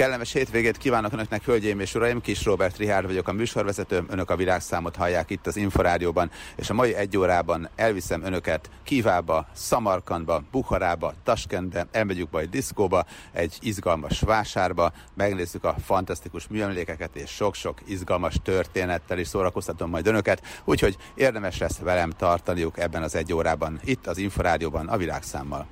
Kellemes 0.00 0.32
hétvégét 0.32 0.76
kívánok 0.76 1.12
Önöknek, 1.12 1.44
hölgyeim 1.44 1.80
és 1.80 1.94
uraim! 1.94 2.20
Kis 2.20 2.44
Robert 2.44 2.76
Rihárd 2.76 3.06
vagyok 3.06 3.28
a 3.28 3.32
műsorvezető, 3.32 4.04
Önök 4.08 4.30
a 4.30 4.36
világszámot 4.36 4.96
hallják 4.96 5.30
itt 5.30 5.46
az 5.46 5.56
Inforádióban, 5.56 6.30
és 6.56 6.70
a 6.70 6.74
mai 6.74 6.94
egy 6.94 7.16
órában 7.16 7.68
elviszem 7.76 8.22
Önöket 8.22 8.70
Kívába, 8.82 9.46
Szamarkandba, 9.52 10.42
Bukharába, 10.50 11.14
Taskentbe, 11.24 11.86
elmegyünk 11.90 12.30
majd 12.30 12.50
diszkóba, 12.50 13.04
egy 13.32 13.58
izgalmas 13.60 14.20
vásárba, 14.20 14.92
megnézzük 15.14 15.64
a 15.64 15.74
fantasztikus 15.84 16.48
műemlékeket 16.48 17.16
és 17.16 17.30
sok-sok 17.30 17.78
izgalmas 17.86 18.34
történettel 18.42 19.18
is 19.18 19.28
szórakoztatom 19.28 19.90
majd 19.90 20.06
Önöket, 20.06 20.42
úgyhogy 20.64 20.96
érdemes 21.14 21.58
lesz 21.58 21.78
velem 21.78 22.10
tartaniuk 22.10 22.78
ebben 22.78 23.02
az 23.02 23.14
egy 23.14 23.32
órában, 23.32 23.80
itt 23.84 24.06
az 24.06 24.18
Inforádióban 24.18 24.88
a 24.88 24.96
világszámmal. 24.96 25.66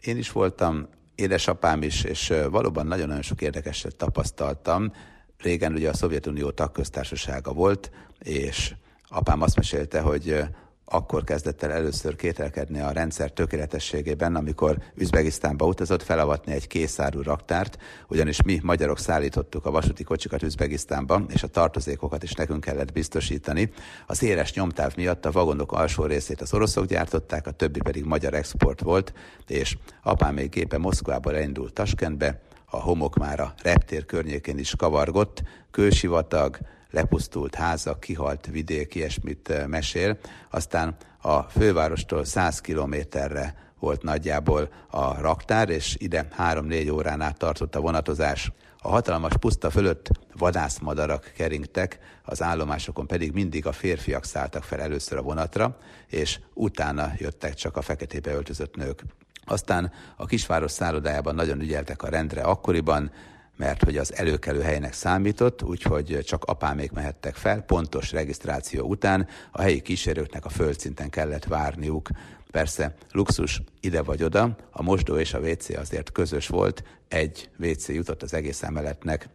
Én 0.00 0.16
is 0.16 0.32
voltam 0.32 0.88
édesapám 1.18 1.82
is, 1.82 2.04
és 2.04 2.34
valóban 2.50 2.86
nagyon-nagyon 2.86 3.22
sok 3.22 3.42
érdekeset 3.42 3.96
tapasztaltam. 3.96 4.92
Régen 5.38 5.72
ugye 5.72 5.88
a 5.88 5.94
Szovjetunió 5.94 6.50
tagköztársasága 6.50 7.52
volt, 7.52 7.90
és 8.18 8.74
apám 9.08 9.42
azt 9.42 9.56
mesélte, 9.56 10.00
hogy 10.00 10.42
akkor 10.90 11.24
kezdett 11.24 11.62
el 11.62 11.72
először 11.72 12.16
kételkedni 12.16 12.80
a 12.80 12.90
rendszer 12.90 13.30
tökéletességében, 13.30 14.36
amikor 14.36 14.78
Üzbegisztánba 14.94 15.66
utazott 15.66 16.02
felavatni 16.02 16.52
egy 16.52 16.66
készárú 16.66 17.22
raktárt, 17.22 17.78
ugyanis 18.08 18.42
mi 18.42 18.60
magyarok 18.62 18.98
szállítottuk 18.98 19.66
a 19.66 19.70
vasúti 19.70 20.04
kocsikat 20.04 20.42
Üzbegisztánba, 20.42 21.22
és 21.28 21.42
a 21.42 21.46
tartozékokat 21.46 22.22
is 22.22 22.32
nekünk 22.32 22.60
kellett 22.60 22.92
biztosítani. 22.92 23.70
A 24.06 24.14
széles 24.14 24.52
nyomtáv 24.52 24.96
miatt 24.96 25.24
a 25.24 25.30
vagonok 25.30 25.72
alsó 25.72 26.04
részét 26.04 26.40
az 26.40 26.54
oroszok 26.54 26.86
gyártották, 26.86 27.46
a 27.46 27.50
többi 27.50 27.80
pedig 27.80 28.04
magyar 28.04 28.34
export 28.34 28.80
volt, 28.80 29.12
és 29.46 29.76
apám 30.02 30.34
még 30.34 30.48
gépe 30.48 30.78
Moszkvába 30.78 31.34
elindult 31.34 31.72
Taskentbe, 31.72 32.40
a 32.70 32.80
homok 32.80 33.16
már 33.16 33.40
a 33.40 33.54
reptér 33.62 34.06
környékén 34.06 34.58
is 34.58 34.74
kavargott, 34.76 35.42
kősivatag, 35.70 36.58
lepusztult 36.90 37.54
házak, 37.54 38.00
kihalt 38.00 38.46
vidék, 38.46 38.94
ilyesmit 38.94 39.50
eh, 39.50 39.66
mesél. 39.66 40.18
Aztán 40.50 40.96
a 41.20 41.42
fővárostól 41.42 42.24
100 42.24 42.60
kilométerre 42.60 43.54
volt 43.78 44.02
nagyjából 44.02 44.68
a 44.90 45.20
raktár, 45.20 45.68
és 45.68 45.96
ide 45.98 46.28
3-4 46.38 46.92
órán 46.92 47.20
át 47.20 47.38
tartott 47.38 47.74
a 47.74 47.80
vonatozás. 47.80 48.52
A 48.80 48.88
hatalmas 48.88 49.32
puszta 49.40 49.70
fölött 49.70 50.10
vadászmadarak 50.36 51.32
keringtek, 51.36 51.98
az 52.24 52.42
állomásokon 52.42 53.06
pedig 53.06 53.32
mindig 53.32 53.66
a 53.66 53.72
férfiak 53.72 54.24
szálltak 54.24 54.62
fel 54.62 54.80
először 54.80 55.18
a 55.18 55.22
vonatra, 55.22 55.76
és 56.06 56.40
utána 56.54 57.12
jöttek 57.16 57.54
csak 57.54 57.76
a 57.76 57.82
feketébe 57.82 58.32
öltözött 58.32 58.76
nők. 58.76 59.04
Aztán 59.44 59.92
a 60.16 60.26
kisváros 60.26 60.70
szállodájában 60.70 61.34
nagyon 61.34 61.60
ügyeltek 61.60 62.02
a 62.02 62.08
rendre 62.08 62.42
akkoriban, 62.42 63.10
mert 63.58 63.84
hogy 63.84 63.96
az 63.96 64.14
előkelő 64.16 64.60
helynek 64.60 64.92
számított, 64.92 65.62
úgyhogy 65.62 66.18
csak 66.24 66.44
apámék 66.44 66.92
mehettek 66.92 67.34
fel, 67.34 67.62
pontos 67.62 68.12
regisztráció 68.12 68.86
után 68.86 69.26
a 69.52 69.60
helyi 69.60 69.80
kísérőknek 69.80 70.44
a 70.44 70.48
földszinten 70.48 71.10
kellett 71.10 71.44
várniuk. 71.44 72.08
Persze 72.50 72.94
luxus 73.12 73.62
ide 73.80 74.02
vagy 74.02 74.22
oda, 74.22 74.56
a 74.70 74.82
mosdó 74.82 75.16
és 75.16 75.34
a 75.34 75.38
WC 75.38 75.76
azért 75.76 76.12
közös 76.12 76.46
volt, 76.48 76.82
egy 77.08 77.50
WC 77.58 77.88
jutott 77.88 78.22
az 78.22 78.34
egész 78.34 78.62
emeletnek. 78.62 79.28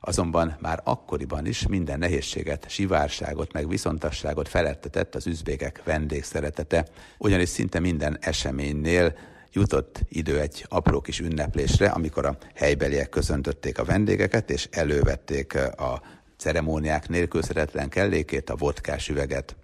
Azonban 0.00 0.56
már 0.60 0.80
akkoriban 0.84 1.46
is 1.46 1.66
minden 1.66 1.98
nehézséget, 1.98 2.66
sivárságot, 2.68 3.52
meg 3.52 3.68
viszontasságot 3.68 4.48
felettetett 4.48 5.14
az 5.14 5.26
üzbégek 5.26 5.80
vendégszeretete, 5.84 6.86
ugyanis 7.18 7.48
szinte 7.48 7.80
minden 7.80 8.18
eseménynél 8.20 9.14
jutott 9.52 10.00
idő 10.08 10.40
egy 10.40 10.66
apró 10.68 11.00
kis 11.00 11.20
ünneplésre, 11.20 11.88
amikor 11.88 12.26
a 12.26 12.36
helybeliek 12.54 13.08
köszöntötték 13.08 13.78
a 13.78 13.84
vendégeket, 13.84 14.50
és 14.50 14.68
elővették 14.70 15.54
a 15.76 16.02
ceremóniák 16.36 17.08
nélkülözhetetlen 17.08 17.88
kellékét, 17.88 18.50
a 18.50 18.56
vodkás 18.56 19.08
üveget. 19.08 19.56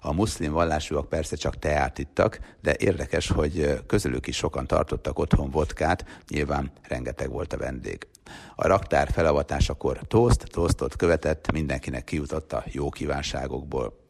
A 0.00 0.12
muszlim 0.12 0.52
vallásúak 0.52 1.08
persze 1.08 1.36
csak 1.36 1.58
teát 1.58 1.98
ittak, 1.98 2.38
de 2.62 2.74
érdekes, 2.78 3.28
hogy 3.28 3.82
közülük 3.86 4.26
is 4.26 4.36
sokan 4.36 4.66
tartottak 4.66 5.18
otthon 5.18 5.50
vodkát, 5.50 6.04
nyilván 6.28 6.72
rengeteg 6.82 7.30
volt 7.30 7.52
a 7.52 7.56
vendég. 7.56 8.06
A 8.54 8.66
raktár 8.66 9.10
felavatásakor 9.10 10.00
tószt, 10.08 10.44
tóztot 10.50 10.96
követett, 10.96 11.52
mindenkinek 11.52 12.04
kijutott 12.04 12.52
a 12.52 12.64
jó 12.66 12.88
kívánságokból. 12.88 14.03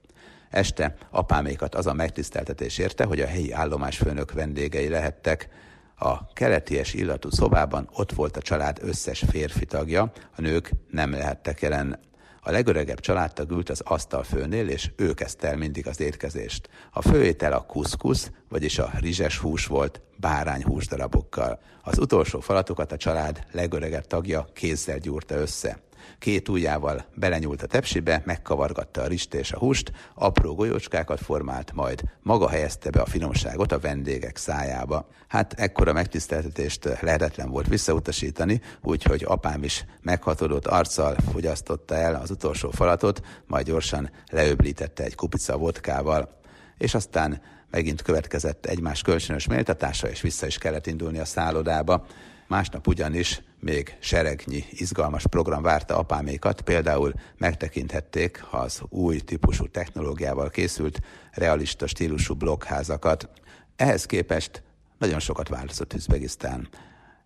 Este 0.55 0.95
apámékat 1.11 1.75
az 1.75 1.87
a 1.87 1.93
megtiszteltetés 1.93 2.79
érte, 2.79 3.05
hogy 3.05 3.21
a 3.21 3.27
helyi 3.27 3.53
állomásfőnök 3.53 4.33
vendégei 4.33 4.89
lehettek. 4.89 5.49
A 5.97 6.33
keleties 6.33 6.95
illatú 6.95 7.31
szobában 7.31 7.89
ott 7.93 8.13
volt 8.13 8.37
a 8.37 8.43
család 8.43 8.79
összes 8.83 9.25
férfi 9.31 9.65
tagja, 9.65 10.13
a 10.37 10.41
nők 10.41 10.71
nem 10.91 11.11
lehettek 11.11 11.61
jelen. 11.61 12.01
A 12.41 12.51
legöregebb 12.51 13.01
családtag 13.01 13.51
ült 13.51 13.71
az 13.71 13.81
asztalfőnél, 13.85 14.69
és 14.69 14.91
ő 14.97 15.13
kezdte 15.15 15.49
el 15.49 15.57
mindig 15.57 15.87
az 15.87 16.01
étkezést. 16.01 16.69
A 16.93 17.03
főétel 17.03 17.53
a 17.53 17.67
kuszkusz, 17.67 18.31
vagyis 18.49 18.79
a 18.79 18.91
rizses 19.01 19.39
hús 19.39 19.67
volt, 19.67 20.01
bárány 20.17 20.63
húsdarabokkal. 20.63 21.61
Az 21.83 21.99
utolsó 21.99 22.41
falatokat 22.41 22.93
a 22.93 22.97
család 22.97 23.47
legöregebb 23.53 24.07
tagja 24.07 24.47
kézzel 24.53 24.99
gyúrta 24.99 25.35
össze. 25.35 25.79
Két 26.19 26.49
ujjával 26.49 27.05
belenyúlt 27.15 27.63
a 27.63 27.67
tepsibe, 27.67 28.23
megkavargatta 28.25 29.03
a 29.03 29.07
rist 29.07 29.35
és 29.35 29.53
a 29.53 29.59
húst, 29.59 29.93
apró 30.15 30.55
golyócskákat 30.55 31.21
formált, 31.21 31.73
majd 31.73 32.03
maga 32.23 32.49
helyezte 32.49 32.91
be 32.91 33.01
a 33.01 33.07
finomságot 33.07 33.73
a 33.73 33.79
vendégek 33.79 34.37
szájába. 34.37 35.09
Hát 35.29 35.53
ekkora 35.53 35.93
megtiszteltetést 35.93 37.01
lehetetlen 37.01 37.51
volt 37.51 37.69
visszautasítani, 37.69 38.61
úgyhogy 38.83 39.25
apám 39.27 39.63
is 39.63 39.85
meghatodott 40.01 40.67
arccal 40.67 41.17
fogyasztotta 41.33 41.95
el 41.95 42.15
az 42.15 42.31
utolsó 42.31 42.71
falatot, 42.71 43.21
majd 43.47 43.67
gyorsan 43.67 44.11
leöblítette 44.31 45.05
egy 45.05 45.15
kupica 45.15 45.57
vodkával. 45.57 46.41
És 46.79 46.95
aztán 46.95 47.41
megint 47.71 48.03
következett 48.03 48.67
egymás 48.67 49.03
kölcsönös 49.03 49.47
méltatása, 49.47 50.09
és 50.09 50.21
vissza 50.21 50.47
is 50.47 50.59
kellett 50.59 50.87
indulni 50.87 51.19
a 51.19 51.25
szállodába. 51.25 52.07
Másnap 52.49 52.87
ugyanis 52.87 53.43
még 53.65 53.97
seregnyi 53.99 54.65
izgalmas 54.71 55.27
program 55.27 55.63
várta 55.63 55.97
apámékat, 55.99 56.61
például 56.61 57.13
megtekinthették 57.37 58.45
az 58.51 58.83
új 58.89 59.19
típusú 59.19 59.69
technológiával 59.69 60.51
készült 60.51 61.01
realista 61.33 61.87
stílusú 61.87 62.35
blokkházakat. 62.35 63.29
Ehhez 63.77 64.07
képest 64.07 64.63
nagyon 64.99 65.19
sokat 65.21 65.49
változott 65.49 65.93
Üzbegisztán, 65.93 66.69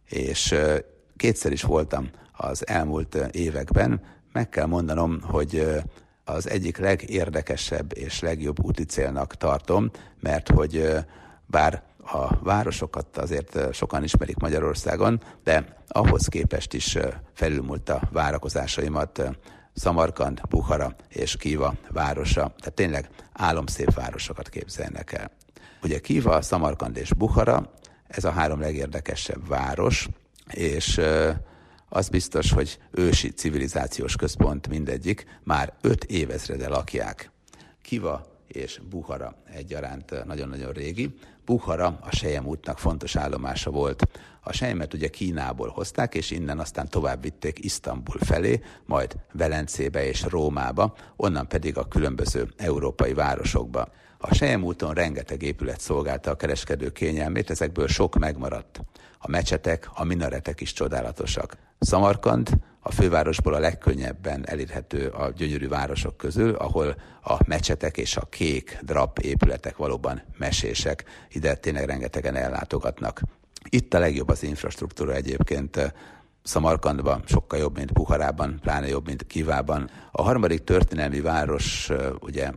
és 0.09 0.55
kétszer 1.17 1.53
is 1.53 1.63
voltam 1.63 2.11
az 2.33 2.67
elmúlt 2.67 3.15
években, 3.15 4.01
meg 4.33 4.49
kell 4.49 4.67
mondanom, 4.67 5.21
hogy 5.23 5.67
az 6.25 6.49
egyik 6.49 6.77
legérdekesebb 6.77 7.97
és 7.97 8.21
legjobb 8.21 8.65
úti 8.65 8.85
célnak 8.85 9.35
tartom, 9.35 9.91
mert 10.21 10.49
hogy 10.49 10.89
bár 11.47 11.83
a 12.13 12.39
városokat 12.43 13.19
azért 13.19 13.75
sokan 13.75 14.03
ismerik 14.03 14.37
Magyarországon, 14.37 15.23
de 15.45 15.77
ahhoz 15.89 16.27
képest 16.27 16.75
is 16.75 16.97
felülmúlt 17.35 17.89
a 17.89 18.01
várakozásaimat 18.13 19.23
Szamarkand, 19.75 20.41
Bukhara 20.49 20.95
és 21.09 21.37
Kíva 21.37 21.75
városa. 21.89 22.41
Tehát 22.41 22.75
tényleg 22.75 23.09
álomszép 23.33 23.95
városokat 23.95 24.49
képzelnek 24.49 25.13
el. 25.13 25.31
Ugye 25.83 25.99
Kíva, 25.99 26.43
Szamarkand 26.43 26.97
és 26.97 27.15
Bukhara, 27.15 27.73
ez 28.07 28.25
a 28.25 28.31
három 28.31 28.61
legérdekesebb 28.61 29.49
város, 29.49 30.09
és 30.51 31.01
az 31.89 32.09
biztos, 32.09 32.53
hogy 32.53 32.79
ősi 32.91 33.31
civilizációs 33.31 34.17
központ 34.17 34.69
mindegyik, 34.69 35.25
már 35.45 35.73
öt 35.81 36.05
évezrede 36.05 36.69
lakják. 36.69 37.31
Kiva 37.83 38.38
és 38.49 38.81
Buhara 38.91 39.35
egyaránt 39.53 40.25
nagyon-nagyon 40.25 40.73
régi. 40.73 41.15
Buhara 41.45 41.99
a 42.01 42.17
Sejem 42.17 42.47
útnak 42.47 42.79
fontos 42.79 43.17
állomása 43.17 43.71
volt. 43.71 44.09
A 44.41 44.53
Sejemet 44.53 44.95
ugye 44.95 45.09
Kínából 45.09 45.69
hozták, 45.69 46.15
és 46.15 46.31
innen 46.31 46.59
aztán 46.59 46.89
tovább 46.89 47.23
vitték 47.23 47.65
Isztambul 47.65 48.19
felé, 48.19 48.61
majd 48.87 49.17
Velencébe 49.33 50.07
és 50.07 50.23
Rómába, 50.23 50.95
onnan 51.17 51.49
pedig 51.49 51.77
a 51.77 51.89
különböző 51.89 52.49
európai 52.57 53.13
városokba. 53.13 53.89
A 54.19 54.35
Sejem 54.35 54.65
úton 54.65 54.95
rengeteg 54.95 55.43
épület 55.43 55.81
szolgálta 55.81 56.31
a 56.31 56.37
kereskedő 56.37 56.91
kényelmét, 56.91 57.51
ezekből 57.51 57.89
sok 57.89 58.19
megmaradt. 58.19 58.81
A 59.19 59.31
mecsetek, 59.31 59.89
a 59.95 60.05
minaretek 60.05 60.61
is 60.61 60.73
csodálatosak. 60.73 61.57
Szamarkand 61.79 62.51
a 62.89 62.93
fővárosból 62.93 63.55
a 63.55 63.59
legkönnyebben 63.59 64.49
elérhető 64.49 65.07
a 65.09 65.31
gyönyörű 65.31 65.69
városok 65.69 66.17
közül, 66.17 66.55
ahol 66.55 66.97
a 67.23 67.37
mecsetek 67.47 67.97
és 67.97 68.17
a 68.17 68.27
kék 68.31 68.79
drap 68.83 69.19
épületek 69.19 69.77
valóban 69.77 70.23
mesések, 70.39 71.05
ide 71.33 71.55
tényleg 71.55 71.85
rengetegen 71.85 72.35
ellátogatnak. 72.35 73.23
Itt 73.69 73.95
a 73.95 73.99
legjobb 73.99 74.29
az 74.29 74.43
infrastruktúra 74.43 75.15
egyébként, 75.15 75.95
Szamarkandban 76.43 77.23
sokkal 77.27 77.59
jobb, 77.59 77.77
mint 77.77 77.93
Buharában, 77.93 78.59
pláne 78.61 78.89
jobb, 78.89 79.07
mint 79.07 79.27
Kivában. 79.27 79.91
A 80.13 80.23
harmadik 80.23 80.65
történelmi 80.65 81.21
város, 81.21 81.91
ugye 82.21 82.51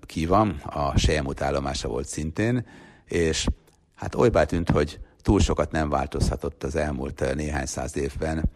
Kiva, 0.00 0.40
a 0.64 0.98
Sejemút 0.98 1.40
állomása 1.40 1.88
volt 1.88 2.08
szintén, 2.08 2.66
és 3.04 3.46
hát 3.94 4.14
olybá 4.14 4.44
tűnt, 4.44 4.70
hogy 4.70 5.00
túl 5.22 5.40
sokat 5.40 5.70
nem 5.70 5.88
változhatott 5.88 6.62
az 6.62 6.76
elmúlt 6.76 7.34
néhány 7.34 7.66
száz 7.66 7.96
évben. 7.96 8.50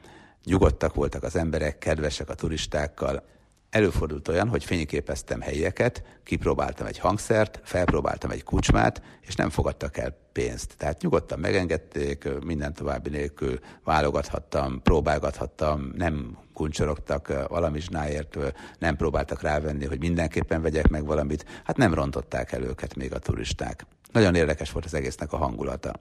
Nyugodtak 0.44 0.94
voltak 0.94 1.22
az 1.22 1.36
emberek, 1.36 1.78
kedvesek 1.78 2.28
a 2.28 2.34
turistákkal. 2.34 3.22
Előfordult 3.70 4.28
olyan, 4.28 4.48
hogy 4.48 4.64
fényképeztem 4.64 5.40
helyeket, 5.40 6.02
kipróbáltam 6.24 6.86
egy 6.86 6.98
hangszert, 6.98 7.60
felpróbáltam 7.62 8.30
egy 8.30 8.44
kucsmát, 8.44 9.02
és 9.20 9.34
nem 9.34 9.50
fogadtak 9.50 9.96
el 9.96 10.16
pénzt. 10.32 10.74
Tehát 10.76 11.02
nyugodtan 11.02 11.38
megengedték, 11.38 12.28
minden 12.44 12.74
további 12.74 13.10
nélkül 13.10 13.58
válogathattam, 13.84 14.82
próbálgathattam, 14.82 15.92
nem 15.96 16.38
kuncsorogtak 16.54 17.48
valamizsnáért, 17.48 18.36
nem 18.78 18.96
próbáltak 18.96 19.42
rávenni, 19.42 19.84
hogy 19.84 19.98
mindenképpen 19.98 20.62
vegyek 20.62 20.88
meg 20.88 21.04
valamit, 21.04 21.44
hát 21.64 21.76
nem 21.76 21.94
rontották 21.94 22.52
el 22.52 22.62
őket 22.62 22.94
még 22.94 23.14
a 23.14 23.18
turisták. 23.18 23.86
Nagyon 24.12 24.34
érdekes 24.34 24.72
volt 24.72 24.84
az 24.84 24.94
egésznek 24.94 25.32
a 25.32 25.36
hangulata. 25.36 25.92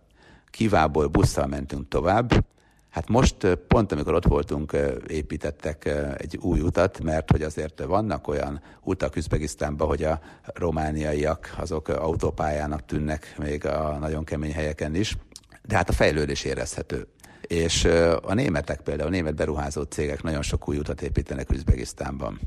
Kivából 0.50 1.07
busszal 1.07 1.47
mentünk 1.47 1.88
tovább, 1.88 2.45
Hát 2.89 3.09
most 3.09 3.36
pont, 3.68 3.91
amikor 3.91 4.13
ott 4.13 4.25
voltunk, 4.25 4.77
építettek 5.07 5.86
egy 6.18 6.38
új 6.41 6.59
utat, 6.59 7.03
mert 7.03 7.31
hogy 7.31 7.41
azért 7.41 7.83
vannak 7.83 8.27
olyan 8.27 8.62
utak 8.81 9.15
Üzbegisztánban, 9.15 9.88
hogy 9.88 10.03
a 10.03 10.19
romániaiak 10.44 11.56
azok 11.57 11.88
autópályának 11.88 12.86
tűnnek 12.86 13.36
még 13.38 13.65
a 13.65 13.97
nagyon 14.00 14.24
kemény 14.24 14.53
helyeken 14.53 14.95
is, 14.95 15.18
de 15.63 15.75
hát 15.75 15.89
a 15.89 15.94
fejlődés 15.94 16.44
érezhető. 16.44 17.07
És 17.41 17.86
a 18.21 18.33
németek 18.33 18.81
például, 18.81 19.07
a 19.07 19.12
német 19.12 19.36
beruházó 19.36 19.81
cégek 19.81 20.24
nagyon 20.24 20.41
sok 20.41 20.69
új 20.69 20.77
utat 20.77 21.01
építenek 21.01 21.51
Üzbegisztánban. 21.51 22.39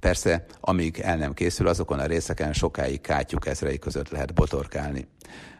Persze, 0.00 0.44
amíg 0.60 0.98
el 0.98 1.16
nem 1.16 1.32
készül, 1.32 1.68
azokon 1.68 1.98
a 1.98 2.06
részeken 2.06 2.52
sokáig 2.52 3.00
kátyuk 3.00 3.46
ezrei 3.46 3.78
között 3.78 4.08
lehet 4.08 4.34
botorkálni. 4.34 5.08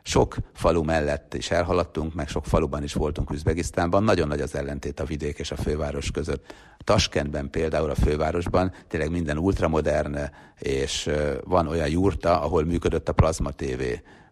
Sok 0.03 0.37
falu 0.55 0.83
mellett 0.83 1.35
is 1.35 1.51
elhaladtunk, 1.51 2.15
meg 2.15 2.29
sok 2.29 2.47
faluban 2.47 2.83
is 2.83 2.93
voltunk 2.93 3.31
Üzbegisztánban. 3.31 4.05
Nagyon 4.05 4.29
nagy 4.29 4.41
az 4.41 4.55
ellentét 4.55 5.01
a 5.01 5.05
vidék 5.05 5.39
és 5.39 5.51
a 5.51 5.57
főváros 5.57 6.11
között. 6.11 6.55
Taskentben 6.85 7.51
például 7.51 7.91
a 7.91 7.95
fővárosban 7.95 8.73
tényleg 8.89 9.11
minden 9.11 9.39
ultramodern, 9.39 10.19
és 10.59 11.11
van 11.45 11.67
olyan 11.67 11.89
jurta, 11.89 12.41
ahol 12.41 12.65
működött 12.65 13.09
a 13.09 13.13
plazma 13.13 13.51
TV 13.51 13.83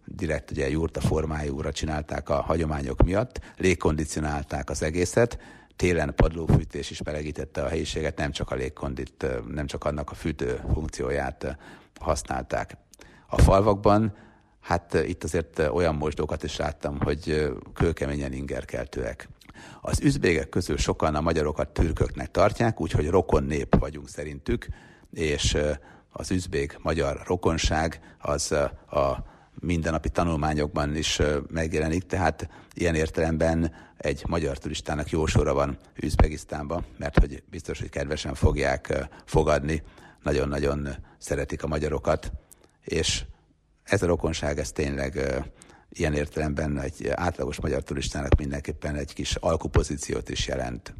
direkt 0.06 0.50
ugye 0.50 0.70
jurta 0.70 1.00
formájúra 1.00 1.72
csinálták 1.72 2.28
a 2.28 2.40
hagyományok 2.40 3.02
miatt, 3.02 3.40
légkondicionálták 3.56 4.70
az 4.70 4.82
egészet, 4.82 5.38
télen 5.76 6.14
padlófűtés 6.14 6.90
is 6.90 7.02
melegítette 7.02 7.62
a 7.62 7.68
helyiséget, 7.68 8.16
nem 8.16 8.30
csak 8.30 8.50
a 8.50 8.54
légkondit, 8.54 9.26
nem 9.48 9.66
csak 9.66 9.84
annak 9.84 10.10
a 10.10 10.14
fűtő 10.14 10.60
funkcióját 10.72 11.56
használták. 12.00 12.76
A 13.26 13.42
falvakban, 13.42 14.16
hát 14.60 14.94
itt 14.94 15.24
azért 15.24 15.58
olyan 15.58 15.94
mosdókat 15.94 16.42
is 16.42 16.56
láttam, 16.56 17.00
hogy 17.00 17.52
kőkeményen 17.74 18.32
ingerkeltőek. 18.32 19.28
Az 19.80 20.00
üzbégek 20.00 20.48
közül 20.48 20.76
sokan 20.76 21.14
a 21.14 21.20
magyarokat 21.20 21.68
türköknek 21.68 22.30
tartják, 22.30 22.80
úgyhogy 22.80 23.08
rokon 23.08 23.44
nép 23.44 23.76
vagyunk 23.78 24.08
szerintük, 24.08 24.66
és 25.12 25.56
az 26.10 26.30
üzbég 26.30 26.78
magyar 26.82 27.22
rokonság 27.26 28.16
az 28.18 28.52
a 28.52 29.34
mindennapi 29.60 30.08
tanulmányokban 30.08 30.96
is 30.96 31.20
megjelenik, 31.48 32.06
tehát 32.06 32.48
ilyen 32.74 32.94
értelemben 32.94 33.72
egy 33.96 34.24
magyar 34.26 34.58
turistának 34.58 35.10
jó 35.10 35.26
sora 35.26 35.54
van 35.54 35.76
Üzbegisztánban, 36.02 36.84
mert 36.98 37.18
hogy 37.18 37.42
biztos, 37.50 37.80
hogy 37.80 37.88
kedvesen 37.88 38.34
fogják 38.34 39.08
fogadni, 39.24 39.82
nagyon-nagyon 40.22 40.88
szeretik 41.18 41.62
a 41.62 41.66
magyarokat, 41.66 42.32
és 42.84 43.24
ez 43.82 44.02
a 44.02 44.06
rokonság, 44.06 44.58
ez 44.58 44.72
tényleg 44.72 45.42
ilyen 45.90 46.14
értelemben 46.14 46.78
egy 46.78 47.08
átlagos 47.08 47.60
magyar 47.60 47.82
turistának 47.82 48.36
mindenképpen 48.38 48.94
egy 48.94 49.14
kis 49.14 49.34
alkupozíciót 49.34 50.28
is 50.28 50.46
jelent. 50.46 50.94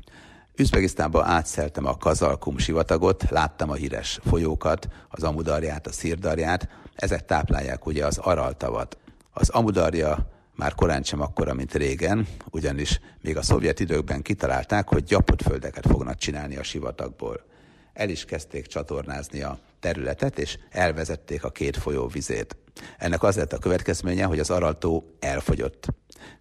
Üzbegisztánban 0.58 1.24
átszeltem 1.24 1.86
a 1.86 1.96
Kazalkum 1.96 2.58
sivatagot, 2.58 3.30
láttam 3.30 3.70
a 3.70 3.74
híres 3.74 4.18
folyókat, 4.24 4.88
az 5.08 5.22
Amudarját, 5.22 5.86
a 5.86 5.92
Szirdarját, 5.92 6.68
ezek 6.94 7.24
táplálják 7.24 7.86
ugye 7.86 8.06
az 8.06 8.18
Araltavat. 8.18 8.98
Az 9.32 9.48
Amudarja 9.48 10.30
már 10.54 10.74
korán 10.74 11.02
sem 11.02 11.20
akkora, 11.20 11.54
mint 11.54 11.74
régen, 11.74 12.26
ugyanis 12.50 13.00
még 13.20 13.36
a 13.36 13.42
szovjet 13.42 13.80
időkben 13.80 14.22
kitalálták, 14.22 14.88
hogy 14.88 15.04
gyapott 15.04 15.42
földeket 15.42 15.86
fognak 15.86 16.16
csinálni 16.16 16.56
a 16.56 16.62
sivatagból. 16.62 17.44
El 17.92 18.08
is 18.08 18.24
kezdték 18.24 18.66
csatornázni 18.66 19.42
a 19.42 19.58
területet, 19.80 20.38
és 20.38 20.58
elvezették 20.70 21.44
a 21.44 21.50
két 21.50 21.76
folyó 21.76 22.06
vizét. 22.06 22.56
Ennek 22.98 23.22
az 23.22 23.36
lett 23.36 23.52
a 23.52 23.58
következménye, 23.58 24.24
hogy 24.24 24.38
az 24.38 24.50
Araltó 24.50 25.16
elfogyott. 25.20 25.86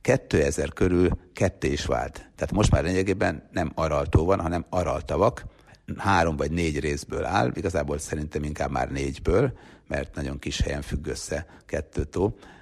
2000 0.01 0.73
körül 0.73 1.09
ketté 1.33 1.71
is 1.71 1.85
vált. 1.85 2.13
Tehát 2.13 2.53
most 2.53 2.71
már 2.71 2.83
lényegében 2.83 3.49
nem 3.51 3.71
Araltó 3.75 4.25
van, 4.25 4.39
hanem 4.39 4.65
Araltavak, 4.69 5.45
három 5.97 6.35
vagy 6.35 6.51
négy 6.51 6.79
részből 6.79 7.25
áll, 7.25 7.51
igazából 7.55 7.97
szerintem 7.97 8.43
inkább 8.43 8.71
már 8.71 8.91
négyből, 8.91 9.57
mert 9.87 10.15
nagyon 10.15 10.39
kis 10.39 10.61
helyen 10.61 10.81
függ 10.81 11.07
össze 11.07 11.45
kettő 11.65 12.07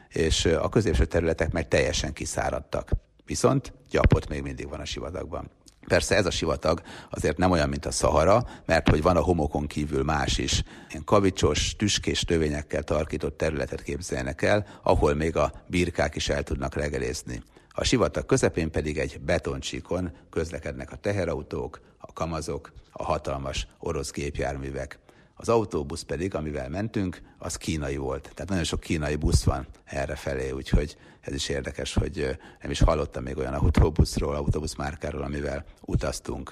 és 0.10 0.46
a 0.46 0.70
középső 0.70 1.06
területek 1.06 1.52
meg 1.52 1.68
teljesen 1.68 2.14
kiszáradtak. 2.14 2.90
Viszont 3.26 3.74
gyapot 3.90 4.30
még 4.30 4.42
mindig 4.42 4.70
van 4.70 4.80
a 4.80 4.86
sivatagban. 4.86 5.50
Persze 5.88 6.16
ez 6.16 6.26
a 6.26 6.32
sivatag 6.32 6.82
azért 7.10 7.38
nem 7.38 7.52
olyan, 7.52 7.70
mint 7.70 7.86
a 7.86 7.92
Szahara, 7.92 8.48
mert 8.66 8.90
hogy 8.90 9.02
van 9.02 9.18
a 9.18 9.22
homokon 9.22 9.68
kívül 9.68 10.04
más 10.04 10.38
is. 10.38 10.64
Ilyen 10.90 11.04
kavicsos, 11.04 11.76
tüskés 11.76 12.22
tövényekkel 12.22 12.84
tarkított 12.84 13.38
területet 13.38 13.84
képzelnek 13.84 14.42
el, 14.42 14.66
ahol 14.84 15.14
még 15.14 15.36
a 15.36 15.52
birkák 15.68 16.16
is 16.16 16.30
el 16.30 16.44
tudnak 16.44 16.76
reggelészni. 16.76 17.44
A 17.70 17.84
sivatag 17.84 18.26
közepén 18.26 18.72
pedig 18.72 18.98
egy 18.98 19.20
betoncsíkon 19.22 20.12
közlekednek 20.30 20.92
a 20.92 20.96
teherautók, 20.96 21.80
a 21.98 22.14
kamazok, 22.14 22.72
a 22.92 23.04
hatalmas 23.04 23.68
orosz 23.80 24.12
gépjárművek. 24.12 25.03
Az 25.44 25.50
autóbusz 25.50 26.02
pedig, 26.02 26.36
amivel 26.36 26.70
mentünk, 26.70 27.22
az 27.38 27.56
kínai 27.56 27.98
volt. 27.98 28.22
Tehát 28.22 28.50
nagyon 28.50 28.64
sok 28.64 28.80
kínai 28.80 29.16
busz 29.16 29.44
van 29.44 29.68
erre 29.84 30.16
felé, 30.16 30.52
úgyhogy 30.52 30.98
ez 31.22 31.34
is 31.34 31.50
érdekes, 31.50 31.94
hogy 31.94 32.38
nem 32.62 32.72
is 32.72 32.82
hallottam 32.82 33.24
még 33.24 33.38
olyan 33.38 33.54
autóbuszról, 33.54 34.36
autóbuszmárkáról, 34.36 35.22
amivel 35.22 35.66
utaztunk. 35.82 36.52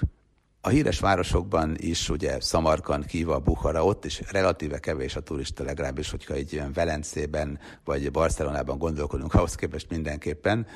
A 0.60 0.68
híres 0.68 1.00
városokban 1.00 1.74
is, 1.76 2.08
ugye 2.08 2.40
Szamarkan, 2.40 3.02
Kiva, 3.02 3.38
Bukhara, 3.38 3.84
ott 3.84 4.04
is 4.04 4.22
relatíve 4.30 4.78
kevés 4.78 5.16
a 5.16 5.20
turista, 5.20 5.64
legalábbis, 5.64 6.10
hogyha 6.10 6.34
egy 6.34 6.52
ilyen 6.52 6.72
Velencében 6.72 7.58
vagy 7.84 8.10
Barcelonában 8.10 8.78
gondolkodunk, 8.78 9.34
ahhoz 9.34 9.54
képest 9.54 9.90
mindenképpen 9.90 10.66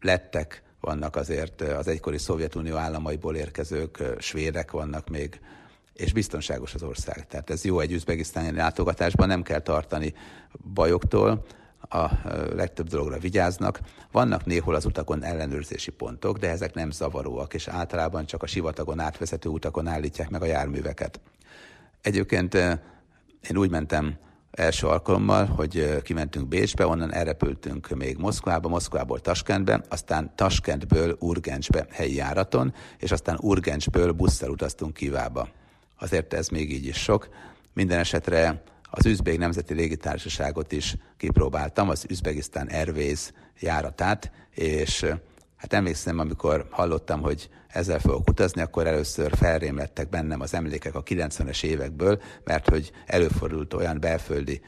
lettek, 0.00 0.62
vannak 0.80 1.16
azért 1.16 1.60
az 1.60 1.88
egykori 1.88 2.18
Szovjetunió 2.18 2.76
államaiból 2.76 3.36
érkezők, 3.36 4.02
svédek 4.18 4.70
vannak 4.70 5.08
még, 5.08 5.40
és 5.98 6.12
biztonságos 6.12 6.74
az 6.74 6.82
ország. 6.82 7.26
Tehát 7.26 7.50
ez 7.50 7.64
jó 7.64 7.80
egy 7.80 7.92
üzbegisztáni 7.92 8.52
látogatásban, 8.52 9.28
nem 9.28 9.42
kell 9.42 9.60
tartani 9.60 10.14
bajoktól, 10.74 11.44
a 11.80 12.10
legtöbb 12.54 12.86
dologra 12.88 13.18
vigyáznak. 13.18 13.80
Vannak 14.12 14.44
néhol 14.44 14.74
az 14.74 14.84
utakon 14.84 15.24
ellenőrzési 15.24 15.90
pontok, 15.90 16.38
de 16.38 16.50
ezek 16.50 16.74
nem 16.74 16.90
zavaróak, 16.90 17.54
és 17.54 17.68
általában 17.68 18.26
csak 18.26 18.42
a 18.42 18.46
sivatagon 18.46 18.98
átvezető 19.00 19.48
utakon 19.48 19.86
állítják 19.86 20.30
meg 20.30 20.42
a 20.42 20.46
járműveket. 20.46 21.20
Egyébként 22.02 22.54
én 23.50 23.56
úgy 23.56 23.70
mentem 23.70 24.16
első 24.50 24.86
alkalommal, 24.86 25.46
hogy 25.46 26.02
kimentünk 26.02 26.48
Bécsbe, 26.48 26.86
onnan 26.86 27.12
elrepültünk 27.12 27.88
még 27.88 28.16
Moszkvába, 28.16 28.68
Moszkvából 28.68 29.20
Taskentbe, 29.20 29.80
aztán 29.88 30.32
Taskentből 30.34 31.16
Urgencsbe 31.20 31.86
helyi 31.90 32.14
járaton, 32.14 32.74
és 32.98 33.12
aztán 33.12 33.38
Urgencsből 33.40 34.12
busszal 34.12 34.50
utaztunk 34.50 34.94
Kivába. 34.94 35.48
Azért 35.98 36.34
ez 36.34 36.48
még 36.48 36.72
így 36.72 36.86
is 36.86 36.96
sok. 36.96 37.28
Minden 37.72 37.98
esetre 37.98 38.62
az 38.90 39.06
Üzbég 39.06 39.38
Nemzeti 39.38 39.74
Légitársaságot 39.74 40.72
is 40.72 40.96
kipróbáltam, 41.16 41.88
az 41.88 42.04
Üzbegisztán 42.08 42.66
Airways 42.66 43.32
járatát, 43.60 44.30
és 44.54 45.04
hát 45.56 45.72
emlékszem, 45.72 46.18
amikor 46.18 46.66
hallottam, 46.70 47.20
hogy 47.20 47.48
ezzel 47.68 47.98
fogok 47.98 48.28
utazni, 48.28 48.60
akkor 48.60 48.86
először 48.86 49.36
felrémlettek 49.36 50.08
bennem 50.08 50.40
az 50.40 50.54
emlékek 50.54 50.94
a 50.94 51.02
90-es 51.02 51.62
évekből, 51.62 52.20
mert 52.44 52.68
hogy 52.68 52.92
előfordult 53.06 53.74
olyan 53.74 54.00
belföldi 54.00 54.60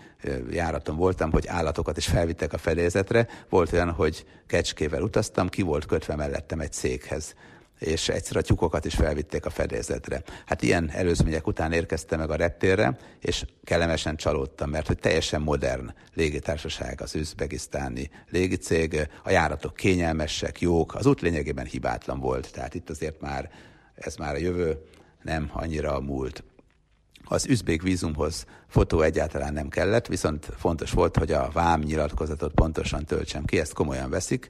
járaton 0.51 0.97
voltam, 0.97 1.31
hogy 1.31 1.47
állatokat 1.47 1.97
is 1.97 2.07
felvittek 2.07 2.53
a 2.53 2.59
fedélzetre. 2.59 3.29
Volt 3.49 3.73
olyan, 3.73 3.91
hogy 3.91 4.27
kecskével 4.47 5.03
utaztam, 5.03 5.49
ki 5.49 5.63
volt 5.63 5.87
kötve 5.87 6.17
mellettem 6.17 6.61
egy 6.61 6.73
székhez 6.73 7.35
és 7.81 8.09
egyszer 8.09 8.37
a 8.37 8.43
tyúkokat 8.43 8.85
is 8.85 8.95
felvitték 8.95 9.47
a 9.47 9.51
fedélzetre. 9.51 10.23
Hát 10.47 10.63
ilyen 10.63 10.91
előzmények 10.91 11.47
után 11.47 11.73
érkeztem 11.73 12.19
meg 12.19 12.31
a 12.31 12.37
reptérre, 12.37 12.99
és 13.21 13.45
kellemesen 13.65 14.17
csalódtam, 14.17 14.71
mert 14.71 14.87
hogy 14.87 14.99
teljesen 14.99 15.41
modern 15.41 15.95
légitársaság 16.15 17.01
az 17.01 17.15
üzbegisztáni 17.15 18.11
légicég, 18.31 19.09
a 19.25 19.31
járatok 19.31 19.75
kényelmesek, 19.75 20.61
jók, 20.61 20.95
az 20.95 21.07
út 21.07 21.21
lényegében 21.21 21.67
hibátlan 21.67 22.21
volt, 22.21 22.53
tehát 22.53 22.75
itt 22.75 22.91
azért 22.91 23.21
már 23.21 23.51
ez 23.95 24.17
már 24.17 24.35
a 24.35 24.39
jövő, 24.39 24.85
nem 25.23 25.51
annyira 25.53 25.95
a 25.95 26.01
múlt. 26.01 26.45
Az 27.25 27.47
üzbék 27.47 27.83
vízumhoz 27.83 28.45
fotó 28.69 29.01
egyáltalán 29.01 29.53
nem 29.53 29.69
kellett, 29.69 30.07
viszont 30.07 30.49
fontos 30.57 30.91
volt, 30.91 31.17
hogy 31.17 31.33
a 31.33 31.51
vám 31.53 31.81
nyilatkozatot 31.81 32.53
pontosan 32.53 33.05
töltsem 33.05 33.45
ki, 33.45 33.59
ezt 33.59 33.73
komolyan 33.73 34.11
veszik, 34.11 34.49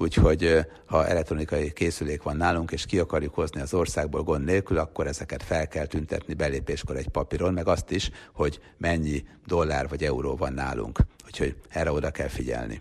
úgyhogy 0.00 0.66
ha 0.86 1.06
elektronikai 1.06 1.72
készülék 1.72 2.22
van 2.22 2.36
nálunk, 2.36 2.70
és 2.70 2.86
ki 2.86 2.98
akarjuk 2.98 3.34
hozni 3.34 3.60
az 3.60 3.74
országból 3.74 4.22
gond 4.22 4.44
nélkül, 4.44 4.78
akkor 4.78 5.06
ezeket 5.06 5.42
fel 5.42 5.68
kell 5.68 5.86
tüntetni 5.86 6.34
belépéskor 6.34 6.96
egy 6.96 7.08
papíron, 7.08 7.52
meg 7.52 7.68
azt 7.68 7.90
is, 7.90 8.10
hogy 8.32 8.60
mennyi 8.76 9.24
dollár 9.46 9.88
vagy 9.88 10.04
euró 10.04 10.36
van 10.36 10.52
nálunk. 10.52 10.98
Úgyhogy 11.26 11.56
erre 11.68 11.92
oda 11.92 12.10
kell 12.10 12.28
figyelni. 12.28 12.80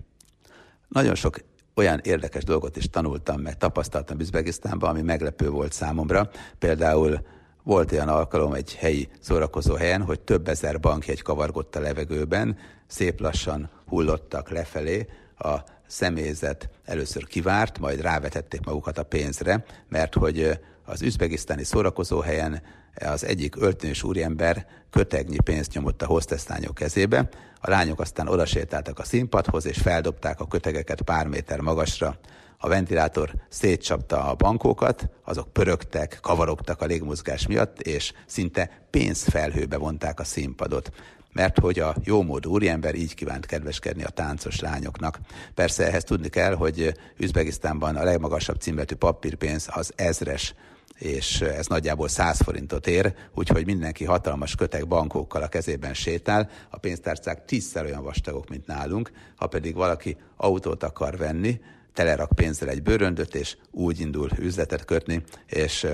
Nagyon 0.88 1.16
sok 1.16 1.40
olyan 1.76 2.00
érdekes 2.04 2.44
dolgot 2.44 2.76
is 2.76 2.90
tanultam, 2.90 3.42
meg 3.42 3.58
tapasztaltam 3.58 4.20
Üzbegisztánban, 4.20 4.90
ami 4.90 5.02
meglepő 5.02 5.50
volt 5.50 5.74
számomra. 5.74 6.30
Például 6.60 7.20
volt 7.64 7.92
olyan 7.92 8.08
alkalom 8.08 8.54
egy 8.54 8.76
helyi 8.76 9.10
szórakozó 9.20 9.76
helyen, 9.76 10.02
hogy 10.02 10.20
több 10.20 10.48
ezer 10.48 10.80
bankjegy 10.80 11.22
kavargott 11.22 11.76
a 11.76 11.80
levegőben, 11.80 12.58
szép 12.88 13.20
lassan 13.20 13.70
hullottak 13.86 14.50
lefelé, 14.50 15.08
a 15.38 15.64
személyzet 15.90 16.70
először 16.86 17.28
kivárt, 17.28 17.80
majd 17.80 18.02
rávetették 18.02 18.66
magukat 18.66 18.98
a 18.98 19.04
pénzre, 19.04 19.66
mert 19.88 20.14
hogy 20.14 20.60
az 20.86 21.02
üzbegisztáni 21.02 21.64
szórakozóhelyen 21.64 22.62
az 22.96 23.26
egyik 23.26 23.56
öltős 23.56 24.04
úriember 24.04 24.66
kötegnyi 24.90 25.38
pénzt 25.44 25.74
nyomott 25.74 26.02
a 26.02 26.06
hostesztányok 26.06 26.76
kezébe, 26.76 27.30
a 27.62 27.70
lányok 27.70 28.00
aztán 28.00 28.28
odasétáltak 28.28 29.00
a 29.00 29.04
színpadhoz, 29.04 29.66
és 29.66 29.78
feldobták 29.78 30.40
a 30.40 30.48
kötegeket 30.48 31.02
pár 31.02 31.28
méter 31.28 31.60
magasra. 31.60 32.20
A 32.58 32.68
ventilátor 32.68 33.34
szétcsapta 33.50 34.24
a 34.24 34.36
bankókat, 34.36 35.10
azok 35.24 35.54
pörögtek, 35.54 36.20
kavarogtak 36.22 36.82
a 36.82 36.86
légmozgás 36.86 37.48
miatt, 37.48 37.82
és 37.82 38.14
szinte 38.26 38.86
pénzfelhőbe 38.90 39.78
vonták 39.78 40.20
a 40.20 40.24
színpadot 40.24 40.92
mert 41.34 41.60
hogy 41.60 41.80
a 41.80 41.96
jómódú 42.04 42.52
úriember 42.52 42.96
így 42.96 43.14
kívánt 43.14 43.46
kedveskedni 43.46 44.04
a 44.04 44.10
táncos 44.10 44.60
lányoknak. 44.60 45.20
Persze 45.54 45.88
ehhez 45.88 46.04
tudni 46.04 46.30
kell, 46.30 46.56
hogy 46.56 46.94
Üzbegisztánban 47.18 47.96
a 47.96 48.04
legmagasabb 48.04 48.60
címletű 48.60 48.96
papírpénz 48.96 49.68
az 49.72 49.94
ezres 49.96 50.56
és 51.00 51.42
ez 51.42 51.68
nagyjából 51.68 52.08
100 52.08 52.42
forintot 52.42 52.88
ér, 52.88 53.14
úgyhogy 53.34 53.66
mindenki 53.66 54.06
hatalmas 54.06 54.56
kötek 54.56 54.88
bankókkal 54.88 55.42
a 55.42 55.48
kezében 55.48 55.94
sétál, 55.94 56.50
a 56.70 56.78
pénztárcák 56.78 57.46
tízszer 57.46 57.86
olyan 57.86 58.04
vastagok, 58.04 58.50
mint 58.50 58.68
nálunk, 58.68 59.12
ha 59.36 59.48
pedig 59.48 59.76
valaki 59.76 60.18
autót 60.38 60.84
akar 60.84 61.18
venni, 61.18 61.62
telerak 61.94 62.32
pénzzel 62.36 62.70
egy 62.70 62.84
bőröndöt, 62.84 63.36
és 63.36 63.58
úgy 63.72 64.00
indul 64.00 64.30
üzletet 64.38 64.86
kötni, 64.86 65.24
és 65.46 65.88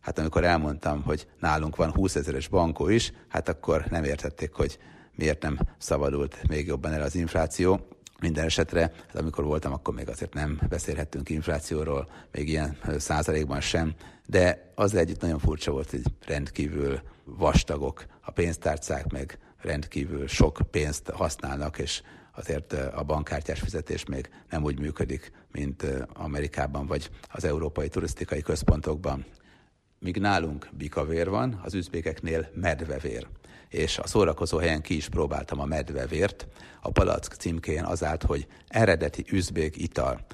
hát 0.00 0.18
amikor 0.18 0.44
elmondtam, 0.44 1.02
hogy 1.02 1.26
nálunk 1.38 1.76
van 1.76 1.92
20 1.92 2.14
ezeres 2.14 2.48
bankó 2.48 2.88
is, 2.88 3.12
hát 3.28 3.48
akkor 3.48 3.84
nem 3.90 4.04
értették, 4.04 4.52
hogy 4.52 4.78
miért 5.14 5.42
nem 5.42 5.58
szabadult 5.78 6.48
még 6.48 6.66
jobban 6.66 6.92
el 6.92 7.02
az 7.02 7.14
infláció. 7.14 7.88
Minden 8.20 8.44
esetre, 8.44 8.80
hát 8.80 9.16
amikor 9.16 9.44
voltam, 9.44 9.72
akkor 9.72 9.94
még 9.94 10.08
azért 10.08 10.34
nem 10.34 10.60
beszélhettünk 10.68 11.28
inflációról, 11.30 12.08
még 12.32 12.48
ilyen 12.48 12.78
százalékban 12.98 13.60
sem, 13.60 13.94
de 14.26 14.72
az 14.74 14.94
együtt 14.94 15.20
nagyon 15.20 15.38
furcsa 15.38 15.70
volt, 15.70 15.90
hogy 15.90 16.02
rendkívül 16.26 17.00
vastagok 17.24 18.04
a 18.20 18.30
pénztárcák, 18.30 19.12
meg 19.12 19.38
rendkívül 19.60 20.26
sok 20.26 20.60
pénzt 20.70 21.10
használnak, 21.10 21.78
és 21.78 22.02
azért 22.34 22.72
a 22.72 23.02
bankkártyás 23.02 23.60
fizetés 23.60 24.04
még 24.04 24.28
nem 24.50 24.62
úgy 24.62 24.80
működik, 24.80 25.32
mint 25.52 25.86
Amerikában 26.12 26.86
vagy 26.86 27.10
az 27.28 27.44
európai 27.44 27.88
turisztikai 27.88 28.40
központokban. 28.40 29.24
Míg 30.00 30.16
nálunk 30.16 30.68
bikavér 30.72 31.28
van, 31.28 31.60
az 31.64 31.74
üzbékeknél 31.74 32.48
medvevér. 32.54 33.26
És 33.68 33.98
a 33.98 34.06
szórakozó 34.06 34.58
helyen 34.58 34.80
ki 34.80 34.96
is 34.96 35.08
próbáltam 35.08 35.60
a 35.60 35.64
medvevért. 35.64 36.46
A 36.82 36.90
palack 36.90 37.34
címkén 37.34 37.84
az 37.84 38.04
állt, 38.04 38.22
hogy 38.22 38.46
eredeti 38.68 39.24
üzbék 39.30 39.76
ital. 39.76 40.26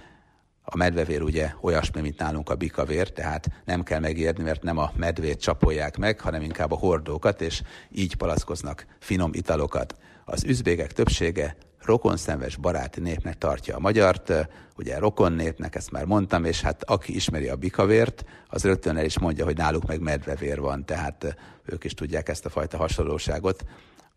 A 0.63 0.77
medvevér 0.77 1.23
ugye 1.23 1.53
olyasmi, 1.61 2.01
mint 2.01 2.19
nálunk 2.19 2.51
a 2.51 2.55
bikavér, 2.55 3.13
tehát 3.13 3.49
nem 3.65 3.83
kell 3.83 4.01
megérni, 4.01 4.43
mert 4.43 4.63
nem 4.63 4.79
a 4.79 4.93
medvét 4.97 5.41
csapolják 5.41 5.97
meg, 5.97 6.21
hanem 6.21 6.43
inkább 6.43 6.73
a 6.73 6.79
hordókat, 6.79 7.41
és 7.41 7.63
így 7.91 8.15
palackoznak 8.15 8.87
finom 8.99 9.31
italokat. 9.35 9.97
Az 10.25 10.45
üzbégek 10.45 10.93
többsége 10.93 11.57
rokonszenves 11.85 12.57
baráti 12.57 13.01
népnek 13.01 13.39
tartja 13.39 13.77
a 13.77 13.81
magyart, 13.81 14.33
ugye 14.77 14.99
rokon 14.99 15.33
népnek, 15.33 15.75
ezt 15.75 15.91
már 15.91 16.05
mondtam, 16.05 16.45
és 16.45 16.61
hát 16.61 16.83
aki 16.85 17.15
ismeri 17.15 17.49
a 17.49 17.57
bikavért, 17.57 18.25
az 18.49 18.65
rögtön 18.65 18.97
el 18.97 19.05
is 19.05 19.19
mondja, 19.19 19.45
hogy 19.45 19.57
náluk 19.57 19.87
meg 19.87 20.01
medvevér 20.01 20.61
van, 20.61 20.85
tehát 20.85 21.37
ők 21.65 21.85
is 21.85 21.95
tudják 21.95 22.29
ezt 22.29 22.45
a 22.45 22.51
fajta 22.51 22.77
hasonlóságot, 22.77 23.65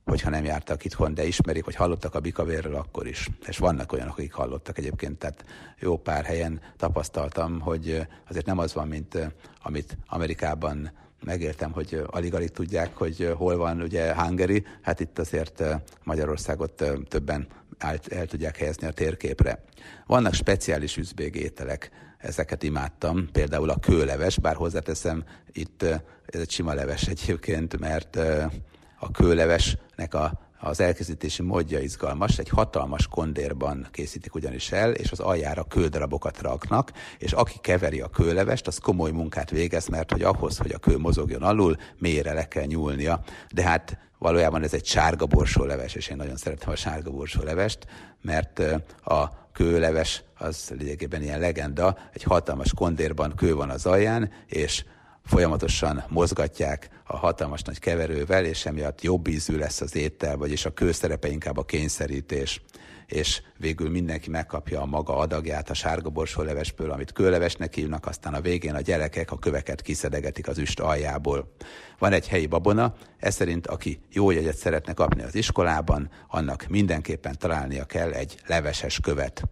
hogyha 0.05 0.29
nem 0.29 0.43
jártak 0.43 0.85
itthon, 0.85 1.13
de 1.13 1.25
ismerik, 1.25 1.63
hogy 1.63 1.75
hallottak 1.75 2.15
a 2.15 2.19
bikavérről, 2.19 2.75
akkor 2.75 3.07
is. 3.07 3.29
És 3.45 3.57
vannak 3.57 3.91
olyanok, 3.91 4.17
akik 4.17 4.33
hallottak 4.33 4.77
egyébként, 4.77 5.17
tehát 5.17 5.45
jó 5.79 5.97
pár 5.97 6.25
helyen 6.25 6.61
tapasztaltam, 6.77 7.59
hogy 7.59 8.07
azért 8.29 8.45
nem 8.45 8.57
az 8.57 8.73
van, 8.73 8.87
mint 8.87 9.33
amit 9.61 9.97
Amerikában 10.07 10.91
megértem, 11.23 11.71
hogy 11.71 12.03
alig-alig 12.07 12.49
tudják, 12.49 12.95
hogy 12.95 13.33
hol 13.37 13.57
van 13.57 13.81
ugye 13.81 14.15
Hungary, 14.15 14.65
hát 14.81 14.99
itt 14.99 15.19
azért 15.19 15.63
Magyarországot 16.03 16.83
többen 17.07 17.47
el, 17.77 18.25
tudják 18.25 18.57
helyezni 18.57 18.87
a 18.87 18.91
térképre. 18.91 19.63
Vannak 20.05 20.33
speciális 20.33 20.97
üzbég 20.97 21.35
ételek, 21.35 21.91
ezeket 22.17 22.63
imádtam, 22.63 23.29
például 23.31 23.69
a 23.69 23.79
kőleves, 23.79 24.39
bár 24.39 24.55
hozzáteszem, 24.55 25.23
itt 25.51 25.83
ez 26.25 26.39
egy 26.39 26.51
sima 26.51 26.73
leves 26.73 27.07
egyébként, 27.07 27.79
mert 27.79 28.15
a 28.99 29.11
kőlevesnek 29.11 30.13
a 30.13 30.46
az 30.59 30.79
elkészítési 30.79 31.41
módja 31.41 31.79
izgalmas, 31.79 32.37
egy 32.37 32.49
hatalmas 32.49 33.07
kondérban 33.07 33.87
készítik 33.91 34.35
ugyanis 34.35 34.71
el, 34.71 34.91
és 34.91 35.11
az 35.11 35.19
aljára 35.19 35.63
kődarabokat 35.63 36.41
raknak, 36.41 36.91
és 37.17 37.31
aki 37.31 37.57
keveri 37.61 38.01
a 38.01 38.07
kőlevest, 38.07 38.67
az 38.67 38.77
komoly 38.77 39.11
munkát 39.11 39.49
végez, 39.49 39.87
mert 39.87 40.11
hogy 40.11 40.21
ahhoz, 40.21 40.57
hogy 40.57 40.71
a 40.71 40.77
kő 40.77 40.97
mozogjon 40.97 41.43
alul, 41.43 41.75
mélyre 41.97 42.33
le 42.33 42.47
kell 42.47 42.65
nyúlnia. 42.65 43.21
De 43.53 43.63
hát 43.63 43.97
valójában 44.17 44.63
ez 44.63 44.73
egy 44.73 44.85
sárga 44.85 45.25
borsó 45.25 45.63
leves, 45.63 45.95
és 45.95 46.07
én 46.07 46.17
nagyon 46.17 46.37
szeretem 46.37 46.71
a 46.71 46.75
sárga 46.75 47.11
borsó 47.11 47.43
levest, 47.43 47.87
mert 48.21 48.59
a 49.03 49.49
kőleves 49.51 50.23
az 50.37 50.73
lényegében 50.77 51.21
ilyen 51.21 51.39
legenda, 51.39 51.97
egy 52.13 52.23
hatalmas 52.23 52.73
kondérban 52.73 53.35
kő 53.35 53.55
van 53.55 53.69
az 53.69 53.85
alján, 53.85 54.31
és 54.45 54.83
folyamatosan 55.27 56.03
mozgatják 56.09 56.89
a 57.03 57.17
hatalmas 57.17 57.61
nagy 57.61 57.79
keverővel, 57.79 58.45
és 58.45 58.65
emiatt 58.65 59.01
jobb 59.01 59.27
ízű 59.27 59.57
lesz 59.57 59.81
az 59.81 59.95
étel, 59.95 60.37
vagyis 60.37 60.65
a 60.65 60.73
kőszerepe 60.73 61.27
inkább 61.27 61.57
a 61.57 61.65
kényszerítés 61.65 62.61
és 63.07 63.41
végül 63.57 63.89
mindenki 63.89 64.29
megkapja 64.29 64.81
a 64.81 64.85
maga 64.85 65.17
adagját 65.17 65.69
a 65.69 65.73
sárga 65.73 66.09
borsólevesből, 66.09 66.91
amit 66.91 67.11
kőlevesnek 67.11 67.73
hívnak, 67.73 68.05
aztán 68.05 68.33
a 68.33 68.41
végén 68.41 68.75
a 68.75 68.81
gyerekek 68.81 69.31
a 69.31 69.37
köveket 69.37 69.81
kiszedegetik 69.81 70.47
az 70.47 70.57
üst 70.57 70.79
aljából. 70.79 71.55
Van 71.99 72.13
egy 72.13 72.27
helyi 72.27 72.47
babona, 72.47 72.93
ez 73.17 73.35
szerint 73.35 73.67
aki 73.67 73.99
jó 74.11 74.31
jegyet 74.31 74.57
szeretne 74.57 74.93
kapni 74.93 75.23
az 75.23 75.35
iskolában, 75.35 76.09
annak 76.27 76.65
mindenképpen 76.69 77.35
találnia 77.37 77.85
kell 77.85 78.11
egy 78.11 78.39
leveses 78.47 78.99
követ. 78.99 79.43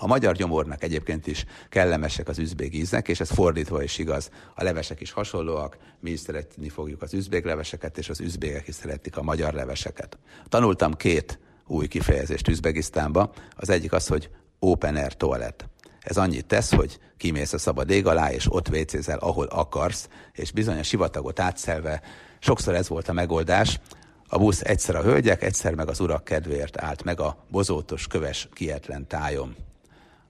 A 0.00 0.06
magyar 0.06 0.34
gyomornak 0.34 0.82
egyébként 0.82 1.26
is 1.26 1.44
kellemesek 1.68 2.28
az 2.28 2.38
üzbég 2.38 2.74
ízek, 2.74 3.08
és 3.08 3.20
ez 3.20 3.30
fordítva 3.30 3.82
is 3.82 3.98
igaz. 3.98 4.30
A 4.54 4.62
levesek 4.62 5.00
is 5.00 5.10
hasonlóak, 5.10 5.76
mi 6.00 6.10
is 6.10 6.20
szeretni 6.20 6.68
fogjuk 6.68 7.02
az 7.02 7.14
üzbég 7.14 7.44
leveseket, 7.44 7.98
és 7.98 8.08
az 8.08 8.20
üzbégek 8.20 8.68
is 8.68 8.74
szeretik 8.74 9.16
a 9.16 9.22
magyar 9.22 9.52
leveseket. 9.52 10.18
Tanultam 10.48 10.94
két 10.94 11.38
új 11.66 11.86
kifejezést 11.86 12.48
Üzbegisztánba. 12.48 13.32
Az 13.56 13.70
egyik 13.70 13.92
az, 13.92 14.06
hogy 14.06 14.30
open 14.58 14.96
air 14.96 15.16
toilet. 15.16 15.68
Ez 16.00 16.16
annyit 16.16 16.46
tesz, 16.46 16.74
hogy 16.74 16.98
kimész 17.16 17.52
a 17.52 17.58
szabad 17.58 17.90
ég 17.90 18.06
alá, 18.06 18.32
és 18.32 18.52
ott 18.52 18.68
vécézel, 18.68 19.18
ahol 19.18 19.46
akarsz, 19.46 20.08
és 20.32 20.52
bizony 20.52 20.78
a 20.78 20.82
sivatagot 20.82 21.40
átszelve, 21.40 22.02
sokszor 22.38 22.74
ez 22.74 22.88
volt 22.88 23.08
a 23.08 23.12
megoldás, 23.12 23.80
a 24.28 24.38
busz 24.38 24.60
egyszer 24.60 24.96
a 24.96 25.02
hölgyek, 25.02 25.42
egyszer 25.42 25.74
meg 25.74 25.88
az 25.88 26.00
urak 26.00 26.24
kedvéért 26.24 26.80
állt 26.80 27.04
meg 27.04 27.20
a 27.20 27.44
bozótos, 27.50 28.06
köves, 28.06 28.48
kietlen 28.52 29.06
tájon. 29.06 29.67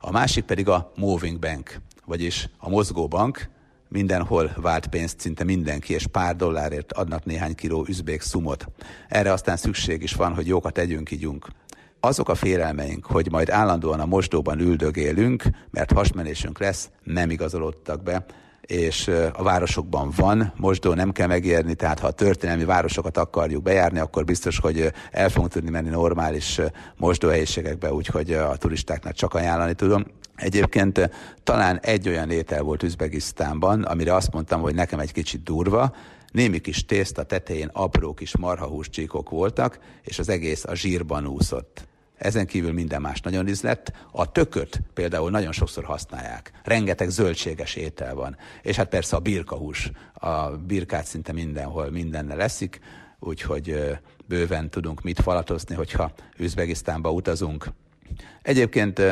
A 0.00 0.10
másik 0.10 0.44
pedig 0.44 0.68
a 0.68 0.92
moving 0.96 1.38
bank, 1.38 1.80
vagyis 2.04 2.48
a 2.58 2.68
mozgóbank, 2.68 3.48
mindenhol 3.88 4.52
vált 4.56 4.86
pénzt 4.86 5.20
szinte 5.20 5.44
mindenki, 5.44 5.92
és 5.92 6.06
pár 6.06 6.36
dollárért 6.36 6.92
adnak 6.92 7.24
néhány 7.24 7.54
kiló 7.54 7.84
üzbék 7.88 8.20
szumot. 8.20 8.66
Erre 9.08 9.32
aztán 9.32 9.56
szükség 9.56 10.02
is 10.02 10.12
van, 10.12 10.34
hogy 10.34 10.46
jókat 10.46 10.72
tegyünk, 10.72 11.10
ígyunk. 11.10 11.46
Azok 12.00 12.28
a 12.28 12.34
félelmeink, 12.34 13.06
hogy 13.06 13.30
majd 13.30 13.50
állandóan 13.50 14.00
a 14.00 14.06
mosdóban 14.06 14.60
üldögélünk, 14.60 15.44
mert 15.70 15.92
hasmenésünk 15.92 16.58
lesz, 16.58 16.90
nem 17.02 17.30
igazolódtak 17.30 18.02
be, 18.02 18.24
és 18.68 19.10
a 19.32 19.42
városokban 19.42 20.12
van 20.16 20.52
mosdó, 20.56 20.94
nem 20.94 21.12
kell 21.12 21.26
megérni, 21.26 21.74
tehát 21.74 21.98
ha 21.98 22.06
a 22.06 22.10
történelmi 22.10 22.64
városokat 22.64 23.16
akarjuk 23.16 23.62
bejárni, 23.62 23.98
akkor 23.98 24.24
biztos, 24.24 24.58
hogy 24.58 24.92
el 25.10 25.28
fogunk 25.28 25.52
tudni 25.52 25.70
menni 25.70 25.88
normális 25.88 26.60
mosdóhelyiségekbe, 26.96 27.92
úgyhogy 27.92 28.32
a 28.32 28.56
turistáknak 28.56 29.12
csak 29.12 29.34
ajánlani 29.34 29.74
tudom. 29.74 30.04
Egyébként 30.36 31.10
talán 31.42 31.78
egy 31.82 32.08
olyan 32.08 32.30
étel 32.30 32.62
volt 32.62 32.82
Üzbegisztánban, 32.82 33.82
amire 33.82 34.14
azt 34.14 34.32
mondtam, 34.32 34.60
hogy 34.60 34.74
nekem 34.74 34.98
egy 34.98 35.12
kicsit 35.12 35.42
durva, 35.42 35.94
némi 36.32 36.58
kis 36.58 36.84
tészta 36.84 37.22
tetején 37.22 37.70
apró 37.72 38.14
kis 38.14 38.36
marhahús 38.36 38.88
csíkok 38.90 39.30
voltak, 39.30 39.78
és 40.02 40.18
az 40.18 40.28
egész 40.28 40.64
a 40.64 40.74
zsírban 40.74 41.26
úszott. 41.26 41.88
Ezen 42.18 42.46
kívül 42.46 42.72
minden 42.72 43.00
más 43.00 43.20
nagyon 43.20 43.48
ízlett. 43.48 43.92
A 44.12 44.32
tököt 44.32 44.80
például 44.94 45.30
nagyon 45.30 45.52
sokszor 45.52 45.84
használják. 45.84 46.52
Rengeteg 46.64 47.08
zöldséges 47.08 47.74
étel 47.74 48.14
van. 48.14 48.36
És 48.62 48.76
hát 48.76 48.88
persze 48.88 49.16
a 49.16 49.20
birkahús. 49.20 49.90
A 50.14 50.48
birkát 50.48 51.06
szinte 51.06 51.32
mindenhol, 51.32 51.90
mindenne 51.90 52.34
leszik, 52.34 52.80
úgyhogy 53.18 53.98
bőven 54.26 54.70
tudunk 54.70 55.02
mit 55.02 55.20
falatozni, 55.20 55.74
hogyha 55.74 56.12
Üzbegisztánba 56.38 57.10
utazunk. 57.10 57.66
Egyébként 58.42 59.02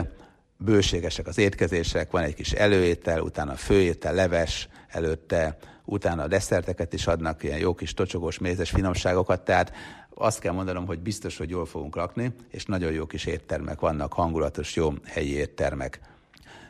bőségesek 0.57 1.27
az 1.27 1.39
étkezések, 1.39 2.11
van 2.11 2.23
egy 2.23 2.35
kis 2.35 2.53
előétel, 2.53 3.21
utána 3.21 3.55
főétel, 3.55 4.15
leves 4.15 4.69
előtte, 4.89 5.57
utána 5.85 6.23
a 6.23 6.29
desszerteket 6.29 6.93
is 6.93 7.07
adnak, 7.07 7.43
ilyen 7.43 7.59
jó 7.59 7.75
kis 7.75 7.95
tocsogós, 7.95 8.39
mézes 8.39 8.71
finomságokat, 8.71 9.45
tehát 9.45 9.73
azt 10.19 10.39
kell 10.39 10.53
mondanom, 10.53 10.87
hogy 10.87 10.99
biztos, 10.99 11.37
hogy 11.37 11.51
jól 11.51 11.67
fogunk 11.67 11.97
lakni, 11.97 12.33
és 12.51 12.65
nagyon 12.65 12.93
jó 12.93 13.07
kis 13.07 13.25
éttermek 13.25 13.81
vannak, 13.81 14.13
hangulatos, 14.13 14.77
jó 14.77 14.93
helyi 15.05 15.33
éttermek. 15.33 16.01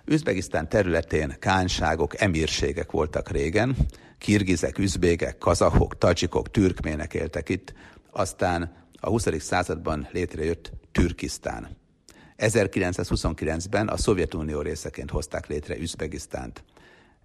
Üzbegisztán 0.05 0.69
területén 0.69 1.37
kánságok, 1.38 2.21
emírségek 2.21 2.91
voltak 2.91 3.31
régen, 3.31 3.76
kirgizek, 4.19 4.79
üzbégek, 4.79 5.38
kazahok, 5.38 5.99
tadzsikok, 5.99 6.50
türkmének 6.50 7.15
éltek 7.15 7.49
itt, 7.49 7.73
aztán 8.11 8.73
a 9.00 9.09
20. 9.09 9.26
században 9.38 10.09
létrejött 10.12 10.73
Türkisztán. 10.93 11.69
1929-ben 12.38 13.88
a 13.88 13.97
Szovjetunió 13.97 14.61
részeként 14.61 15.11
hozták 15.11 15.47
létre 15.47 15.79
Üzbegisztánt. 15.79 16.65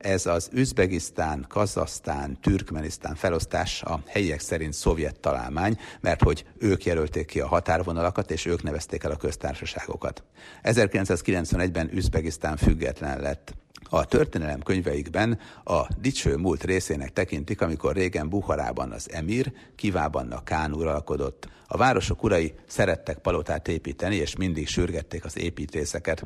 Ez 0.02 0.26
az 0.26 0.50
Üzbegisztán, 0.52 1.46
Kazasztán, 1.50 2.38
Türkmenisztán 2.42 3.16
felosztás 3.16 3.82
a 3.84 4.04
helyiek 4.08 4.40
szerint 4.40 4.74
szovjet 4.74 5.20
találmány, 5.20 5.80
mert 6.00 6.22
hogy 6.22 6.46
ők 6.58 6.86
jelölték 6.86 7.26
ki 7.26 7.40
a 7.40 7.48
határvonalakat, 7.48 8.32
és 8.32 8.46
ők 8.46 8.64
nevezték 8.64 9.04
el 9.04 9.12
a 9.12 9.16
köztársaságokat. 9.16 10.24
1991-ben 10.64 11.90
Üzbegisztán 11.94 12.58
független 12.58 13.20
lett. 13.20 13.54
A 13.90 14.06
történelem 14.06 14.62
könyveikben 14.62 15.40
a 15.64 15.88
dicső 16.00 16.36
múlt 16.36 16.64
részének 16.64 17.14
tekintik, 17.14 17.62
amikor 17.62 17.96
régen 17.96 18.30
Buharában 18.30 18.92
az 18.92 19.12
emír, 19.12 19.54
Kivában 19.76 20.32
a 20.32 20.44
Kán 20.44 20.74
uralkodott. 20.74 21.50
A 21.68 21.78
városok 21.78 22.24
urai 22.24 22.54
szerettek 22.68 23.18
palotát 23.18 23.68
építeni, 23.68 24.16
és 24.16 24.36
mindig 24.36 24.68
sürgették 24.68 25.26
az 25.26 25.38
építészeket. 25.38 26.24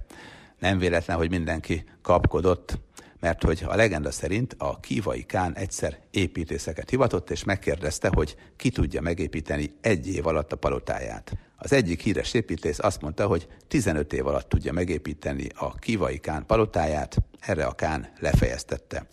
Nem 0.60 0.78
véletlen, 0.78 1.18
hogy 1.18 1.30
mindenki 1.30 1.84
kapkodott, 2.02 2.80
mert 3.26 3.44
hogy 3.44 3.64
a 3.68 3.76
legenda 3.76 4.12
szerint 4.12 4.56
a 4.58 4.80
kívai 4.80 5.24
Kán 5.24 5.56
egyszer 5.56 6.00
építészeket 6.12 6.90
hivatott, 6.90 7.30
és 7.30 7.44
megkérdezte, 7.44 8.10
hogy 8.14 8.36
ki 8.56 8.70
tudja 8.70 9.02
megépíteni 9.02 9.72
egy 9.82 10.08
év 10.08 10.28
alatt 10.28 10.52
a 10.52 10.56
palotáját. 10.56 11.32
Az 11.56 11.74
egyik 11.74 12.02
híres 12.02 12.34
építész 12.34 12.80
azt 12.80 13.02
mondta, 13.02 13.28
hogy 13.28 13.48
15 13.68 14.14
év 14.14 14.28
alatt 14.28 14.50
tudja 14.50 14.74
megépíteni 14.74 15.48
a 15.56 15.76
kívai 15.76 16.18
Kán 16.18 16.46
palotáját, 16.46 17.18
erre 17.40 17.66
a 17.66 17.72
Kán 17.72 18.14
lefejeztette. 18.20 19.08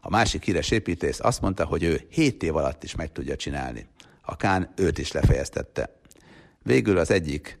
A 0.00 0.10
másik 0.10 0.44
híres 0.44 0.70
építész 0.70 1.20
azt 1.20 1.40
mondta, 1.40 1.64
hogy 1.64 1.82
ő 1.82 2.00
7 2.10 2.42
év 2.42 2.56
alatt 2.56 2.84
is 2.84 2.94
meg 2.94 3.12
tudja 3.12 3.36
csinálni. 3.36 3.86
A 4.22 4.36
Kán 4.36 4.72
őt 4.74 4.98
is 4.98 5.12
lefejeztette. 5.12 5.90
Végül 6.62 6.98
az 6.98 7.10
egyik 7.10 7.58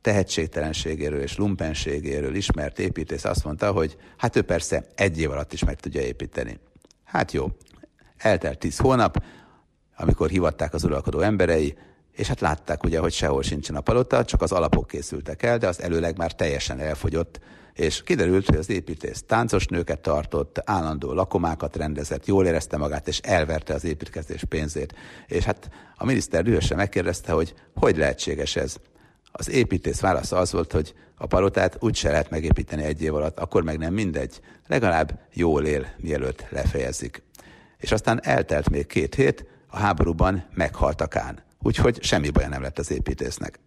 tehetségtelenségéről 0.00 1.20
és 1.20 1.36
lumpenségéről 1.36 2.34
ismert 2.34 2.78
építész 2.78 3.24
azt 3.24 3.44
mondta, 3.44 3.72
hogy 3.72 3.96
hát 4.16 4.36
ő 4.36 4.42
persze 4.42 4.84
egy 4.94 5.20
év 5.20 5.30
alatt 5.30 5.52
is 5.52 5.64
meg 5.64 5.80
tudja 5.80 6.00
építeni. 6.00 6.58
Hát 7.04 7.32
jó, 7.32 7.48
eltelt 8.16 8.58
tíz 8.58 8.78
hónap, 8.78 9.22
amikor 9.96 10.28
hivatták 10.28 10.74
az 10.74 10.84
uralkodó 10.84 11.20
emberei, 11.20 11.76
és 12.12 12.28
hát 12.28 12.40
látták 12.40 12.84
ugye, 12.84 12.98
hogy 12.98 13.12
sehol 13.12 13.42
sincsen 13.42 13.76
a 13.76 13.80
palota, 13.80 14.24
csak 14.24 14.42
az 14.42 14.52
alapok 14.52 14.86
készültek 14.86 15.42
el, 15.42 15.58
de 15.58 15.68
az 15.68 15.82
előleg 15.82 16.16
már 16.16 16.34
teljesen 16.34 16.80
elfogyott, 16.80 17.40
és 17.78 18.02
kiderült, 18.02 18.46
hogy 18.46 18.56
az 18.56 18.70
építész 18.70 19.24
táncos 19.26 19.66
nőket 19.66 20.00
tartott, 20.00 20.60
állandó 20.64 21.12
lakomákat 21.12 21.76
rendezett, 21.76 22.26
jól 22.26 22.46
érezte 22.46 22.76
magát, 22.76 23.08
és 23.08 23.18
elverte 23.18 23.74
az 23.74 23.84
építkezés 23.84 24.44
pénzét. 24.48 24.94
És 25.26 25.44
hát 25.44 25.70
a 25.96 26.04
miniszter 26.04 26.42
dühösen 26.42 26.76
megkérdezte, 26.76 27.32
hogy 27.32 27.54
hogy 27.74 27.96
lehetséges 27.96 28.56
ez. 28.56 28.76
Az 29.32 29.50
építész 29.50 30.00
válasza 30.00 30.36
az 30.36 30.52
volt, 30.52 30.72
hogy 30.72 30.94
a 31.16 31.26
palotát 31.26 31.76
úgy 31.80 31.96
se 31.96 32.10
lehet 32.10 32.30
megépíteni 32.30 32.82
egy 32.82 33.02
év 33.02 33.14
alatt, 33.14 33.38
akkor 33.38 33.62
meg 33.62 33.78
nem 33.78 33.94
mindegy, 33.94 34.40
legalább 34.66 35.20
jól 35.32 35.64
él, 35.64 35.86
mielőtt 35.96 36.46
lefejezik. 36.50 37.22
És 37.76 37.92
aztán 37.92 38.20
eltelt 38.22 38.70
még 38.70 38.86
két 38.86 39.14
hét, 39.14 39.46
a 39.66 39.76
háborúban 39.76 40.44
meghalt 40.54 41.00
a 41.00 41.06
Kán. 41.06 41.46
Úgyhogy 41.62 42.02
semmi 42.02 42.30
baja 42.30 42.48
nem 42.48 42.62
lett 42.62 42.78
az 42.78 42.90
építésznek. 42.90 43.58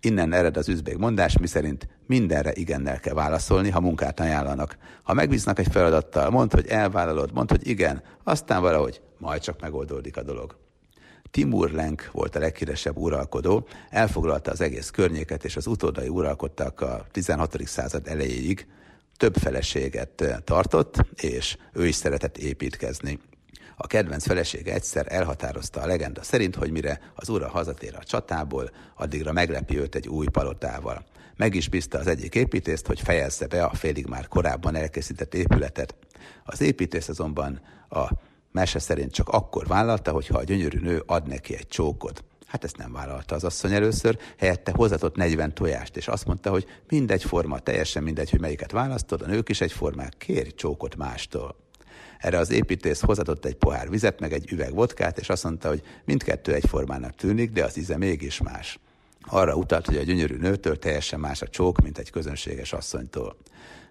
Innen 0.00 0.32
ered 0.32 0.56
az 0.56 0.68
üzbék 0.68 0.96
mondás, 0.96 1.38
miszerint 1.38 1.88
mindenre 2.06 2.52
igennel 2.54 3.00
kell 3.00 3.14
válaszolni, 3.14 3.70
ha 3.70 3.80
munkát 3.80 4.20
ajánlanak. 4.20 4.76
Ha 5.02 5.12
megbíznak 5.12 5.58
egy 5.58 5.68
feladattal, 5.70 6.30
mondd, 6.30 6.54
hogy 6.54 6.66
elvállalod, 6.66 7.32
mondd, 7.32 7.48
hogy 7.48 7.66
igen, 7.66 8.02
aztán 8.24 8.62
valahogy 8.62 9.00
majd 9.18 9.40
csak 9.40 9.60
megoldódik 9.60 10.16
a 10.16 10.22
dolog. 10.22 10.56
Timur 11.30 11.70
Lenk 11.70 12.08
volt 12.12 12.36
a 12.36 12.38
leghíresebb 12.38 12.96
uralkodó, 12.96 13.68
elfoglalta 13.90 14.50
az 14.50 14.60
egész 14.60 14.90
környéket, 14.90 15.44
és 15.44 15.56
az 15.56 15.66
utódai 15.66 16.08
uralkodtak 16.08 16.80
a 16.80 17.06
16. 17.10 17.66
század 17.66 18.08
elejéig, 18.08 18.66
több 19.16 19.36
feleséget 19.36 20.42
tartott, 20.44 20.96
és 21.14 21.56
ő 21.72 21.86
is 21.86 21.94
szeretett 21.94 22.38
építkezni. 22.38 23.18
A 23.76 23.86
kedvenc 23.86 24.26
felesége 24.26 24.72
egyszer 24.72 25.06
elhatározta 25.08 25.80
a 25.80 25.86
legenda 25.86 26.22
szerint, 26.22 26.56
hogy 26.56 26.70
mire 26.70 27.00
az 27.14 27.28
ura 27.28 27.48
hazatér 27.48 27.94
a 27.96 28.04
csatából, 28.04 28.70
addigra 28.94 29.32
meglepi 29.32 29.78
őt 29.78 29.94
egy 29.94 30.08
új 30.08 30.26
palotával. 30.26 31.04
Meg 31.36 31.54
is 31.54 31.68
bízta 31.68 31.98
az 31.98 32.06
egyik 32.06 32.34
építést, 32.34 32.86
hogy 32.86 33.00
fejezze 33.00 33.46
be 33.46 33.64
a 33.64 33.74
félig 33.74 34.06
már 34.06 34.28
korábban 34.28 34.74
elkészített 34.74 35.34
épületet. 35.34 35.94
Az 36.44 36.60
építész 36.60 37.08
azonban 37.08 37.60
a 37.88 38.08
mese 38.58 38.78
szerint 38.78 39.12
csak 39.12 39.28
akkor 39.28 39.66
vállalta, 39.66 40.12
hogyha 40.12 40.38
a 40.38 40.44
gyönyörű 40.44 40.78
nő 40.78 41.02
ad 41.06 41.26
neki 41.26 41.54
egy 41.54 41.68
csókot. 41.68 42.24
Hát 42.46 42.64
ezt 42.64 42.76
nem 42.76 42.92
vállalta 42.92 43.34
az 43.34 43.44
asszony 43.44 43.72
először, 43.72 44.18
helyette 44.38 44.72
hozatott 44.74 45.16
40 45.16 45.54
tojást, 45.54 45.96
és 45.96 46.08
azt 46.08 46.26
mondta, 46.26 46.50
hogy 46.50 46.66
mindegy 46.88 47.24
forma, 47.24 47.58
teljesen 47.58 48.02
mindegy, 48.02 48.30
hogy 48.30 48.40
melyiket 48.40 48.70
választod, 48.70 49.22
a 49.22 49.26
nők 49.26 49.48
is 49.48 49.60
egyformák, 49.60 50.14
kérj 50.18 50.50
csókot 50.50 50.96
mástól. 50.96 51.56
Erre 52.18 52.38
az 52.38 52.50
építész 52.50 53.00
hozatott 53.00 53.44
egy 53.44 53.54
pohár 53.54 53.90
vizet, 53.90 54.20
meg 54.20 54.32
egy 54.32 54.52
üveg 54.52 54.74
vodkát, 54.74 55.18
és 55.18 55.28
azt 55.28 55.44
mondta, 55.44 55.68
hogy 55.68 55.82
mindkettő 56.04 56.54
egyformának 56.54 57.14
tűnik, 57.14 57.52
de 57.52 57.64
az 57.64 57.76
íze 57.76 57.96
mégis 57.96 58.40
más. 58.40 58.78
Arra 59.20 59.54
utalt, 59.54 59.86
hogy 59.86 59.96
a 59.96 60.02
gyönyörű 60.02 60.36
nőtől 60.36 60.78
teljesen 60.78 61.20
más 61.20 61.42
a 61.42 61.48
csók, 61.48 61.80
mint 61.80 61.98
egy 61.98 62.10
közönséges 62.10 62.72
asszonytól. 62.72 63.36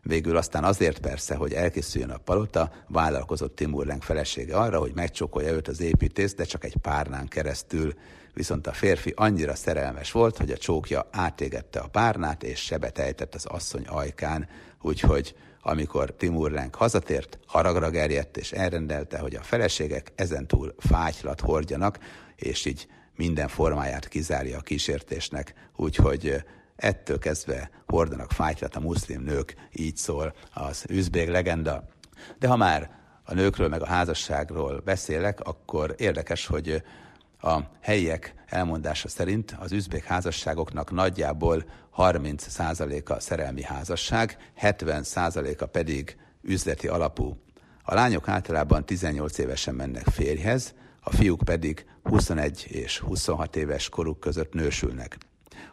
Végül 0.03 0.38
aztán 0.38 0.63
azért 0.63 0.99
persze, 0.99 1.36
hogy 1.36 1.53
elkészüljön 1.53 2.10
a 2.10 2.17
palota, 2.17 2.71
vállalkozott 2.88 3.55
Timur 3.55 3.86
Lenk 3.86 4.03
felesége 4.03 4.55
arra, 4.55 4.79
hogy 4.79 4.91
megcsókolja 4.95 5.51
őt 5.51 5.67
az 5.67 5.81
építész, 5.81 6.33
de 6.33 6.43
csak 6.43 6.63
egy 6.63 6.75
párnán 6.81 7.27
keresztül. 7.27 7.93
Viszont 8.33 8.67
a 8.67 8.73
férfi 8.73 9.13
annyira 9.15 9.55
szerelmes 9.55 10.12
volt, 10.12 10.38
hogy 10.38 10.51
a 10.51 10.57
csókja 10.57 11.07
átégette 11.12 11.79
a 11.79 11.88
párnát, 11.88 12.43
és 12.43 12.60
sebet 12.60 12.97
ejtett 12.97 13.36
az 13.36 13.45
asszony 13.45 13.86
ajkán, 13.88 14.47
úgyhogy 14.81 15.36
amikor 15.62 16.15
Timur 16.15 16.51
Lenk 16.51 16.75
hazatért, 16.75 17.39
haragra 17.47 17.89
gerjedt, 17.89 18.38
és 18.38 18.51
elrendelte, 18.51 19.19
hogy 19.19 19.36
a 19.36 19.41
feleségek 19.41 20.12
ezentúl 20.15 20.75
fátylat 20.77 21.41
hordjanak, 21.41 21.99
és 22.36 22.65
így 22.65 22.88
minden 23.15 23.47
formáját 23.47 24.07
kizárja 24.07 24.57
a 24.57 24.62
kísértésnek, 24.62 25.53
úgyhogy 25.75 26.43
ettől 26.77 27.19
kezdve 27.19 27.69
hordanak 27.87 28.31
fájtlat 28.31 28.75
a 28.75 28.79
muszlim 28.79 29.21
nők, 29.21 29.55
így 29.73 29.97
szól 29.97 30.33
az 30.53 30.85
üzbég 30.89 31.29
legenda. 31.29 31.83
De 32.39 32.47
ha 32.47 32.55
már 32.55 32.91
a 33.23 33.33
nőkről 33.33 33.67
meg 33.67 33.81
a 33.81 33.87
házasságról 33.87 34.81
beszélek, 34.85 35.39
akkor 35.39 35.95
érdekes, 35.97 36.45
hogy 36.45 36.83
a 37.41 37.59
helyiek 37.81 38.33
elmondása 38.45 39.07
szerint 39.07 39.55
az 39.59 39.71
üzbék 39.71 40.03
házasságoknak 40.03 40.91
nagyjából 40.91 41.65
30%-a 41.97 43.19
szerelmi 43.19 43.63
házasság, 43.63 44.37
70%-a 44.61 45.65
pedig 45.65 46.17
üzleti 46.41 46.87
alapú. 46.87 47.37
A 47.83 47.93
lányok 47.93 48.27
általában 48.27 48.85
18 48.85 49.37
évesen 49.37 49.75
mennek 49.75 50.07
férjhez, 50.07 50.73
a 51.01 51.15
fiúk 51.15 51.41
pedig 51.45 51.85
21 52.03 52.65
és 52.69 52.99
26 52.99 53.55
éves 53.55 53.89
koruk 53.89 54.19
között 54.19 54.53
nősülnek. 54.53 55.17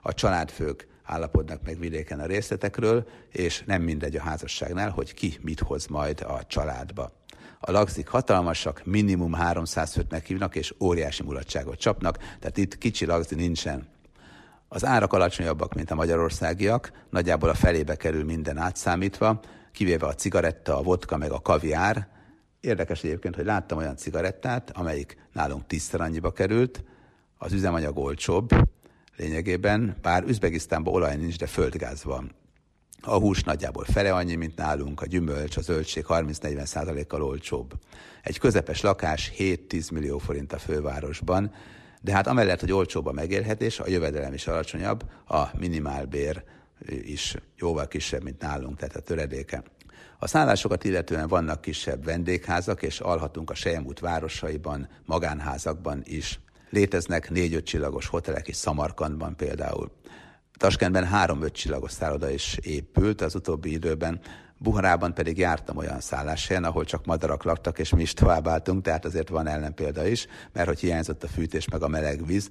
A 0.03 0.15
családfők 0.15 0.87
állapodnak 1.05 1.63
meg 1.65 1.79
vidéken 1.79 2.21
a 2.21 2.27
részletekről, 2.27 3.07
és 3.31 3.63
nem 3.67 3.83
mindegy 3.83 4.17
a 4.17 4.23
házasságnál, 4.23 4.91
hogy 4.91 5.15
ki 5.15 5.39
mit 5.41 5.61
hoz 5.61 5.87
majd 5.87 6.21
a 6.21 6.47
családba. 6.47 7.13
A 7.61 7.71
lagzik 7.71 8.09
hatalmasak, 8.09 8.85
minimum 8.85 9.33
300 9.33 9.93
főt 9.93 10.11
meghívnak, 10.11 10.57
és 10.57 10.75
óriási 10.81 11.23
mulatságot 11.23 11.79
csapnak, 11.79 12.19
tehát 12.19 12.57
itt 12.57 12.79
kicsi 12.79 13.07
lagzi 13.07 13.35
nincsen. 13.35 13.89
Az 14.69 14.85
árak 14.85 15.13
alacsonyabbak, 15.13 15.75
mint 15.75 15.91
a 15.91 15.95
magyarországiak, 15.95 16.93
nagyjából 17.11 17.49
a 17.49 17.55
felébe 17.55 17.97
kerül 17.97 18.25
minden 18.25 18.59
átszámítva, 18.59 19.41
kivéve 19.73 20.07
a 20.07 20.15
cigaretta, 20.15 20.79
a 20.79 20.83
vodka 20.83 21.17
meg 21.17 21.31
a 21.31 21.41
kaviár. 21.41 22.09
Érdekes 22.61 23.03
egyébként, 23.05 23.35
hogy 23.35 23.45
láttam 23.45 23.79
olyan 23.79 23.97
cigarettát, 23.97 24.71
amelyik 24.75 25.17
nálunk 25.33 25.67
tízszer 25.67 26.01
annyiba 26.01 26.33
került, 26.33 26.85
az 27.39 27.53
üzemanyag 27.53 27.99
olcsóbb, 27.99 28.49
Lényegében, 29.17 29.97
bár 30.03 30.23
Üzbegisztánban 30.23 30.95
olaj 30.95 31.17
nincs, 31.17 31.39
de 31.39 31.47
földgáz 31.47 32.05
van. 32.05 32.35
A 33.01 33.19
hús 33.19 33.43
nagyjából 33.43 33.85
fele 33.85 34.13
annyi, 34.13 34.35
mint 34.35 34.57
nálunk, 34.57 35.01
a 35.01 35.07
gyümölcs, 35.07 35.57
a 35.57 35.61
zöldség 35.61 36.05
30-40 36.09 36.65
százalékkal 36.65 37.23
olcsóbb. 37.23 37.73
Egy 38.23 38.39
közepes 38.39 38.81
lakás 38.81 39.33
7-10 39.39 39.93
millió 39.93 40.19
forint 40.19 40.53
a 40.53 40.59
fővárosban, 40.59 41.53
de 42.01 42.13
hát 42.13 42.27
amellett, 42.27 42.61
hogy 42.61 42.73
olcsóbb 42.73 43.07
a 43.07 43.13
megélhetés, 43.13 43.81
a 43.81 43.89
jövedelem 43.89 44.33
is 44.33 44.47
alacsonyabb, 44.47 45.05
a 45.29 45.43
minimálbér 45.59 46.45
is 46.89 47.37
jóval 47.57 47.89
kisebb, 47.89 48.23
mint 48.23 48.41
nálunk, 48.41 48.77
tehát 48.77 48.97
a 48.97 49.01
töredéke. 49.01 49.63
A 50.19 50.27
szállásokat 50.27 50.85
illetően 50.85 51.29
vannak 51.29 51.61
kisebb 51.61 52.05
vendégházak, 52.05 52.83
és 52.83 53.01
alhatunk 53.01 53.51
a 53.51 53.55
Sejemút 53.55 54.01
városaiban, 54.01 54.89
magánházakban 55.05 56.03
is. 56.05 56.41
Léteznek 56.75 57.31
négy-öt 57.31 57.65
csillagos 57.65 58.07
hotelek 58.07 58.49
is 58.49 58.57
Szamarkandban 58.57 59.37
például. 59.37 59.91
Taskentben 60.57 61.05
három-öt 61.05 61.53
csillagos 61.53 61.93
szálloda 61.93 62.31
is 62.31 62.59
épült 62.63 63.21
az 63.21 63.35
utóbbi 63.35 63.73
időben, 63.73 64.21
Buharában 64.59 65.15
pedig 65.15 65.39
jártam 65.39 65.77
olyan 65.77 66.01
szálláshelyen, 66.01 66.65
ahol 66.65 66.85
csak 66.85 67.05
madarak 67.05 67.43
laktak, 67.45 67.79
és 67.79 67.91
mi 67.91 68.03
is 68.03 68.13
továbbáltunk, 68.13 68.83
tehát 68.83 69.05
azért 69.05 69.29
van 69.29 69.47
ellenpélda 69.47 70.07
is, 70.07 70.27
mert 70.53 70.69
hogy 70.69 70.81
hiányzott 70.81 71.23
a 71.23 71.29
fűtés 71.29 71.69
meg 71.69 71.83
a 71.83 71.89
meleg 71.89 72.27
víz. 72.27 72.51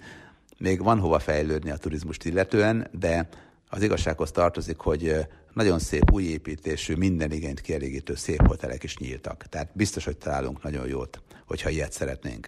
Még 0.57 0.83
van 0.83 0.99
hova 0.99 1.19
fejlődni 1.19 1.71
a 1.71 1.77
turizmust 1.77 2.25
illetően, 2.25 2.87
de 2.91 3.29
az 3.73 3.81
igazsághoz 3.81 4.31
tartozik, 4.31 4.77
hogy 4.77 5.15
nagyon 5.53 5.79
szép 5.79 6.11
új 6.11 6.23
építésű, 6.23 6.95
minden 6.95 7.31
igényt 7.31 7.61
kielégítő 7.61 8.15
szép 8.15 8.47
hotelek 8.47 8.83
is 8.83 8.97
nyíltak. 8.97 9.45
Tehát 9.49 9.69
biztos, 9.73 10.05
hogy 10.05 10.17
találunk 10.17 10.63
nagyon 10.63 10.87
jót, 10.87 11.21
hogyha 11.47 11.69
ilyet 11.69 11.91
szeretnénk. 11.91 12.47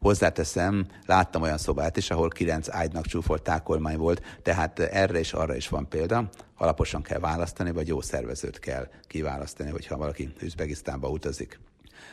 Hozzáteszem, 0.00 0.86
láttam 1.06 1.42
olyan 1.42 1.58
szobát 1.58 1.96
is, 1.96 2.10
ahol 2.10 2.28
kilenc 2.28 2.68
ágynak 2.70 3.06
csúfolt 3.06 3.42
tákolmány 3.42 3.96
volt, 3.96 4.22
tehát 4.42 4.78
erre 4.78 5.18
és 5.18 5.32
arra 5.32 5.56
is 5.56 5.68
van 5.68 5.88
példa. 5.88 6.30
Alaposan 6.56 7.02
kell 7.02 7.18
választani, 7.18 7.70
vagy 7.70 7.88
jó 7.88 8.00
szervezőt 8.00 8.58
kell 8.58 8.88
kiválasztani, 9.06 9.70
hogyha 9.70 9.96
valaki 9.96 10.32
Üzbegisztánba 10.40 11.08
utazik. 11.08 11.60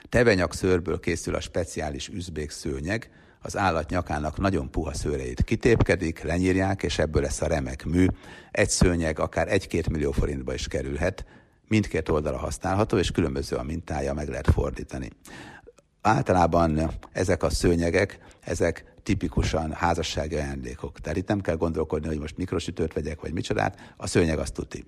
Tevenyak 0.09 0.53
szőrből 0.53 0.99
készül 0.99 1.35
a 1.35 1.39
speciális 1.39 2.07
üzbék 2.07 2.49
szőnyeg, 2.49 3.09
az 3.41 3.57
állat 3.57 3.89
nyakának 3.89 4.37
nagyon 4.37 4.71
puha 4.71 4.93
szőreit 4.93 5.43
kitépkedik, 5.43 6.21
lenyírják, 6.21 6.83
és 6.83 6.99
ebből 6.99 7.21
lesz 7.21 7.41
a 7.41 7.47
remek 7.47 7.85
mű. 7.85 8.05
Egy 8.51 8.69
szőnyeg 8.69 9.19
akár 9.19 9.51
egy-két 9.51 9.89
millió 9.89 10.11
forintba 10.11 10.53
is 10.53 10.67
kerülhet, 10.67 11.25
mindkét 11.67 12.09
oldala 12.09 12.37
használható, 12.37 12.97
és 12.97 13.11
különböző 13.11 13.55
a 13.55 13.63
mintája, 13.63 14.13
meg 14.13 14.27
lehet 14.27 14.49
fordítani. 14.51 15.09
Általában 16.01 16.91
ezek 17.11 17.43
a 17.43 17.49
szőnyegek, 17.49 18.19
ezek 18.39 18.93
tipikusan 19.03 19.71
házassági 19.71 20.35
ajándékok. 20.35 20.99
Tehát 20.99 21.17
itt 21.17 21.27
nem 21.27 21.41
kell 21.41 21.55
gondolkodni, 21.55 22.07
hogy 22.07 22.19
most 22.19 22.37
mikrosütőt 22.37 22.93
vegyek, 22.93 23.21
vagy 23.21 23.33
micsodát, 23.33 23.93
a 23.97 24.07
szőnyeg 24.07 24.39
azt 24.39 24.53
tuti. 24.53 24.85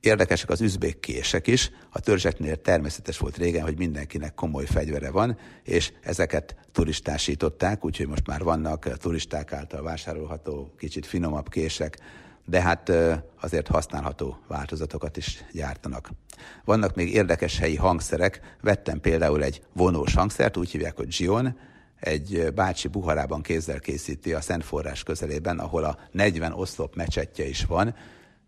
Érdekesek 0.00 0.50
az 0.50 0.60
üzbék 0.60 1.00
kések 1.00 1.46
is. 1.46 1.70
A 1.90 2.00
törzseknél 2.00 2.60
természetes 2.60 3.18
volt 3.18 3.36
régen, 3.36 3.62
hogy 3.62 3.78
mindenkinek 3.78 4.34
komoly 4.34 4.64
fegyvere 4.64 5.10
van, 5.10 5.38
és 5.62 5.92
ezeket 6.02 6.56
turistásították, 6.72 7.84
úgyhogy 7.84 8.06
most 8.06 8.26
már 8.26 8.42
vannak 8.42 8.96
turisták 8.98 9.52
által 9.52 9.82
vásárolható, 9.82 10.74
kicsit 10.78 11.06
finomabb 11.06 11.48
kések, 11.48 11.98
de 12.44 12.60
hát 12.60 12.92
azért 13.40 13.66
használható 13.66 14.38
változatokat 14.48 15.16
is 15.16 15.44
gyártanak. 15.52 16.10
Vannak 16.64 16.94
még 16.94 17.12
érdekes 17.12 17.58
helyi 17.58 17.76
hangszerek. 17.76 18.56
Vettem 18.60 19.00
például 19.00 19.42
egy 19.42 19.62
vonós 19.72 20.14
hangszert, 20.14 20.56
úgy 20.56 20.70
hívják, 20.70 20.96
hogy 20.96 21.08
Gion, 21.08 21.58
egy 22.00 22.52
bácsi 22.54 22.88
Buharában 22.88 23.42
kézzel 23.42 23.80
készíti 23.80 24.32
a 24.32 24.40
Szent 24.40 24.64
Forrás 24.64 25.02
közelében, 25.02 25.58
ahol 25.58 25.84
a 25.84 25.98
40 26.12 26.52
oszlop 26.52 26.94
mecsetje 26.94 27.48
is 27.48 27.64
van, 27.64 27.94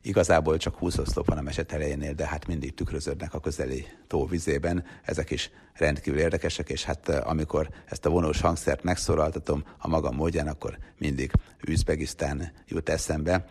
Igazából 0.03 0.57
csak 0.57 0.77
20 0.77 0.99
oszlop 0.99 1.27
van 1.27 1.39
a 1.39 1.43
meset 1.43 1.73
elejénél, 1.73 2.13
de 2.13 2.27
hát 2.27 2.47
mindig 2.47 2.75
tükröződnek 2.75 3.35
a 3.35 3.41
közeli 3.41 3.87
tó 4.07 4.27
vizében. 4.27 4.85
Ezek 5.03 5.31
is 5.31 5.51
rendkívül 5.75 6.21
érdekesek, 6.21 6.69
és 6.69 6.85
hát 6.85 7.09
amikor 7.09 7.69
ezt 7.87 8.07
a 8.07 8.11
vonós 8.11 8.41
hangszert 8.41 8.83
megszólaltatom 8.83 9.65
a 9.79 9.89
magam 9.89 10.15
módján, 10.15 10.49
akkor 10.49 10.79
mindig 10.99 11.33
Üzbegisztán 11.67 12.53
jut 12.69 12.89
eszembe, 12.89 13.47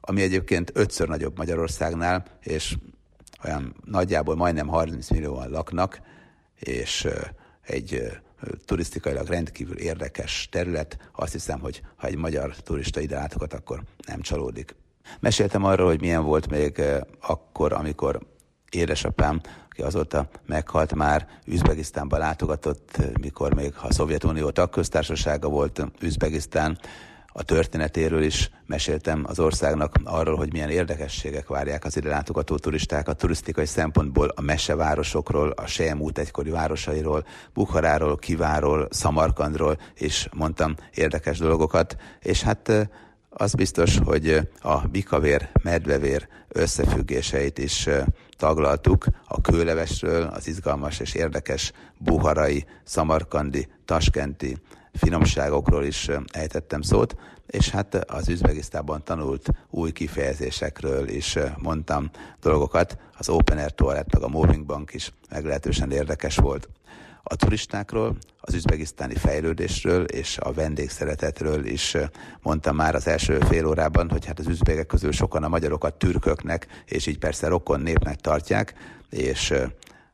ami 0.00 0.22
egyébként 0.22 0.70
ötször 0.74 1.08
nagyobb 1.08 1.36
Magyarországnál, 1.36 2.24
és 2.40 2.76
olyan 3.44 3.76
nagyjából 3.84 4.36
majdnem 4.36 4.66
30 4.66 5.10
millióan 5.10 5.50
laknak, 5.50 6.00
és 6.58 7.08
egy 7.62 8.02
turisztikailag 8.64 9.26
rendkívül 9.26 9.78
érdekes 9.78 10.48
terület. 10.50 11.10
Azt 11.12 11.32
hiszem, 11.32 11.60
hogy 11.60 11.82
ha 11.96 12.06
egy 12.06 12.16
magyar 12.16 12.56
turista 12.56 13.00
ide 13.00 13.16
látogat, 13.16 13.52
akkor 13.52 13.82
nem 14.06 14.20
csalódik. 14.20 14.74
Meséltem 15.20 15.64
arról, 15.64 15.86
hogy 15.86 16.00
milyen 16.00 16.24
volt 16.24 16.50
még 16.50 16.82
akkor, 17.20 17.72
amikor 17.72 18.20
édesapám, 18.70 19.40
aki 19.70 19.82
azóta 19.82 20.28
meghalt 20.46 20.94
már, 20.94 21.26
Üzbegisztánba 21.46 22.18
látogatott, 22.18 22.96
mikor 23.20 23.54
még 23.54 23.74
a 23.82 23.92
Szovjetunió 23.92 24.50
tagköztársasága 24.50 25.48
volt 25.48 25.86
Üzbegisztán, 26.00 26.78
a 27.36 27.42
történetéről 27.42 28.22
is 28.22 28.50
meséltem 28.66 29.24
az 29.26 29.38
országnak 29.38 29.94
arról, 30.04 30.36
hogy 30.36 30.52
milyen 30.52 30.70
érdekességek 30.70 31.48
várják 31.48 31.84
az 31.84 31.96
ide 31.96 32.08
látogató 32.08 32.56
turistákat 32.56 33.18
turisztikai 33.18 33.66
szempontból 33.66 34.32
a 34.34 34.40
mesevárosokról, 34.40 35.50
a 35.50 35.66
Sejemút 35.66 36.18
egykori 36.18 36.50
városairól, 36.50 37.26
Bukharáról, 37.54 38.16
Kiváról, 38.16 38.88
Szamarkandról, 38.90 39.78
és 39.94 40.28
mondtam 40.32 40.74
érdekes 40.94 41.38
dolgokat, 41.38 41.96
és 42.20 42.42
hát 42.42 42.88
az 43.36 43.54
biztos, 43.54 43.98
hogy 43.98 44.48
a 44.60 44.78
bikavér, 44.78 45.50
medvevér 45.62 46.28
összefüggéseit 46.48 47.58
is 47.58 47.88
taglaltuk 48.36 49.06
a 49.26 49.40
kőlevesről, 49.40 50.22
az 50.22 50.48
izgalmas 50.48 51.00
és 51.00 51.14
érdekes 51.14 51.72
buharai, 51.98 52.64
szamarkandi, 52.84 53.68
taskenti 53.84 54.56
finomságokról 54.92 55.84
is 55.84 56.10
ejtettem 56.32 56.82
szót, 56.82 57.16
és 57.46 57.70
hát 57.70 57.94
az 57.94 58.28
Üzbegisztában 58.28 59.04
tanult 59.04 59.48
új 59.70 59.92
kifejezésekről 59.92 61.08
is 61.08 61.38
mondtam 61.58 62.10
dolgokat. 62.40 62.98
Az 63.18 63.28
Open 63.28 63.58
Air 63.58 63.70
Toilet 63.70 64.12
meg 64.12 64.22
a 64.22 64.28
Moving 64.28 64.64
Bank 64.66 64.94
is 64.94 65.12
meglehetősen 65.30 65.90
érdekes 65.90 66.36
volt. 66.36 66.68
A 67.26 67.36
turistákról, 67.36 68.16
az 68.40 68.54
üzbegisztáni 68.54 69.14
fejlődésről 69.14 70.04
és 70.04 70.38
a 70.38 70.52
vendégszeretetről 70.52 71.64
is 71.64 71.96
mondtam 72.42 72.76
már 72.76 72.94
az 72.94 73.06
első 73.06 73.38
fél 73.38 73.66
órában, 73.66 74.10
hogy 74.10 74.26
hát 74.26 74.38
az 74.38 74.46
üzbégek 74.46 74.86
közül 74.86 75.12
sokan 75.12 75.44
a 75.44 75.48
magyarokat 75.48 75.94
türköknek, 75.94 76.66
és 76.86 77.06
így 77.06 77.18
persze 77.18 77.48
rokon 77.48 77.80
népnek 77.80 78.20
tartják, 78.20 78.74
és 79.10 79.54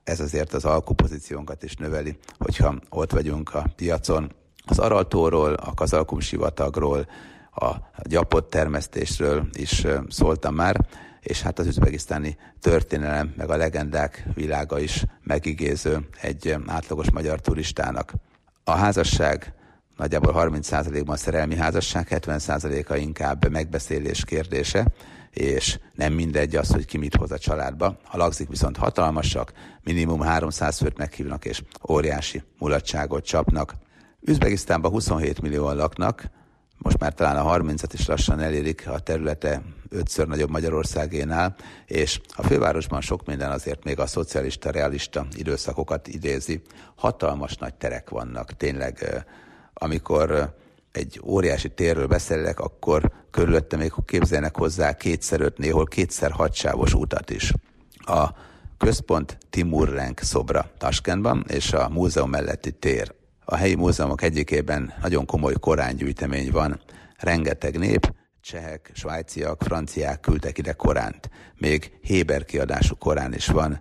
ez 0.04 0.20
azért 0.20 0.52
az 0.52 0.64
alkupozíciónkat 0.64 1.62
is 1.62 1.74
növeli, 1.74 2.18
hogyha 2.38 2.74
ott 2.88 3.12
vagyunk 3.12 3.54
a 3.54 3.64
piacon. 3.76 4.32
Az 4.66 4.78
Araltóról, 4.78 5.52
a 5.52 5.74
Kazalkum 5.74 6.20
sivatagról, 6.20 7.06
a 7.54 7.74
gyapott 8.02 8.50
termesztésről 8.50 9.48
is 9.52 9.86
szóltam 10.08 10.54
már, 10.54 10.86
és 11.20 11.42
hát 11.42 11.58
az 11.58 11.66
üzbegisztáni 11.66 12.36
történelem, 12.60 13.34
meg 13.36 13.50
a 13.50 13.56
legendák 13.56 14.24
világa 14.34 14.78
is 14.78 15.04
megigéző 15.22 16.08
egy 16.20 16.56
átlagos 16.66 17.10
magyar 17.10 17.40
turistának. 17.40 18.12
A 18.64 18.70
házasság 18.70 19.54
nagyjából 19.96 20.32
30%-ban 20.36 21.16
szerelmi 21.16 21.56
házasság, 21.56 22.06
70%-a 22.10 22.94
inkább 22.94 23.50
megbeszélés 23.50 24.24
kérdése, 24.24 24.86
és 25.30 25.78
nem 25.94 26.12
mindegy 26.12 26.56
az, 26.56 26.70
hogy 26.70 26.84
ki 26.84 26.98
mit 26.98 27.14
hoz 27.14 27.32
a 27.32 27.38
családba. 27.38 27.98
A 28.10 28.16
lagzik 28.16 28.48
viszont 28.48 28.76
hatalmasak, 28.76 29.52
minimum 29.82 30.20
300 30.20 30.78
főt 30.78 30.98
meghívnak, 30.98 31.44
és 31.44 31.62
óriási 31.88 32.42
mulatságot 32.58 33.24
csapnak. 33.24 33.74
Üzbegisztánban 34.20 34.90
27 34.90 35.40
millióan 35.40 35.76
laknak, 35.76 36.24
most 36.82 36.98
már 36.98 37.14
talán 37.14 37.36
a 37.36 37.58
30-at 37.58 37.90
is 37.92 38.06
lassan 38.06 38.40
elérik 38.40 38.88
a 38.88 38.98
területe 38.98 39.62
ötször 39.88 40.26
nagyobb 40.26 40.50
Magyarországénál, 40.50 41.56
és 41.86 42.20
a 42.36 42.42
fővárosban 42.42 43.00
sok 43.00 43.26
minden 43.26 43.50
azért 43.50 43.84
még 43.84 43.98
a 43.98 44.06
szocialista, 44.06 44.70
realista 44.70 45.26
időszakokat 45.36 46.08
idézi. 46.08 46.62
Hatalmas 46.94 47.56
nagy 47.56 47.74
terek 47.74 48.10
vannak, 48.10 48.56
tényleg, 48.56 49.24
amikor 49.74 50.54
egy 50.92 51.20
óriási 51.24 51.68
térről 51.68 52.06
beszélek, 52.06 52.60
akkor 52.60 53.12
körülötte 53.30 53.76
még 53.76 53.92
képzelnek 54.04 54.56
hozzá 54.56 54.96
kétszer 54.96 55.40
öt, 55.40 55.58
néhol 55.58 55.84
kétszer 55.84 56.30
hadsávos 56.30 56.94
utat 56.94 57.30
is. 57.30 57.52
A 57.96 58.28
központ 58.78 59.38
Timur-Renk 59.50 60.20
szobra 60.20 60.70
Taskentban, 60.78 61.44
és 61.48 61.72
a 61.72 61.88
múzeum 61.88 62.30
melletti 62.30 62.72
tér. 62.72 63.18
A 63.52 63.56
helyi 63.56 63.74
múzeumok 63.74 64.22
egyikében 64.22 64.92
nagyon 65.00 65.26
komoly 65.26 65.54
korángyűjtemény 65.60 66.50
van, 66.50 66.80
rengeteg 67.18 67.78
nép, 67.78 68.14
csehek, 68.40 68.90
svájciak, 68.94 69.62
franciák 69.62 70.20
küldtek 70.20 70.58
ide 70.58 70.72
Koránt. 70.72 71.30
Még 71.56 71.92
Héber 72.02 72.44
kiadású 72.44 72.96
Korán 72.96 73.34
is 73.34 73.46
van. 73.46 73.80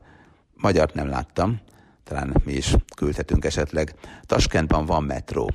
Magyart 0.53 0.93
nem 0.93 1.09
láttam, 1.09 1.59
talán 2.03 2.41
mi 2.45 2.51
is 2.53 2.75
küldhetünk 2.95 3.45
esetleg. 3.45 3.93
Taskentban 4.25 4.85
van 4.85 5.03
metró. 5.03 5.51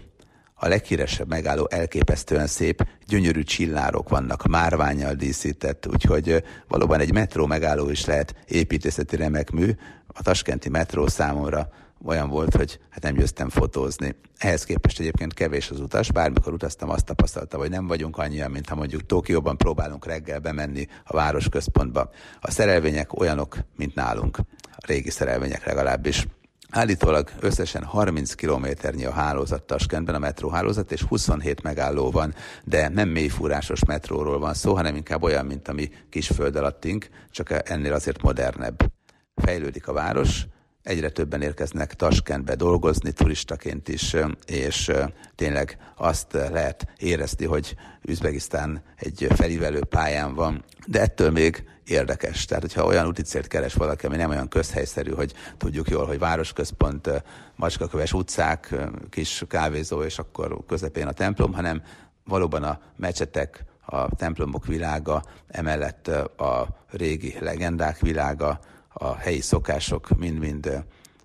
A 0.55 0.69
leghíresebb 0.69 1.29
megálló 1.29 1.69
elképesztően 1.71 2.47
szép, 2.47 2.87
gyönyörű 3.07 3.43
csillárok 3.43 4.09
vannak, 4.09 4.47
márványjal 4.47 5.15
díszített, 5.15 5.87
úgyhogy 5.87 6.45
valóban 6.69 7.01
egy 7.01 7.13
metró 7.13 7.47
megálló 7.47 7.91
is 7.91 8.05
lehet 8.05 8.35
építészeti 8.49 9.17
remek 9.17 9.51
mű. 9.51 9.71
A 10.07 10.23
taskenti 10.23 10.69
metró 10.69 11.07
számomra 11.07 11.69
olyan 12.05 12.29
volt, 12.29 12.55
hogy 12.55 12.79
hát 12.91 13.03
nem 13.03 13.15
győztem 13.15 13.49
fotózni. 13.49 14.15
Ehhez 14.39 14.65
képest 14.65 15.01
egyébként 15.01 15.35
kevés 15.35 15.71
az 15.71 15.81
utas, 15.81 16.13
bármikor 16.13 16.53
utaztam, 16.53 16.91
azt 16.91 17.05
tapasztaltam, 17.05 17.61
hogy 17.61 17.71
nem 17.71 17.87
vagyunk 17.87 18.19
annyian, 18.19 18.51
mint 18.51 18.69
ha 18.69 18.75
mondjuk 18.75 19.07
Tokióban 19.07 19.57
próbálunk 19.57 20.07
reggel 20.07 20.39
bemenni 20.39 20.87
a 21.05 21.17
városközpontba. 21.17 22.11
A 22.41 22.51
szerelvények 22.51 23.21
olyanok, 23.21 23.59
mint 23.77 23.95
nálunk, 23.95 24.39
a 24.73 24.87
régi 24.87 25.11
szerelvények 25.11 25.67
legalábbis. 25.67 26.27
Állítólag 26.71 27.31
összesen 27.41 27.85
30 27.85 28.35
kilométernyi 28.35 29.05
a 29.05 29.13
hálózat 29.13 29.63
Taskentben, 29.63 30.15
a 30.15 30.19
metróhálózat, 30.19 30.93
és 30.93 31.03
27 31.03 31.63
megálló 31.63 32.11
van, 32.11 32.35
de 32.65 32.89
nem 32.89 33.09
mélyfúrásos 33.09 33.85
metróról 33.85 34.39
van 34.39 34.55
szó, 34.55 34.75
hanem 34.75 34.97
inkább 34.97 35.23
olyan, 35.23 35.47
mint 35.47 35.69
a 35.69 35.73
mi 35.73 35.91
kis 36.11 36.27
föld 36.27 36.57
alattink, 36.57 37.09
csak 37.31 37.71
ennél 37.71 37.93
azért 37.93 38.23
modernebb. 38.23 38.93
Fejlődik 39.35 39.89
a 39.89 39.93
város, 39.93 40.47
egyre 40.85 41.09
többen 41.11 41.43
érkeznek 41.43 41.95
Taskentbe 41.95 42.55
dolgozni 42.55 43.13
turistaként 43.13 43.89
is, 43.89 44.17
és 44.47 44.93
tényleg 45.35 45.79
azt 45.97 46.33
lehet 46.33 46.87
érezni, 46.99 47.45
hogy 47.45 47.75
Üzbegisztán 48.03 48.83
egy 48.97 49.27
felívelő 49.35 49.85
pályán 49.85 50.35
van, 50.35 50.65
de 50.87 51.01
ettől 51.01 51.31
még 51.31 51.65
érdekes. 51.87 52.45
Tehát, 52.45 52.63
hogyha 52.63 52.85
olyan 52.85 53.07
úti 53.07 53.23
célt 53.23 53.47
keres 53.47 53.75
valaki, 53.75 54.07
ami 54.07 54.17
nem 54.17 54.31
olyan 54.31 54.49
közhelyszerű, 54.49 55.11
hogy 55.11 55.33
tudjuk 55.57 55.89
jól, 55.89 56.07
hogy 56.07 56.19
városközpont, 56.19 57.25
macskaköves 57.57 58.13
utcák, 58.13 58.75
kis 59.11 59.45
kávézó, 59.49 60.03
és 60.03 60.19
akkor 60.19 60.59
közepén 60.67 61.07
a 61.07 61.13
templom, 61.13 61.53
hanem 61.53 61.83
valóban 62.25 62.63
a 62.63 62.81
mecsetek, 62.97 63.65
a 63.87 64.15
templomok 64.17 64.67
világa, 64.67 65.23
emellett 65.49 66.09
a 66.39 66.69
régi 66.91 67.37
legendák 67.41 68.01
világa, 68.01 68.61
a 68.95 69.15
helyi 69.15 69.41
szokások 69.41 70.09
mind-mind 70.17 70.85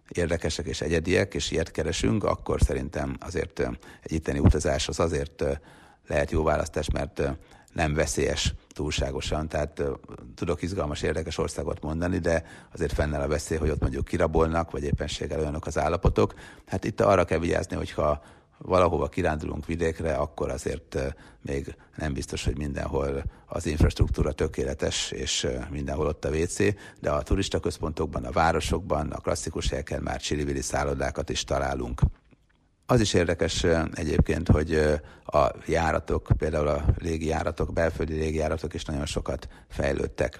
érdekesek 0.10 0.66
és 0.66 0.82
egyediek, 0.82 1.34
és 1.34 1.52
ilyet 1.52 1.72
keresünk, 1.72 2.24
akkor 2.24 2.62
szerintem 2.62 3.16
azért 3.20 3.60
egy 4.02 4.12
itteni 4.12 4.40
utazás 4.40 4.88
az 4.88 5.00
azért 5.00 5.44
lehet 6.08 6.32
jó 6.32 6.44
választás, 6.44 6.90
mert 6.90 7.22
nem 7.74 7.94
veszélyes 7.94 8.54
túlságosan, 8.74 9.48
tehát 9.48 9.82
tudok 10.36 10.62
izgalmas, 10.62 11.02
érdekes 11.02 11.38
országot 11.38 11.82
mondani, 11.82 12.18
de 12.18 12.44
azért 12.74 12.94
fennáll 12.94 13.22
a 13.22 13.28
veszély, 13.28 13.58
hogy 13.58 13.70
ott 13.70 13.82
mondjuk 13.82 14.06
kirabolnak, 14.06 14.72
vagy 14.72 14.84
éppenséggel 14.84 15.40
olyanok 15.40 15.66
az 15.66 15.78
állapotok. 15.78 16.34
Hát 16.66 16.84
itt 16.84 17.02
arra 17.02 17.26
kell 17.26 17.40
vigyázni, 17.40 17.76
hogyha 17.76 18.24
valahova 18.62 19.08
kirándulunk 19.08 19.65
vidékre, 19.65 20.13
akkor 20.13 20.50
azért 20.50 20.98
még 21.41 21.76
nem 21.95 22.13
biztos, 22.13 22.43
hogy 22.43 22.58
mindenhol 22.58 23.24
az 23.45 23.65
infrastruktúra 23.65 24.32
tökéletes, 24.32 25.12
és 25.12 25.48
mindenhol 25.69 26.08
ott 26.08 26.26
a 26.26 26.30
WC, 26.30 26.58
de 27.00 27.12
a 27.12 27.22
turista 27.22 27.60
központokban, 27.60 28.26
a 28.26 28.32
városokban, 28.32 29.12
a 29.12 29.19
klasszikus 29.19 29.69
helyeken 29.69 30.02
már 30.02 30.22
csili 30.22 30.62
szállodákat 30.62 31.30
is 31.30 31.43
találunk. 31.43 32.02
Az 32.86 33.00
is 33.00 33.13
érdekes 33.13 33.65
egyébként, 33.93 34.48
hogy 34.48 34.74
a 35.26 35.52
járatok, 35.65 36.28
például 36.38 36.67
a 36.67 36.86
légijáratok, 36.98 37.74
belföldi 37.74 38.13
légijáratok 38.13 38.74
is 38.74 38.86
nagyon 38.86 39.06
sokat 39.06 39.48
fejlődtek. 39.67 40.39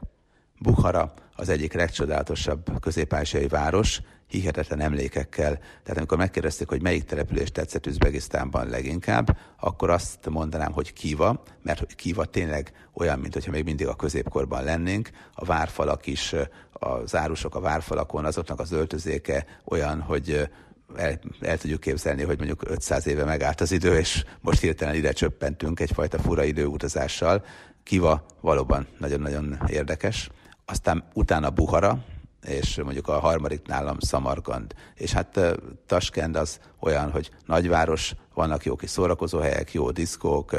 Bukhara 0.60 1.14
az 1.36 1.50
egyik 1.50 1.74
legcsodálatosabb 1.74 2.80
közép 2.80 3.16
város, 3.50 4.02
hihetetlen 4.30 4.80
emlékekkel. 4.80 5.58
Tehát 5.58 5.98
amikor 5.98 6.18
megkérdezték, 6.18 6.70
hogy 6.70 6.82
melyik 6.82 7.04
település 7.04 7.52
tetszett 7.52 7.86
Üzbegisztánban 7.86 8.70
leginkább, 8.70 9.38
akkor 9.60 9.90
azt 9.90 10.30
mondanám, 10.30 10.72
hogy 10.72 10.94
Kiva, 10.94 11.44
mert 11.62 11.96
Kiva 11.96 12.26
tényleg 12.26 12.72
olyan, 12.94 13.20
mint 13.20 13.34
hogyha 13.34 13.52
még 13.52 13.64
mindig 13.64 13.88
a 13.88 13.96
középkorban 13.96 14.64
lennénk. 14.64 15.10
A 15.34 15.46
várfalak 15.46 16.08
is, 16.08 16.34
a 16.72 17.06
zárusok 17.06 17.56
a 17.56 17.60
várfalakon, 17.60 18.26
azoknak 18.26 18.60
az 18.60 18.72
öltözéke 18.72 19.46
olyan, 19.66 20.02
hogy 20.02 20.50
el, 20.96 21.20
el 21.42 21.58
tudjuk 21.58 21.80
képzelni, 21.80 22.24
hogy 22.24 22.38
mondjuk 22.38 22.70
500 22.70 23.08
éve 23.08 23.24
megállt 23.24 23.62
az 23.62 23.72
idő, 23.72 23.98
és 23.98 24.24
most 24.42 24.62
hirtelen 24.62 24.96
ide 24.96 25.12
csöppentünk 25.12 25.80
egyfajta 25.80 26.20
fura 26.20 26.44
időutazással. 26.44 27.46
Kiva 27.84 28.26
valóban 28.42 28.88
nagyon-nagyon 28.98 29.60
érdekes. 29.68 30.30
Aztán 30.66 31.04
utána 31.14 31.50
Buhara, 31.50 32.04
és 32.48 32.82
mondjuk 32.84 33.08
a 33.08 33.20
harmadik 33.20 33.68
nálam 33.68 33.98
Szamarkand. 34.00 34.74
És 34.96 35.12
hát 35.12 35.40
Taskend 35.86 36.36
az 36.36 36.60
olyan, 36.80 37.12
hogy 37.12 37.30
nagyváros, 37.46 38.14
vannak 38.34 38.66
jó 38.66 38.76
kis 38.76 38.90
szórakozóhelyek, 38.90 39.74
jó 39.74 39.92
diszkók, 39.92 40.56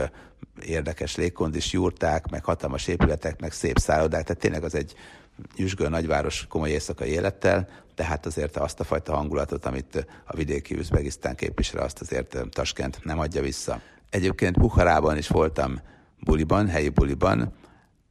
érdekes 0.62 1.16
légkondis 1.16 1.72
jurták, 1.72 2.30
meg 2.30 2.44
hatalmas 2.44 2.86
épületek, 2.86 3.40
meg 3.40 3.52
szép 3.52 3.78
szállodák, 3.78 4.22
tehát 4.24 4.42
tényleg 4.42 4.64
az 4.64 4.74
egy 4.74 4.94
nyüzsgő 5.56 5.88
nagyváros 5.88 6.46
komoly 6.48 6.70
éjszakai 6.70 7.08
élettel, 7.10 7.68
tehát 7.94 8.26
azért 8.26 8.56
azt 8.56 8.80
a 8.80 8.84
fajta 8.84 9.14
hangulatot, 9.14 9.66
amit 9.66 10.06
a 10.24 10.36
vidéki 10.36 10.76
Üzbegisztán 10.76 11.34
képvisel, 11.34 11.82
azt 11.82 12.00
azért 12.00 12.36
Taskent 12.50 12.98
nem 13.04 13.18
adja 13.18 13.42
vissza. 13.42 13.80
Egyébként 14.10 14.58
Bukharában 14.58 15.16
is 15.16 15.28
voltam 15.28 15.80
buliban, 16.20 16.68
helyi 16.68 16.88
buliban, 16.88 17.52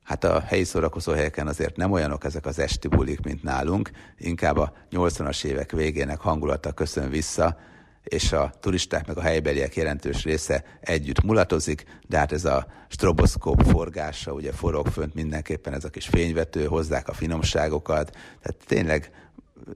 Hát 0.09 0.23
a 0.23 0.39
helyi 0.39 0.63
szórakozó 0.63 1.11
helyeken 1.11 1.47
azért 1.47 1.75
nem 1.75 1.91
olyanok 1.91 2.23
ezek 2.23 2.45
az 2.45 2.59
esti 2.59 2.87
bulik, 2.87 3.21
mint 3.21 3.43
nálunk, 3.43 3.91
inkább 4.17 4.57
a 4.57 4.73
80-as 4.91 5.43
évek 5.43 5.71
végének 5.71 6.19
hangulata 6.19 6.71
köszön 6.71 7.09
vissza, 7.09 7.57
és 8.03 8.31
a 8.31 8.51
turisták 8.59 9.07
meg 9.07 9.17
a 9.17 9.21
helybeliek 9.21 9.75
jelentős 9.75 10.23
része 10.23 10.63
együtt 10.81 11.23
mulatozik, 11.23 11.83
de 12.07 12.17
hát 12.17 12.31
ez 12.31 12.45
a 12.45 12.67
stroboszkóp 12.87 13.63
forgása, 13.63 14.31
ugye 14.31 14.51
forog 14.51 14.87
fönt 14.87 15.13
mindenképpen 15.13 15.73
ez 15.73 15.83
a 15.83 15.89
kis 15.89 16.07
fényvető, 16.07 16.65
hozzák 16.65 17.07
a 17.07 17.13
finomságokat, 17.13 18.09
tehát 18.41 18.57
tényleg 18.65 19.11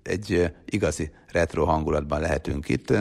egy 0.04 0.54
igazi 0.66 1.12
retro 1.28 1.66
hangulatban 1.66 2.20
lehetünk 2.20 2.70
itt. 2.70 2.94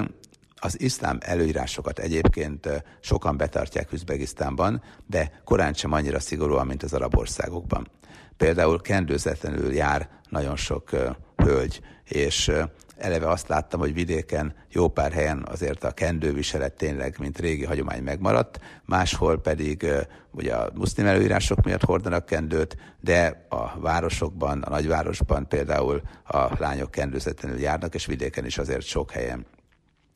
Az 0.65 0.81
iszlám 0.81 1.19
előírásokat 1.21 1.99
egyébként 1.99 2.85
sokan 3.01 3.37
betartják 3.37 3.93
Üzbegisztánban, 3.93 4.83
de 5.07 5.41
korán 5.45 5.73
sem 5.73 5.93
annyira 5.93 6.21
szigorúan, 6.21 6.67
mint 6.67 6.83
az 6.83 6.93
arab 6.93 7.17
országokban. 7.17 7.89
Például 8.37 8.81
kendőzetlenül 8.81 9.73
jár 9.73 10.09
nagyon 10.29 10.57
sok 10.57 10.91
hölgy, 11.37 11.81
és 12.05 12.53
eleve 12.97 13.29
azt 13.29 13.49
láttam, 13.49 13.81
hogy 13.81 13.95
vidéken 13.95 14.55
jó 14.71 14.89
pár 14.89 15.13
helyen 15.13 15.47
azért 15.51 15.85
a 15.85 15.91
kendőviselet 15.91 16.73
tényleg, 16.73 17.17
mint 17.19 17.39
régi 17.39 17.65
hagyomány 17.65 18.03
megmaradt, 18.03 18.59
máshol 18.85 19.41
pedig 19.41 19.87
ugye 20.31 20.55
a 20.55 20.71
muszlim 20.75 21.07
előírások 21.07 21.63
miatt 21.63 21.85
hordanak 21.85 22.27
kendőt, 22.27 22.77
de 23.01 23.47
a 23.49 23.81
városokban, 23.81 24.63
a 24.63 24.71
nagyvárosban 24.71 25.49
például 25.49 26.03
a 26.25 26.49
lányok 26.59 26.91
kendőzetlenül 26.91 27.59
járnak, 27.59 27.95
és 27.95 28.07
vidéken 28.07 28.45
is 28.45 28.59
azért 28.59 28.87
sok 28.87 29.11
helyen. 29.11 29.47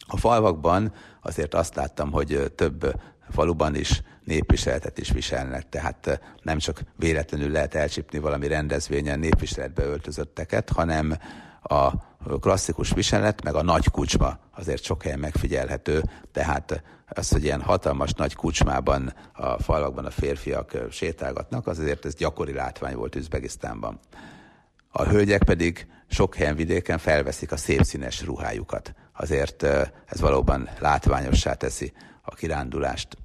A 0.06 0.16
falvakban 0.16 0.92
azért 1.22 1.54
azt 1.54 1.74
láttam, 1.74 2.12
hogy 2.12 2.52
több 2.54 3.00
faluban 3.30 3.74
is 3.74 4.02
népviseletet 4.24 4.98
is 4.98 5.10
viselnek, 5.10 5.68
tehát 5.68 6.20
nem 6.42 6.58
csak 6.58 6.80
véletlenül 6.96 7.50
lehet 7.50 7.74
elcsípni 7.74 8.18
valami 8.18 8.46
rendezvényen 8.46 9.18
népviseletbe 9.18 9.84
öltözötteket, 9.84 10.70
hanem 10.70 11.18
a 11.62 11.90
klasszikus 12.40 12.90
viselet, 12.90 13.42
meg 13.42 13.54
a 13.54 13.62
nagy 13.62 13.90
kucsma 13.90 14.38
azért 14.54 14.82
sok 14.82 15.02
helyen 15.02 15.18
megfigyelhető, 15.18 16.02
tehát 16.32 16.82
az, 17.08 17.30
hogy 17.30 17.44
ilyen 17.44 17.62
hatalmas 17.62 18.12
nagy 18.12 18.34
kucsmában 18.34 19.14
a 19.32 19.62
falvakban 19.62 20.04
a 20.04 20.10
férfiak 20.10 20.72
sétálgatnak, 20.90 21.66
az 21.66 21.78
azért 21.78 22.04
ez 22.04 22.14
gyakori 22.14 22.52
látvány 22.52 22.96
volt 22.96 23.14
Üzbegisztánban. 23.14 24.00
A 24.88 25.04
hölgyek 25.04 25.42
pedig 25.44 25.86
sok 26.10 26.34
helyen 26.34 26.56
vidéken 26.56 26.98
felveszik 26.98 27.52
a 27.52 27.56
szép 27.56 27.82
színes 27.82 28.22
ruhájukat. 28.24 28.94
Azért 29.16 29.62
ez 30.06 30.20
valóban 30.20 30.68
látványossá 30.78 31.54
teszi 31.54 31.92
a 32.22 32.34
kirándulást. 32.34 33.16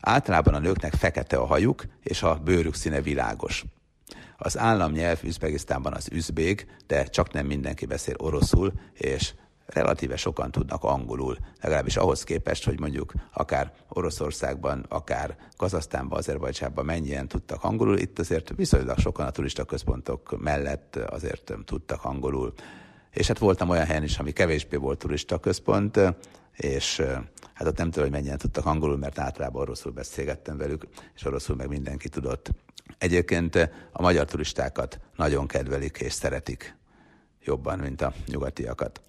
Általában 0.00 0.54
a 0.54 0.58
nőknek 0.58 0.92
fekete 0.92 1.36
a 1.36 1.46
hajuk, 1.46 1.84
és 2.02 2.22
a 2.22 2.34
bőrük 2.34 2.74
színe 2.74 3.00
világos. 3.00 3.64
Az 4.36 4.58
államnyelv 4.58 5.18
Üzbegisztánban 5.22 5.92
az 5.92 6.08
üzbég, 6.12 6.66
de 6.86 7.04
csak 7.04 7.32
nem 7.32 7.46
mindenki 7.46 7.86
beszél 7.86 8.14
oroszul, 8.18 8.72
és 8.92 9.34
relatíve 9.66 10.16
sokan 10.16 10.50
tudnak 10.50 10.84
angolul, 10.84 11.36
legalábbis 11.60 11.96
ahhoz 11.96 12.24
képest, 12.24 12.64
hogy 12.64 12.80
mondjuk 12.80 13.12
akár 13.32 13.72
Oroszországban, 13.88 14.86
akár 14.88 15.36
Kazasztánban, 15.56 16.18
Azerbajdzsánban 16.18 16.84
mennyien 16.84 17.28
tudtak 17.28 17.64
angolul, 17.64 17.98
itt 17.98 18.18
azért 18.18 18.52
viszonylag 18.56 18.98
sokan 18.98 19.26
a 19.26 19.30
turista 19.30 19.64
központok 19.64 20.40
mellett 20.40 20.96
azért 20.96 21.52
tudtak 21.64 22.04
angolul. 22.04 22.54
És 23.18 23.26
hát 23.26 23.38
voltam 23.38 23.68
olyan 23.68 23.86
helyen 23.86 24.02
is, 24.02 24.18
ami 24.18 24.32
kevésbé 24.32 24.76
volt 24.76 24.98
turista 24.98 25.38
központ, 25.38 26.00
és 26.56 27.02
hát 27.52 27.66
ott 27.66 27.76
nem 27.76 27.90
tudom, 27.90 28.08
hogy 28.08 28.18
mennyien 28.18 28.38
tudtak 28.38 28.66
angolul, 28.66 28.96
mert 28.96 29.18
általában 29.18 29.62
oroszul 29.62 29.92
beszélgettem 29.92 30.56
velük, 30.56 30.86
és 31.14 31.24
oroszul 31.24 31.56
meg 31.56 31.68
mindenki 31.68 32.08
tudott. 32.08 32.50
Egyébként 32.98 33.70
a 33.92 34.02
magyar 34.02 34.24
turistákat 34.24 35.00
nagyon 35.16 35.46
kedvelik 35.46 35.96
és 36.00 36.12
szeretik 36.12 36.76
jobban, 37.44 37.78
mint 37.78 38.00
a 38.00 38.12
nyugatiakat. 38.26 39.00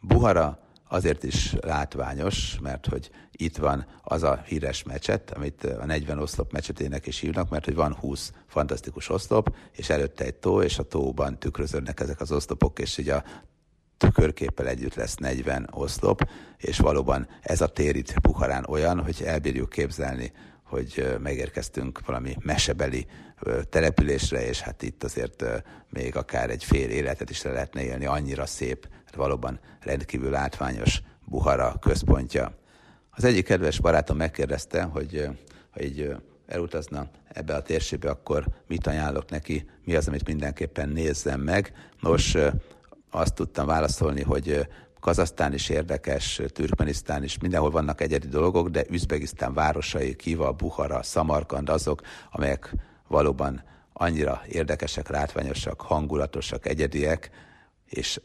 Buhara 0.00 0.58
azért 0.94 1.22
is 1.22 1.54
látványos, 1.60 2.58
mert 2.62 2.86
hogy 2.86 3.10
itt 3.30 3.56
van 3.56 3.86
az 4.02 4.22
a 4.22 4.42
híres 4.46 4.82
mecset, 4.82 5.30
amit 5.30 5.64
a 5.64 5.86
40 5.86 6.18
oszlop 6.18 6.52
mecsetének 6.52 7.06
is 7.06 7.18
hívnak, 7.18 7.48
mert 7.48 7.64
hogy 7.64 7.74
van 7.74 7.94
20 7.94 8.32
fantasztikus 8.46 9.08
oszlop, 9.08 9.54
és 9.72 9.90
előtte 9.90 10.24
egy 10.24 10.34
tó, 10.34 10.62
és 10.62 10.78
a 10.78 10.82
tóban 10.82 11.38
tükröződnek 11.38 12.00
ezek 12.00 12.20
az 12.20 12.32
oszlopok, 12.32 12.78
és 12.78 12.98
így 12.98 13.08
a 13.08 13.24
tükörképpel 13.96 14.66
együtt 14.66 14.94
lesz 14.94 15.14
40 15.14 15.68
oszlop, 15.72 16.28
és 16.56 16.78
valóban 16.78 17.28
ez 17.40 17.60
a 17.60 17.66
tér 17.66 17.96
itt 17.96 18.20
Bukharán 18.20 18.64
olyan, 18.68 19.02
hogy 19.02 19.22
elbírjuk 19.24 19.68
képzelni, 19.68 20.32
hogy 20.62 21.16
megérkeztünk 21.22 22.06
valami 22.06 22.36
mesebeli 22.40 23.06
településre, 23.68 24.46
és 24.46 24.60
hát 24.60 24.82
itt 24.82 25.04
azért 25.04 25.44
még 25.90 26.16
akár 26.16 26.50
egy 26.50 26.64
fél 26.64 26.90
életet 26.90 27.30
is 27.30 27.42
le 27.42 27.52
lehetne 27.52 27.82
élni, 27.82 28.06
annyira 28.06 28.46
szép, 28.46 28.88
hát 29.04 29.14
valóban 29.14 29.60
rendkívül 29.80 30.30
látványos 30.30 31.02
Buhara 31.24 31.74
központja. 31.80 32.52
Az 33.10 33.24
egyik 33.24 33.44
kedves 33.44 33.80
barátom 33.80 34.16
megkérdezte, 34.16 34.82
hogy 34.82 35.28
ha 35.70 35.82
így 35.82 36.16
elutazna 36.46 37.08
ebbe 37.28 37.54
a 37.54 37.62
térségbe, 37.62 38.10
akkor 38.10 38.46
mit 38.66 38.86
ajánlok 38.86 39.30
neki, 39.30 39.66
mi 39.84 39.94
az, 39.94 40.08
amit 40.08 40.26
mindenképpen 40.26 40.88
nézzem 40.88 41.40
meg. 41.40 41.72
Nos, 42.00 42.36
azt 43.10 43.34
tudtam 43.34 43.66
válaszolni, 43.66 44.22
hogy 44.22 44.68
Kazasztán 45.00 45.52
is 45.52 45.68
érdekes, 45.68 46.40
Türkmenisztán 46.48 47.22
is, 47.22 47.38
mindenhol 47.38 47.70
vannak 47.70 48.00
egyedi 48.00 48.28
dolgok, 48.28 48.68
de 48.68 48.84
Üzbegisztán 48.90 49.54
városai, 49.54 50.16
Kiva, 50.16 50.52
Buhara, 50.52 51.02
Samarkand 51.02 51.68
azok, 51.68 52.02
amelyek 52.30 52.74
valóban 53.14 53.62
annyira 53.92 54.42
érdekesek, 54.48 55.08
látványosak, 55.08 55.80
hangulatosak, 55.80 56.66
egyediek, 56.66 57.30
és 57.86 58.20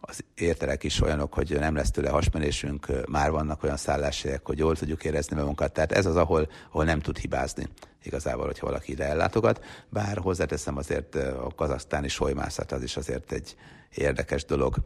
az 0.00 0.24
értelek 0.34 0.84
is 0.84 1.00
olyanok, 1.00 1.34
hogy 1.34 1.56
nem 1.58 1.74
lesz 1.74 1.90
tőle 1.90 2.10
hasmenésünk, 2.10 3.08
már 3.08 3.30
vannak 3.30 3.62
olyan 3.62 3.76
szálláshelyek, 3.76 4.46
hogy 4.46 4.58
jól 4.58 4.76
tudjuk 4.76 5.04
érezni 5.04 5.36
magunkat. 5.36 5.72
Tehát 5.72 5.92
ez 5.92 6.06
az, 6.06 6.16
ahol, 6.16 6.48
ahol 6.70 6.84
nem 6.84 7.00
tud 7.00 7.18
hibázni 7.18 7.68
igazából, 8.02 8.46
hogyha 8.46 8.66
valaki 8.66 8.92
ide 8.92 9.04
ellátogat. 9.04 9.64
Bár 9.88 10.18
hozzáteszem 10.18 10.76
azért 10.76 11.14
a 11.14 11.52
kazasztáni 11.56 12.08
solymászat, 12.08 12.72
az 12.72 12.82
is 12.82 12.96
azért 12.96 13.32
egy 13.32 13.56
érdekes 13.94 14.44
dolog. 14.44 14.76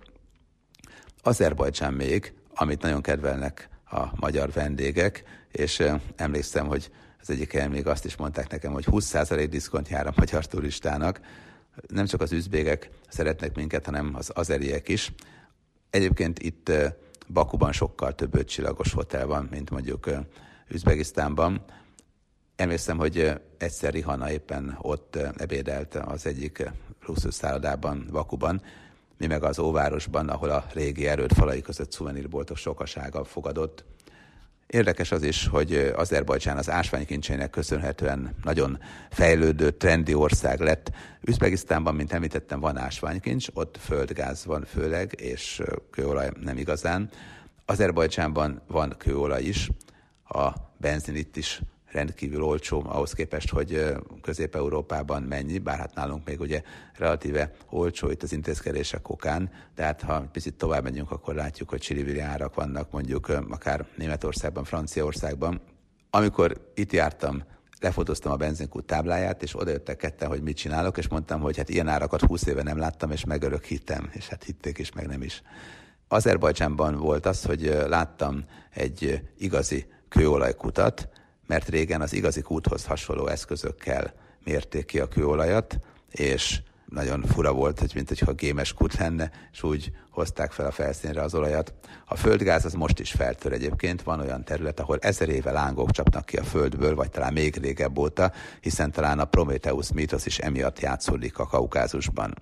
Azerbajdzsán 1.23 1.93
még, 1.93 2.33
amit 2.55 2.83
nagyon 2.83 3.03
kedvelnek 3.03 3.69
a 3.91 4.05
magyar 4.17 4.53
vendégek, 4.53 5.25
és 5.53 5.83
emlékszem, 6.17 6.67
hogy 6.67 6.91
az 7.29 7.35
egyik 7.35 7.53
helyen 7.53 7.71
még 7.71 7.87
azt 7.87 8.05
is 8.05 8.17
mondták 8.17 8.51
nekem, 8.51 8.73
hogy 8.73 8.87
20% 8.91 9.47
diszkont 9.51 9.89
jár 9.89 10.07
a 10.07 10.13
magyar 10.17 10.47
turistának. 10.47 11.21
Nem 11.87 12.07
csak 12.07 12.21
az 12.21 12.33
üzbégek 12.33 12.91
szeretnek 13.09 13.57
minket, 13.57 13.85
hanem 13.85 14.15
az 14.15 14.31
azeriek 14.35 14.89
is. 14.89 15.13
Egyébként 15.91 16.39
itt 16.39 16.73
Bakuban 17.29 17.73
sokkal 17.73 18.15
több 18.15 18.35
ötcsillagos 18.35 18.93
hotel 18.93 19.27
van, 19.27 19.49
mint 19.51 19.71
mondjuk 19.71 20.11
Üzbegisztánban. 20.69 21.65
Emlékszem, 22.57 22.99
hogy 22.99 23.33
egyszer 23.59 23.93
Rihana 23.93 24.31
éppen 24.31 24.79
ott 24.81 25.17
ebédelt 25.17 25.95
az 25.95 26.27
egyik 26.27 26.71
luxus 27.07 27.35
szállodában, 27.35 28.09
Bakuban, 28.13 28.63
mi 29.19 29.27
meg 29.27 29.43
az 29.43 29.59
óvárosban, 29.59 30.29
ahol 30.29 30.51
a 30.51 30.67
régi 30.73 31.07
erőd 31.07 31.33
falai 31.33 31.61
között 31.61 31.93
szuvenírboltok 31.93 32.57
sokasága 32.57 33.25
fogadott. 33.25 33.85
Érdekes 34.67 35.13
az 35.13 35.23
is, 35.23 35.47
hogy 35.47 35.93
Azerbajdzsán 35.97 36.57
az 36.57 36.71
ásványkincsének 36.71 37.51
köszönhetően 37.51 38.37
nagyon 38.43 38.79
fejlődő, 39.11 39.71
trendi 39.71 40.15
ország 40.15 40.61
lett. 40.61 40.91
Üzbegisztánban, 41.21 41.95
mint 41.95 42.13
említettem, 42.13 42.61
van 42.61 42.77
ásványkincs, 42.79 43.47
ott 43.53 43.77
földgáz 43.81 44.45
van 44.45 44.65
főleg, 44.65 45.13
és 45.21 45.63
kőolaj 45.91 46.31
nem 46.41 46.59
igazán. 46.59 47.11
Azerbajdzsánban 47.65 48.63
van 48.67 48.95
kőolaj 48.99 49.43
is, 49.43 49.71
a 50.29 50.53
benzin 50.79 51.17
itt 51.17 51.37
is 51.37 51.61
rendkívül 51.97 52.43
olcsó 52.43 52.85
ahhoz 52.87 53.13
képest, 53.13 53.51
hogy 53.51 53.95
Közép-Európában 54.23 55.23
mennyi, 55.23 55.59
bár 55.59 55.79
hát 55.79 55.95
nálunk 55.95 56.27
még 56.27 56.41
ugye 56.41 56.63
relatíve 56.95 57.51
olcsó 57.71 58.11
itt 58.11 58.23
az 58.23 58.33
intézkedések 58.33 59.09
okán, 59.09 59.51
de 59.75 59.83
hát 59.83 60.03
ha 60.03 60.29
picit 60.33 60.55
tovább 60.55 60.83
megyünk, 60.83 61.11
akkor 61.11 61.35
látjuk, 61.35 61.69
hogy 61.69 61.81
csiriviri 61.81 62.19
árak 62.21 62.55
vannak 62.55 62.91
mondjuk 62.91 63.29
akár 63.51 63.87
Németországban, 63.97 64.65
Franciaországban. 64.65 65.61
Amikor 66.11 66.71
itt 66.75 66.93
jártam, 66.93 67.43
lefotóztam 67.81 68.33
a 68.33 68.37
benzinkút 68.37 68.85
tábláját, 68.85 69.43
és 69.43 69.61
odajöttek 69.61 69.97
ketten, 69.97 70.29
hogy 70.29 70.43
mit 70.43 70.57
csinálok, 70.57 70.99
és 70.99 71.09
mondtam, 71.09 71.41
hogy 71.41 71.57
hát 71.57 71.69
ilyen 71.69 71.89
árakat 71.89 72.21
20 72.21 72.47
éve 72.47 72.63
nem 72.63 72.79
láttam, 72.79 73.11
és 73.11 73.25
megörök 73.25 73.65
hittem, 73.65 74.11
és 74.13 74.29
hát 74.29 74.45
hitték 74.45 74.79
is, 74.79 74.93
meg 74.93 75.07
nem 75.07 75.23
is. 75.23 75.43
Azerbajdzsánban 76.09 76.97
volt 76.97 77.27
az, 77.27 77.45
hogy 77.45 77.63
láttam 77.89 78.45
egy 78.71 79.23
igazi 79.39 79.87
kőolajkutat, 80.09 81.09
mert 81.47 81.69
régen 81.69 82.01
az 82.01 82.13
igazi 82.13 82.41
kúthoz 82.41 82.85
hasonló 82.85 83.27
eszközökkel 83.27 84.15
mérték 84.45 84.85
ki 84.85 84.99
a 84.99 85.09
kőolajat, 85.09 85.79
és 86.11 86.61
nagyon 86.89 87.23
fura 87.23 87.53
volt, 87.53 87.79
hogy 87.79 87.93
mint 87.95 88.09
hogyha 88.09 88.33
gémes 88.33 88.73
kút 88.73 88.95
lenne, 88.95 89.31
és 89.53 89.63
úgy 89.63 89.93
hozták 90.11 90.53
fel 90.53 90.67
a 90.67 90.71
felszínre 90.71 91.23
az 91.23 91.35
olajat. 91.35 91.75
A 92.05 92.17
földgáz 92.17 92.65
az 92.65 92.73
most 92.73 93.01
is 93.01 93.11
feltör 93.11 93.53
egyébként, 93.53 94.03
van 94.03 94.21
olyan 94.21 94.45
terület, 94.45 94.81
ahol 94.81 94.99
ezer 95.01 95.29
éve 95.29 95.51
lángok 95.51 95.91
csapnak 95.91 96.27
ki 96.27 96.37
a 96.37 96.45
földből, 96.45 96.95
vagy 96.95 97.11
talán 97.11 97.33
még 97.33 97.57
régebb 97.57 97.99
óta, 97.99 98.33
hiszen 98.61 98.91
talán 98.91 99.19
a 99.19 99.25
Prometheus 99.25 99.93
mítosz 99.93 100.27
is 100.27 100.39
emiatt 100.39 100.81
játszódik 100.81 101.39
a 101.39 101.47
Kaukázusban. 101.47 102.35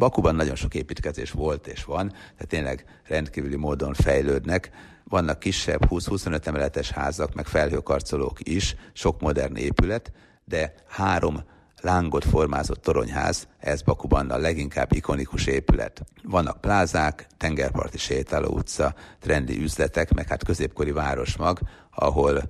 Bakuban 0.00 0.34
nagyon 0.34 0.54
sok 0.54 0.74
építkezés 0.74 1.30
volt 1.30 1.66
és 1.66 1.84
van, 1.84 2.08
tehát 2.08 2.48
tényleg 2.48 2.84
rendkívüli 3.06 3.56
módon 3.56 3.94
fejlődnek. 3.94 4.70
Vannak 5.04 5.38
kisebb 5.38 5.80
20-25 5.88 6.46
emeletes 6.46 6.90
házak, 6.90 7.34
meg 7.34 7.46
felhőkarcolók 7.46 8.38
is, 8.42 8.76
sok 8.92 9.20
modern 9.20 9.56
épület, 9.56 10.12
de 10.44 10.74
három 10.88 11.42
lángot 11.80 12.24
formázott 12.24 12.82
toronyház, 12.82 13.48
ez 13.58 13.82
Bakuban 13.82 14.30
a 14.30 14.38
leginkább 14.38 14.92
ikonikus 14.92 15.46
épület. 15.46 16.02
Vannak 16.22 16.60
plázák, 16.60 17.26
tengerparti 17.36 17.98
sétáló 17.98 18.48
utca, 18.48 18.94
trendi 19.18 19.62
üzletek, 19.62 20.14
meg 20.14 20.28
hát 20.28 20.44
középkori 20.44 20.92
városmag, 20.92 21.58
ahol 21.90 22.42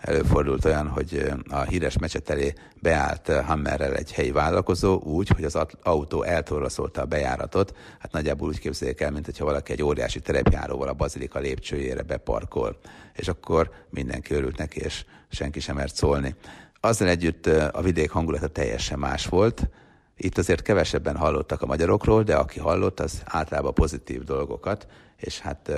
előfordult 0.00 0.64
olyan, 0.64 0.88
hogy 0.88 1.32
a 1.48 1.60
híres 1.60 1.98
mecset 1.98 2.30
elé 2.30 2.52
beállt 2.80 3.32
Hammerrel 3.32 3.94
egy 3.94 4.12
helyi 4.12 4.30
vállalkozó 4.30 5.00
úgy, 5.00 5.28
hogy 5.28 5.44
az 5.44 5.58
autó 5.82 6.22
eltorlaszolta 6.22 7.00
a 7.00 7.06
bejáratot. 7.06 7.76
Hát 7.98 8.12
nagyjából 8.12 8.48
úgy 8.48 8.60
képzeljék 8.60 9.00
el, 9.00 9.10
mint 9.10 9.24
hogyha 9.24 9.44
valaki 9.44 9.72
egy 9.72 9.82
óriási 9.82 10.20
terepjáróval 10.20 10.88
a 10.88 10.92
bazilika 10.92 11.38
lépcsőjére 11.38 12.02
beparkol. 12.02 12.78
És 13.14 13.28
akkor 13.28 13.70
mindenki 13.90 14.34
örült 14.34 14.56
neki, 14.56 14.80
és 14.80 15.04
senki 15.28 15.60
sem 15.60 15.76
mert 15.76 15.94
szólni. 15.94 16.34
Azzal 16.80 17.08
együtt 17.08 17.46
a 17.46 17.82
vidék 17.82 18.10
hangulata 18.10 18.46
teljesen 18.46 18.98
más 18.98 19.26
volt. 19.26 19.68
Itt 20.16 20.38
azért 20.38 20.62
kevesebben 20.62 21.16
hallottak 21.16 21.62
a 21.62 21.66
magyarokról, 21.66 22.22
de 22.22 22.36
aki 22.36 22.58
hallott, 22.58 23.00
az 23.00 23.22
általában 23.24 23.74
pozitív 23.74 24.24
dolgokat, 24.24 24.86
és 25.16 25.38
hát 25.38 25.72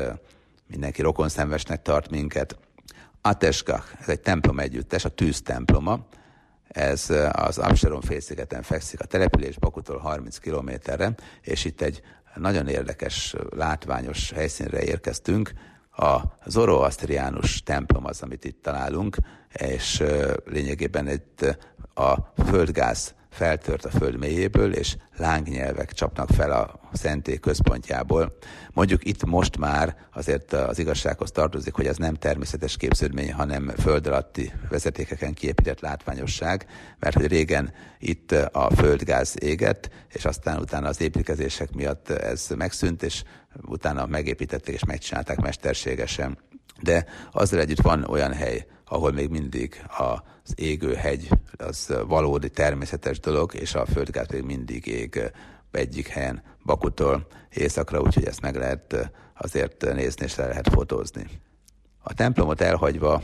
mindenki 0.66 1.02
rokonszenvesnek 1.02 1.82
tart 1.82 2.10
minket. 2.10 2.56
Ateskach, 3.22 3.86
ez 4.00 4.08
egy 4.08 4.20
templom 4.20 4.58
együttes, 4.58 5.04
a 5.04 5.08
tűz 5.08 5.42
temploma. 5.42 6.06
Ez 6.68 7.10
az 7.32 7.58
Absaron 7.58 8.00
félszigeten 8.00 8.62
fekszik 8.62 9.00
a 9.00 9.04
település 9.04 9.58
Bakutól 9.58 9.98
30 9.98 10.38
kilométerre, 10.38 11.14
és 11.40 11.64
itt 11.64 11.80
egy 11.80 12.02
nagyon 12.34 12.68
érdekes, 12.68 13.34
látványos 13.50 14.30
helyszínre 14.30 14.82
érkeztünk. 14.82 15.52
A 15.96 16.20
Zoroastriánus 16.46 17.62
templom 17.62 18.06
az, 18.06 18.22
amit 18.22 18.44
itt 18.44 18.62
találunk, 18.62 19.16
és 19.52 20.02
lényegében 20.44 21.08
itt 21.08 21.58
a 21.94 22.14
földgáz 22.46 23.14
feltört 23.30 23.84
a 23.84 23.90
föld 23.90 24.18
mélyéből, 24.18 24.72
és 24.72 24.96
lángnyelvek 25.16 25.92
csapnak 25.92 26.28
fel 26.28 26.50
a 26.50 26.80
szentély 26.92 27.38
központjából. 27.38 28.36
Mondjuk 28.72 29.04
itt 29.04 29.24
most 29.24 29.58
már 29.58 29.96
azért 30.12 30.52
az 30.52 30.78
igazsághoz 30.78 31.30
tartozik, 31.30 31.74
hogy 31.74 31.86
ez 31.86 31.96
nem 31.96 32.14
természetes 32.14 32.76
képződmény, 32.76 33.32
hanem 33.32 33.68
föld 33.68 34.06
alatti 34.06 34.52
vezetékeken 34.68 35.34
kiépített 35.34 35.80
látványosság, 35.80 36.66
mert 36.98 37.16
hogy 37.16 37.26
régen 37.26 37.72
itt 37.98 38.32
a 38.32 38.70
földgáz 38.74 39.34
égett, 39.40 39.90
és 40.08 40.24
aztán 40.24 40.58
utána 40.58 40.88
az 40.88 41.00
építkezések 41.00 41.72
miatt 41.72 42.10
ez 42.10 42.46
megszűnt, 42.56 43.02
és 43.02 43.22
utána 43.62 44.06
megépítették 44.06 44.74
és 44.74 44.84
megcsinálták 44.84 45.40
mesterségesen. 45.40 46.38
De 46.82 47.04
azzal 47.32 47.60
együtt 47.60 47.80
van 47.80 48.04
olyan 48.04 48.32
hely, 48.32 48.66
ahol 48.92 49.12
még 49.12 49.28
mindig 49.28 49.84
az 49.98 50.54
égő 50.54 50.94
hegy 50.94 51.28
az 51.56 51.94
valódi 52.06 52.50
természetes 52.50 53.20
dolog, 53.20 53.54
és 53.54 53.74
a 53.74 53.86
földgáz 53.86 54.28
még 54.28 54.42
mindig 54.42 54.86
ég 54.86 55.32
egyik 55.70 56.08
helyen 56.08 56.42
Bakutól 56.64 57.26
északra, 57.50 58.00
úgyhogy 58.00 58.24
ezt 58.24 58.40
meg 58.40 58.56
lehet 58.56 59.10
azért 59.34 59.94
nézni, 59.94 60.24
és 60.24 60.36
le 60.36 60.46
lehet 60.46 60.68
fotózni. 60.68 61.26
A 62.02 62.14
templomot 62.14 62.60
elhagyva 62.60 63.20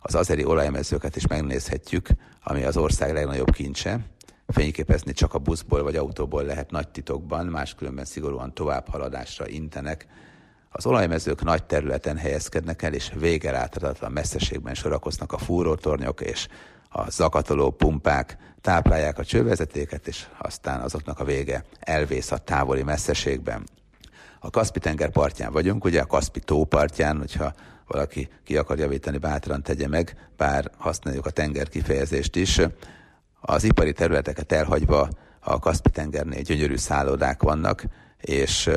az 0.00 0.14
azeri 0.14 0.44
olajmezőket 0.44 1.16
is 1.16 1.26
megnézhetjük, 1.26 2.08
ami 2.42 2.62
az 2.62 2.76
ország 2.76 3.12
legnagyobb 3.12 3.50
kincse. 3.50 4.00
Fényképezni 4.46 5.12
csak 5.12 5.34
a 5.34 5.38
buszból 5.38 5.82
vagy 5.82 5.96
autóból 5.96 6.42
lehet 6.42 6.70
nagy 6.70 6.88
titokban, 6.88 7.46
máskülönben 7.46 8.04
szigorúan 8.04 8.54
továbbhaladásra 8.54 9.48
intenek. 9.48 10.06
Az 10.70 10.86
olajmezők 10.86 11.42
nagy 11.42 11.64
területen 11.64 12.16
helyezkednek 12.16 12.82
el, 12.82 12.94
és 12.94 13.12
végeláthatatlan 13.14 14.12
messzeségben 14.12 14.74
sorakoznak 14.74 15.32
a 15.32 15.38
fúrótornyok, 15.38 16.20
és 16.20 16.48
a 16.88 17.10
zakatoló 17.10 17.70
pumpák 17.70 18.36
táplálják 18.60 19.18
a 19.18 19.24
csővezetéket, 19.24 20.06
és 20.06 20.26
aztán 20.38 20.80
azoknak 20.80 21.20
a 21.20 21.24
vége 21.24 21.64
elvész 21.80 22.30
a 22.30 22.38
távoli 22.38 22.82
messzeségben. 22.82 23.66
A 24.40 24.50
Kaspi-tenger 24.50 25.10
partján 25.10 25.52
vagyunk, 25.52 25.84
ugye 25.84 26.00
a 26.00 26.06
Kaspi 26.06 26.40
tó 26.40 26.64
partján, 26.64 27.18
hogyha 27.18 27.52
valaki 27.86 28.28
ki 28.44 28.56
akar 28.56 28.78
javítani, 28.78 29.18
bátran 29.18 29.62
tegye 29.62 29.88
meg, 29.88 30.28
bár 30.36 30.70
használjuk 30.76 31.26
a 31.26 31.30
tenger 31.30 31.68
kifejezést 31.68 32.36
is. 32.36 32.60
Az 33.40 33.64
ipari 33.64 33.92
területeket 33.92 34.52
elhagyva 34.52 35.08
a 35.40 35.58
Kaspi-tengernél 35.58 36.42
gyönyörű 36.42 36.76
szállodák 36.76 37.42
vannak, 37.42 37.84
és 38.20 38.70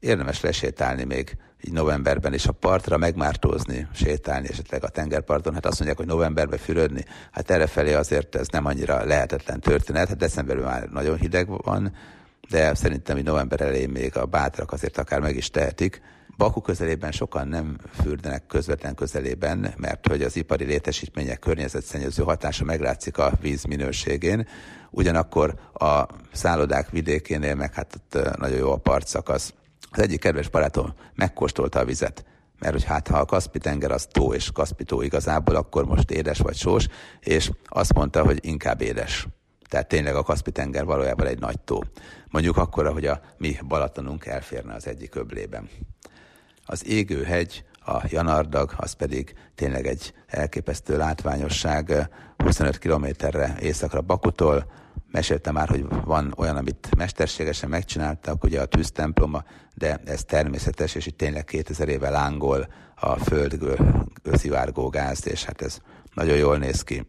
érdemes 0.00 0.40
lesétálni 0.40 1.04
még 1.04 1.36
így 1.60 1.72
novemberben 1.72 2.34
is 2.34 2.46
a 2.46 2.52
partra, 2.52 2.96
megmártózni, 2.96 3.88
sétálni 3.94 4.48
esetleg 4.48 4.84
a 4.84 4.88
tengerparton. 4.88 5.54
Hát 5.54 5.66
azt 5.66 5.78
mondják, 5.78 5.98
hogy 5.98 6.08
novemberben 6.08 6.58
fürödni, 6.58 7.04
hát 7.30 7.50
errefelé 7.50 7.92
azért 7.94 8.34
ez 8.34 8.48
nem 8.48 8.66
annyira 8.66 9.04
lehetetlen 9.04 9.60
történet. 9.60 10.08
Hát 10.08 10.16
decemberben 10.16 10.64
már 10.64 10.88
nagyon 10.88 11.18
hideg 11.18 11.48
van, 11.62 11.92
de 12.48 12.74
szerintem, 12.74 13.16
hogy 13.16 13.24
november 13.24 13.60
elején 13.60 13.88
még 13.88 14.16
a 14.16 14.26
bátrak 14.26 14.72
azért 14.72 14.98
akár 14.98 15.20
meg 15.20 15.36
is 15.36 15.50
tehetik. 15.50 16.00
Baku 16.36 16.60
közelében 16.60 17.12
sokan 17.12 17.48
nem 17.48 17.76
fürdenek 18.02 18.46
közvetlen 18.46 18.94
közelében, 18.94 19.74
mert 19.76 20.06
hogy 20.06 20.22
az 20.22 20.36
ipari 20.36 20.64
létesítmények 20.64 21.38
környezetszennyező 21.38 22.22
hatása 22.22 22.64
meglátszik 22.64 23.18
a 23.18 23.32
víz 23.40 23.64
minőségén. 23.64 24.48
Ugyanakkor 24.90 25.54
a 25.74 26.06
szállodák 26.32 26.90
vidékénél 26.90 27.54
meg 27.54 27.74
hát 27.74 27.94
ott 27.94 28.36
nagyon 28.36 28.56
jó 28.56 28.72
a 28.72 28.76
partszakasz. 28.76 29.52
Az 29.90 30.00
egyik 30.00 30.20
kedves 30.20 30.48
barátom 30.48 30.94
megkóstolta 31.14 31.78
a 31.78 31.84
vizet, 31.84 32.24
mert 32.58 32.72
hogy 32.72 32.84
hát 32.84 33.08
ha 33.08 33.18
a 33.18 33.24
Kaspi 33.24 33.58
tenger 33.58 33.90
az 33.90 34.06
tó 34.10 34.34
és 34.34 34.50
Kaspi 34.52 34.84
tó 34.84 35.02
igazából, 35.02 35.54
akkor 35.54 35.84
most 35.84 36.10
édes 36.10 36.38
vagy 36.38 36.56
sós, 36.56 36.86
és 37.20 37.50
azt 37.64 37.94
mondta, 37.94 38.24
hogy 38.24 38.38
inkább 38.40 38.80
édes. 38.80 39.26
Tehát 39.68 39.88
tényleg 39.88 40.14
a 40.14 40.22
Kaspi 40.22 40.50
tenger 40.50 40.84
valójában 40.84 41.26
egy 41.26 41.38
nagy 41.38 41.60
tó. 41.60 41.80
Mondjuk 42.28 42.56
akkor, 42.56 42.92
hogy 42.92 43.06
a 43.06 43.20
mi 43.36 43.56
Balatonunk 43.68 44.26
elférne 44.26 44.74
az 44.74 44.86
egyik 44.86 45.14
öblében. 45.14 45.68
Az 46.66 46.86
égő 46.86 47.22
hegy, 47.22 47.64
a 47.88 48.02
Janardag, 48.08 48.74
az 48.76 48.92
pedig 48.92 49.34
tényleg 49.54 49.86
egy 49.86 50.12
elképesztő 50.26 50.96
látványosság, 50.96 52.08
25 52.36 52.78
kilométerre 52.78 53.56
északra 53.60 54.00
Bakutól, 54.00 54.70
meséltem 55.10 55.54
már, 55.54 55.68
hogy 55.68 55.86
van 56.04 56.34
olyan, 56.36 56.56
amit 56.56 56.88
mesterségesen 56.96 57.68
megcsináltak, 57.68 58.44
ugye 58.44 58.60
a 58.60 58.64
tűztemploma, 58.64 59.44
de 59.74 60.00
ez 60.04 60.24
természetes, 60.24 60.94
és 60.94 61.06
itt 61.06 61.16
tényleg 61.16 61.44
2000 61.44 61.88
éve 61.88 62.10
lángol 62.10 62.68
a 62.94 63.16
földgő 63.16 63.76
szivárgó 64.32 64.88
gáz, 64.88 65.26
és 65.26 65.44
hát 65.44 65.62
ez 65.62 65.78
nagyon 66.14 66.36
jól 66.36 66.56
néz 66.56 66.82
ki. 66.82 67.06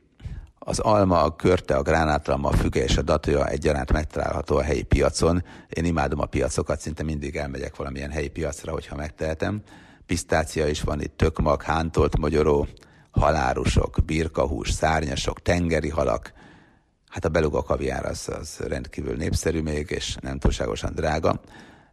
Az 0.59 0.79
alma, 0.79 1.23
a 1.23 1.35
körte, 1.35 1.75
a 1.75 1.81
gránátalma, 1.81 2.49
a 2.49 2.55
füge 2.55 2.83
és 2.83 2.97
a 2.97 3.01
datója 3.01 3.47
egyaránt 3.47 3.91
megtalálható 3.91 4.57
a 4.57 4.63
helyi 4.63 4.83
piacon. 4.83 5.43
Én 5.69 5.85
imádom 5.85 6.19
a 6.19 6.25
piacokat, 6.25 6.79
szinte 6.79 7.03
mindig 7.03 7.35
elmegyek 7.35 7.75
valamilyen 7.75 8.11
helyi 8.11 8.27
piacra, 8.27 8.71
hogyha 8.71 8.95
megtehetem. 8.95 9.61
Pisztácia 10.09 10.67
is 10.67 10.81
van 10.81 11.01
itt, 11.01 11.17
tökmag, 11.17 11.61
hántolt 11.61 12.17
magyaró, 12.17 12.67
halárusok, 13.11 13.97
birkahús, 14.05 14.71
szárnyasok, 14.71 15.41
tengeri 15.41 15.89
halak. 15.89 16.33
Hát 17.09 17.25
a 17.25 17.29
beluga 17.29 17.63
kaviár 17.63 18.05
az, 18.05 18.29
az 18.39 18.57
rendkívül 18.67 19.15
népszerű 19.15 19.61
még, 19.61 19.89
és 19.89 20.15
nem 20.21 20.39
túlságosan 20.39 20.93
drága. 20.95 21.41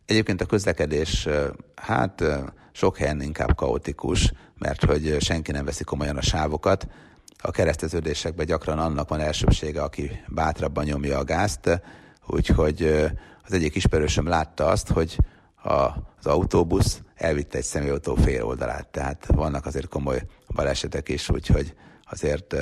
Egyébként 0.07 0.41
a 0.41 0.47
közlekedés, 0.47 1.29
hát 1.75 2.25
sok 2.73 2.97
helyen 2.97 3.21
inkább 3.21 3.55
kaotikus, 3.55 4.33
mert 4.59 4.85
hogy 4.85 5.17
senki 5.21 5.53
nem 5.53 5.65
veszi 5.65 5.85
komolyan 5.85 6.17
a 6.17 6.23
sávokat, 6.23 6.89
a 7.39 7.51
kereszteződésekben 7.51 8.47
gyakran 8.47 8.79
annak 8.79 9.09
van 9.09 9.21
elsőbsége, 9.21 9.83
aki 9.83 10.11
bátrabban 10.29 10.85
nyomja 10.85 11.19
a 11.19 11.25
gázt, 11.25 11.81
úgyhogy 12.27 12.83
az 13.45 13.53
egyik 13.53 13.75
ismerősöm 13.75 14.29
látta 14.29 14.67
azt, 14.67 14.89
hogy 14.89 15.17
az 15.67 16.27
autóbusz 16.27 17.01
elvitte 17.15 17.59
egy 17.59 17.65
személyautó 17.65 18.15
fél 18.15 18.45
oldalát, 18.45 18.89
tehát 18.89 19.27
vannak 19.27 19.67
azért 19.67 19.89
komoly 19.89 20.23
balesetek 20.55 21.09
is, 21.09 21.31
úgyhogy 21.31 21.75
azért 22.11 22.55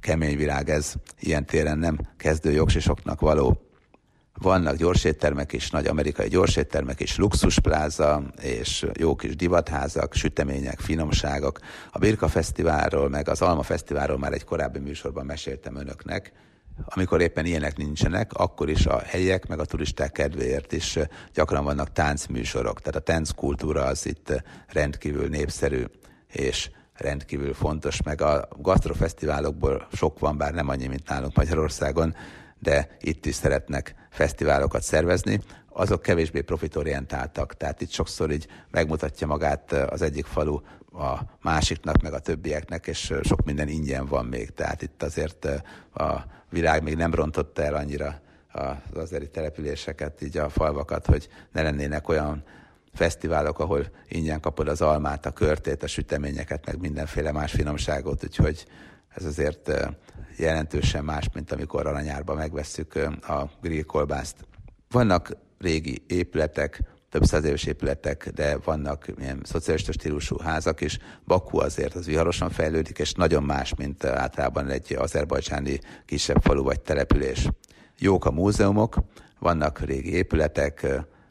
kemény 0.00 0.36
virág 0.36 0.68
ez, 0.68 0.92
ilyen 1.20 1.46
téren 1.46 1.78
nem 1.78 1.98
kezdő 2.16 2.50
jogsisoknak 2.52 3.20
való 3.20 3.60
vannak 4.38 4.76
gyorséttermek 4.76 5.52
is, 5.52 5.70
nagy 5.70 5.86
amerikai 5.86 6.28
gyorséttermek 6.28 7.00
is, 7.00 7.16
luxuspláza 7.16 8.22
és 8.42 8.86
jó 8.98 9.14
kis 9.14 9.36
divatházak, 9.36 10.14
sütemények, 10.14 10.80
finomságok. 10.80 11.58
A 11.90 11.98
Birka 11.98 12.28
Fesztiválról, 12.28 13.08
meg 13.08 13.28
az 13.28 13.42
Alma 13.42 13.62
Fesztiválról 13.62 14.18
már 14.18 14.32
egy 14.32 14.44
korábbi 14.44 14.78
műsorban 14.78 15.26
meséltem 15.26 15.76
önöknek. 15.76 16.32
Amikor 16.84 17.20
éppen 17.20 17.44
ilyenek 17.44 17.76
nincsenek, 17.76 18.32
akkor 18.32 18.68
is 18.68 18.86
a 18.86 18.98
helyiek, 18.98 19.46
meg 19.46 19.58
a 19.58 19.64
turisták 19.64 20.12
kedvéért 20.12 20.72
is 20.72 20.98
gyakran 21.34 21.64
vannak 21.64 21.92
táncműsorok. 21.92 22.80
Tehát 22.80 22.96
a 22.96 23.12
tánckultúra 23.12 23.84
az 23.84 24.06
itt 24.06 24.42
rendkívül 24.68 25.28
népszerű, 25.28 25.84
és 26.32 26.70
rendkívül 26.94 27.54
fontos, 27.54 28.02
meg 28.02 28.20
a 28.20 28.48
gasztrofesztiválokból 28.58 29.86
sok 29.92 30.18
van, 30.18 30.36
bár 30.36 30.52
nem 30.52 30.68
annyi, 30.68 30.86
mint 30.86 31.08
nálunk 31.08 31.36
Magyarországon, 31.36 32.14
de 32.58 32.96
itt 33.00 33.26
is 33.26 33.34
szeretnek 33.34 33.94
fesztiválokat 34.10 34.82
szervezni, 34.82 35.40
azok 35.68 36.02
kevésbé 36.02 36.40
profitorientáltak. 36.40 37.56
Tehát 37.56 37.80
itt 37.80 37.90
sokszor 37.90 38.30
így 38.30 38.46
megmutatja 38.70 39.26
magát 39.26 39.72
az 39.72 40.02
egyik 40.02 40.24
falu 40.24 40.60
a 40.98 41.20
másiknak, 41.42 42.02
meg 42.02 42.12
a 42.12 42.18
többieknek, 42.18 42.86
és 42.86 43.14
sok 43.22 43.44
minden 43.44 43.68
ingyen 43.68 44.06
van 44.06 44.26
még. 44.26 44.50
Tehát 44.50 44.82
itt 44.82 45.02
azért 45.02 45.44
a 45.94 46.24
világ 46.50 46.82
még 46.82 46.96
nem 46.96 47.14
rontotta 47.14 47.62
el 47.62 47.74
annyira 47.74 48.20
az 48.52 48.96
azeri 48.96 49.28
településeket, 49.28 50.22
így 50.22 50.36
a 50.36 50.48
falvakat, 50.48 51.06
hogy 51.06 51.28
ne 51.52 51.62
lennének 51.62 52.08
olyan 52.08 52.44
fesztiválok, 52.94 53.58
ahol 53.58 53.90
ingyen 54.08 54.40
kapod 54.40 54.68
az 54.68 54.80
almát, 54.80 55.26
a 55.26 55.30
körtét, 55.30 55.82
a 55.82 55.86
süteményeket, 55.86 56.66
meg 56.66 56.80
mindenféle 56.80 57.32
más 57.32 57.52
finomságot, 57.52 58.24
úgyhogy 58.24 58.66
ez 59.08 59.24
azért 59.24 59.70
jelentősen 60.36 61.04
más, 61.04 61.28
mint 61.34 61.52
amikor 61.52 61.86
aranyárba 61.86 62.34
megvesszük 62.34 62.94
a 63.22 63.50
grillkolbászt. 63.62 64.36
Vannak 64.90 65.36
régi 65.58 66.02
épületek, 66.06 66.80
több 67.16 67.24
száz 67.24 67.44
éves 67.44 67.64
épületek, 67.64 68.30
de 68.34 68.58
vannak 68.64 69.06
ilyen 69.18 69.40
szocialista 69.44 69.92
stílusú 69.92 70.38
házak 70.38 70.80
is. 70.80 70.98
Baku 71.26 71.58
azért 71.58 71.94
az 71.94 72.06
viharosan 72.06 72.50
fejlődik, 72.50 72.98
és 72.98 73.12
nagyon 73.12 73.42
más, 73.42 73.74
mint 73.74 74.04
általában 74.04 74.68
egy 74.68 74.94
azerbajcsáni 74.98 75.80
kisebb 76.06 76.42
falu 76.42 76.62
vagy 76.62 76.80
település. 76.80 77.48
Jók 77.98 78.24
a 78.24 78.30
múzeumok, 78.30 78.96
vannak 79.38 79.80
régi 79.80 80.12
épületek, 80.14 80.86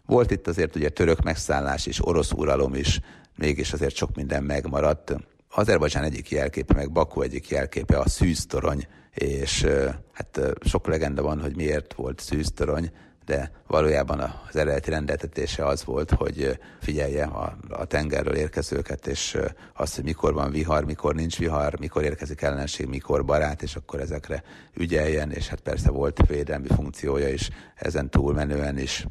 volt 0.05 0.31
itt 0.31 0.47
azért 0.47 0.75
ugye 0.75 0.89
török 0.89 1.23
megszállás 1.23 1.85
és 1.85 2.07
orosz 2.07 2.31
uralom 2.31 2.75
is, 2.75 2.99
mégis 3.35 3.73
azért 3.73 3.95
sok 3.95 4.15
minden 4.15 4.43
megmaradt. 4.43 5.15
Azerbajdzsán 5.49 6.03
egyik 6.03 6.29
jelképe, 6.29 6.73
meg 6.73 6.91
Baku 6.91 7.21
egyik 7.21 7.49
jelképe 7.49 7.97
a 7.97 8.09
szűztorony, 8.09 8.87
és 9.13 9.65
hát 10.11 10.39
sok 10.61 10.87
legenda 10.87 11.21
van, 11.21 11.41
hogy 11.41 11.55
miért 11.55 11.93
volt 11.93 12.19
szűztorony, 12.19 12.91
de 13.25 13.51
valójában 13.67 14.19
az 14.19 14.55
eredeti 14.55 14.89
rendeltetése 14.89 15.65
az 15.65 15.83
volt, 15.83 16.11
hogy 16.11 16.59
figyelje 16.81 17.23
a, 17.23 17.57
a 17.69 17.85
tengerről 17.85 18.35
érkezőket, 18.35 19.07
és 19.07 19.37
azt, 19.73 19.95
hogy 19.95 20.03
mikor 20.03 20.33
van 20.33 20.51
vihar, 20.51 20.85
mikor 20.85 21.15
nincs 21.15 21.37
vihar, 21.37 21.79
mikor 21.79 22.03
érkezik 22.03 22.41
ellenség, 22.41 22.87
mikor 22.87 23.25
barát, 23.25 23.61
és 23.61 23.75
akkor 23.75 23.99
ezekre 23.99 24.43
ügyeljen, 24.73 25.31
és 25.31 25.47
hát 25.47 25.59
persze 25.59 25.91
volt 25.91 26.27
védelmi 26.27 26.67
funkciója 26.67 27.29
is 27.29 27.49
ezen 27.75 28.09
túlmenően 28.09 28.77
is. 28.77 29.05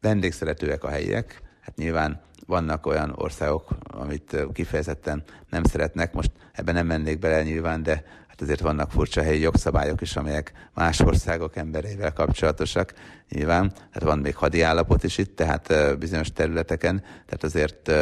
Vendégszeretőek 0.00 0.84
a 0.84 0.88
helyiek, 0.88 1.42
hát 1.60 1.76
nyilván 1.76 2.20
vannak 2.46 2.86
olyan 2.86 3.12
országok, 3.16 3.76
amit 3.82 4.36
kifejezetten 4.52 5.22
nem 5.50 5.62
szeretnek, 5.62 6.12
most 6.12 6.30
ebben 6.52 6.74
nem 6.74 6.86
mennék 6.86 7.18
bele 7.18 7.42
nyilván, 7.42 7.82
de 7.82 8.04
hát 8.38 8.46
azért 8.48 8.60
vannak 8.60 8.90
furcsa 8.90 9.22
helyi 9.22 9.40
jogszabályok 9.40 10.00
is, 10.00 10.16
amelyek 10.16 10.52
más 10.74 11.00
országok 11.00 11.56
embereivel 11.56 12.12
kapcsolatosak 12.12 12.92
nyilván. 13.28 13.68
Tehát 13.68 14.02
van 14.02 14.18
még 14.18 14.36
hadi 14.36 14.62
állapot 14.62 15.04
is 15.04 15.18
itt, 15.18 15.36
tehát 15.36 15.98
bizonyos 15.98 16.32
területeken, 16.32 17.00
tehát 17.00 17.44
azért 17.44 17.92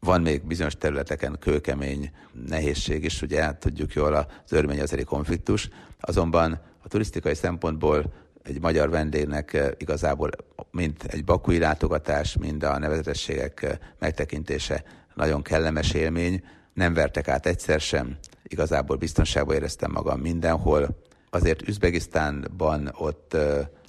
van 0.00 0.20
még 0.20 0.46
bizonyos 0.46 0.76
területeken 0.76 1.36
kőkemény 1.40 2.10
nehézség 2.48 3.04
is, 3.04 3.22
ugye 3.22 3.42
hát 3.42 3.58
tudjuk 3.58 3.92
jól 3.92 4.14
az 4.14 4.52
örmény-azeri 4.52 5.04
konfliktus, 5.04 5.68
azonban 6.00 6.60
a 6.82 6.88
turisztikai 6.88 7.34
szempontból 7.34 8.12
egy 8.42 8.60
magyar 8.60 8.90
vendégnek 8.90 9.74
igazából 9.78 10.30
mind 10.70 10.96
egy 11.06 11.24
bakui 11.24 11.58
látogatás, 11.58 12.36
mind 12.36 12.62
a 12.62 12.78
nevezetességek 12.78 13.78
megtekintése 13.98 14.84
nagyon 15.14 15.42
kellemes 15.42 15.92
élmény. 15.92 16.44
Nem 16.74 16.94
vertek 16.94 17.28
át 17.28 17.46
egyszer 17.46 17.80
sem, 17.80 18.18
igazából 18.54 18.96
biztonságban 18.96 19.54
éreztem 19.54 19.90
magam 19.90 20.20
mindenhol. 20.20 20.88
Azért 21.30 21.68
Üzbegisztánban 21.68 22.92
ott 22.96 23.36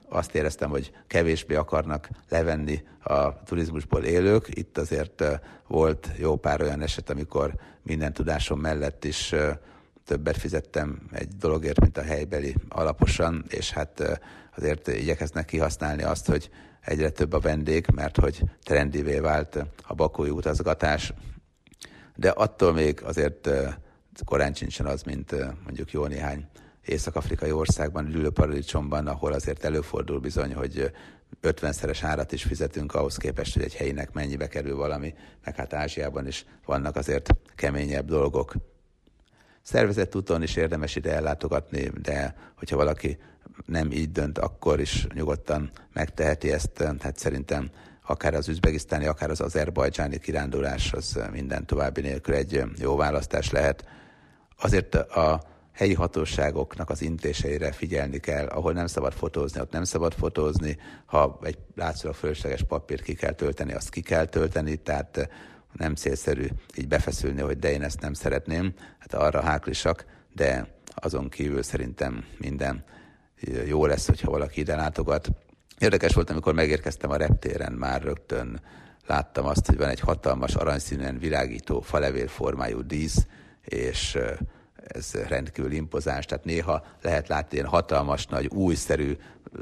azt 0.09 0.35
éreztem, 0.35 0.69
hogy 0.69 0.91
kevésbé 1.07 1.55
akarnak 1.55 2.09
levenni 2.29 2.83
a 3.03 3.43
turizmusból 3.43 4.03
élők. 4.03 4.47
Itt 4.49 4.77
azért 4.77 5.23
volt 5.67 6.09
jó 6.17 6.35
pár 6.35 6.61
olyan 6.61 6.81
eset, 6.81 7.09
amikor 7.09 7.53
minden 7.83 8.13
tudásom 8.13 8.59
mellett 8.59 9.03
is 9.03 9.35
többet 10.05 10.37
fizettem 10.37 11.01
egy 11.11 11.27
dologért, 11.27 11.79
mint 11.79 11.97
a 11.97 12.03
helybeli 12.03 12.55
alaposan, 12.69 13.45
és 13.47 13.71
hát 13.71 14.19
azért 14.55 14.87
igyekeznek 14.87 15.45
kihasználni 15.45 16.03
azt, 16.03 16.27
hogy 16.27 16.49
egyre 16.81 17.09
több 17.09 17.33
a 17.33 17.39
vendég, 17.39 17.85
mert 17.95 18.17
hogy 18.17 18.43
trendivé 18.63 19.19
vált 19.19 19.65
a 19.87 19.93
bakói 19.93 20.29
utazgatás, 20.29 21.13
de 22.15 22.29
attól 22.29 22.73
még 22.73 23.01
azért 23.03 23.49
korán 24.23 24.53
sincsen 24.53 24.85
az, 24.85 25.03
mint 25.03 25.35
mondjuk 25.63 25.91
jó 25.91 26.05
néhány 26.05 26.47
észak-afrikai 26.85 27.51
országban, 27.51 28.07
ülőparadicsomban, 28.07 29.07
ahol 29.07 29.33
azért 29.33 29.63
előfordul 29.63 30.19
bizony, 30.19 30.53
hogy 30.53 30.91
50-szeres 31.41 31.99
árat 32.01 32.31
is 32.31 32.43
fizetünk 32.43 32.93
ahhoz 32.93 33.17
képest, 33.17 33.53
hogy 33.53 33.63
egy 33.63 33.75
helyinek 33.75 34.13
mennyibe 34.13 34.47
kerül 34.47 34.75
valami, 34.75 35.13
meg 35.43 35.55
hát 35.55 35.73
Ázsiában 35.73 36.27
is 36.27 36.45
vannak 36.65 36.95
azért 36.95 37.35
keményebb 37.55 38.05
dolgok. 38.05 38.53
Szervezett 39.61 40.15
úton 40.15 40.43
is 40.43 40.55
érdemes 40.55 40.95
ide 40.95 41.13
ellátogatni, 41.13 41.91
de 42.01 42.35
hogyha 42.55 42.75
valaki 42.75 43.17
nem 43.65 43.91
így 43.91 44.11
dönt, 44.11 44.37
akkor 44.37 44.79
is 44.79 45.07
nyugodtan 45.13 45.71
megteheti 45.93 46.51
ezt. 46.51 46.83
Hát 46.99 47.17
szerintem 47.17 47.69
akár 48.07 48.33
az 48.33 48.47
üzbegisztáni, 48.47 49.05
akár 49.05 49.29
az 49.29 49.41
azerbajdzsáni 49.41 50.17
kirándulás, 50.17 50.93
az 50.93 51.19
minden 51.31 51.65
további 51.65 52.01
nélkül 52.01 52.33
egy 52.33 52.63
jó 52.77 52.95
választás 52.95 53.51
lehet. 53.51 53.85
Azért 54.59 54.95
a 54.95 55.41
helyi 55.71 55.93
hatóságoknak 55.93 56.89
az 56.89 57.01
intéseire 57.01 57.71
figyelni 57.71 58.19
kell, 58.19 58.45
ahol 58.45 58.73
nem 58.73 58.87
szabad 58.87 59.13
fotózni, 59.13 59.59
ott 59.59 59.71
nem 59.71 59.83
szabad 59.83 60.13
fotózni, 60.13 60.77
ha 61.05 61.39
egy 61.43 61.57
látszólag 61.75 62.15
fölösleges 62.15 62.63
papírt 62.63 63.01
ki 63.01 63.13
kell 63.13 63.33
tölteni, 63.33 63.73
azt 63.73 63.89
ki 63.89 64.01
kell 64.01 64.25
tölteni, 64.25 64.75
tehát 64.75 65.29
nem 65.73 65.95
célszerű 65.95 66.47
így 66.75 66.87
befeszülni, 66.87 67.41
hogy 67.41 67.59
de 67.59 67.71
én 67.71 67.81
ezt 67.81 68.01
nem 68.01 68.13
szeretném, 68.13 68.73
hát 68.99 69.13
arra 69.13 69.41
háklisak, 69.41 70.05
de 70.33 70.67
azon 70.95 71.29
kívül 71.29 71.63
szerintem 71.63 72.23
minden 72.37 72.83
jó 73.65 73.85
lesz, 73.85 74.05
hogyha 74.05 74.31
valaki 74.31 74.59
ide 74.59 74.75
látogat. 74.75 75.29
Érdekes 75.79 76.13
volt, 76.13 76.29
amikor 76.29 76.53
megérkeztem 76.53 77.09
a 77.09 77.15
reptéren, 77.15 77.73
már 77.73 78.01
rögtön 78.01 78.61
láttam 79.07 79.45
azt, 79.45 79.65
hogy 79.65 79.77
van 79.77 79.89
egy 79.89 79.99
hatalmas 79.99 80.55
aranyszínűen 80.55 81.17
világító 81.17 81.81
falevél 81.81 82.27
formájú 82.27 82.81
dísz, 82.81 83.27
és 83.65 84.17
ez 84.75 85.13
rendkívül 85.27 85.71
impozáns, 85.71 86.25
tehát 86.25 86.45
néha 86.45 86.85
lehet 87.01 87.27
látni 87.27 87.57
ilyen 87.57 87.69
hatalmas, 87.69 88.25
nagy, 88.25 88.47
újszerű 88.47 89.17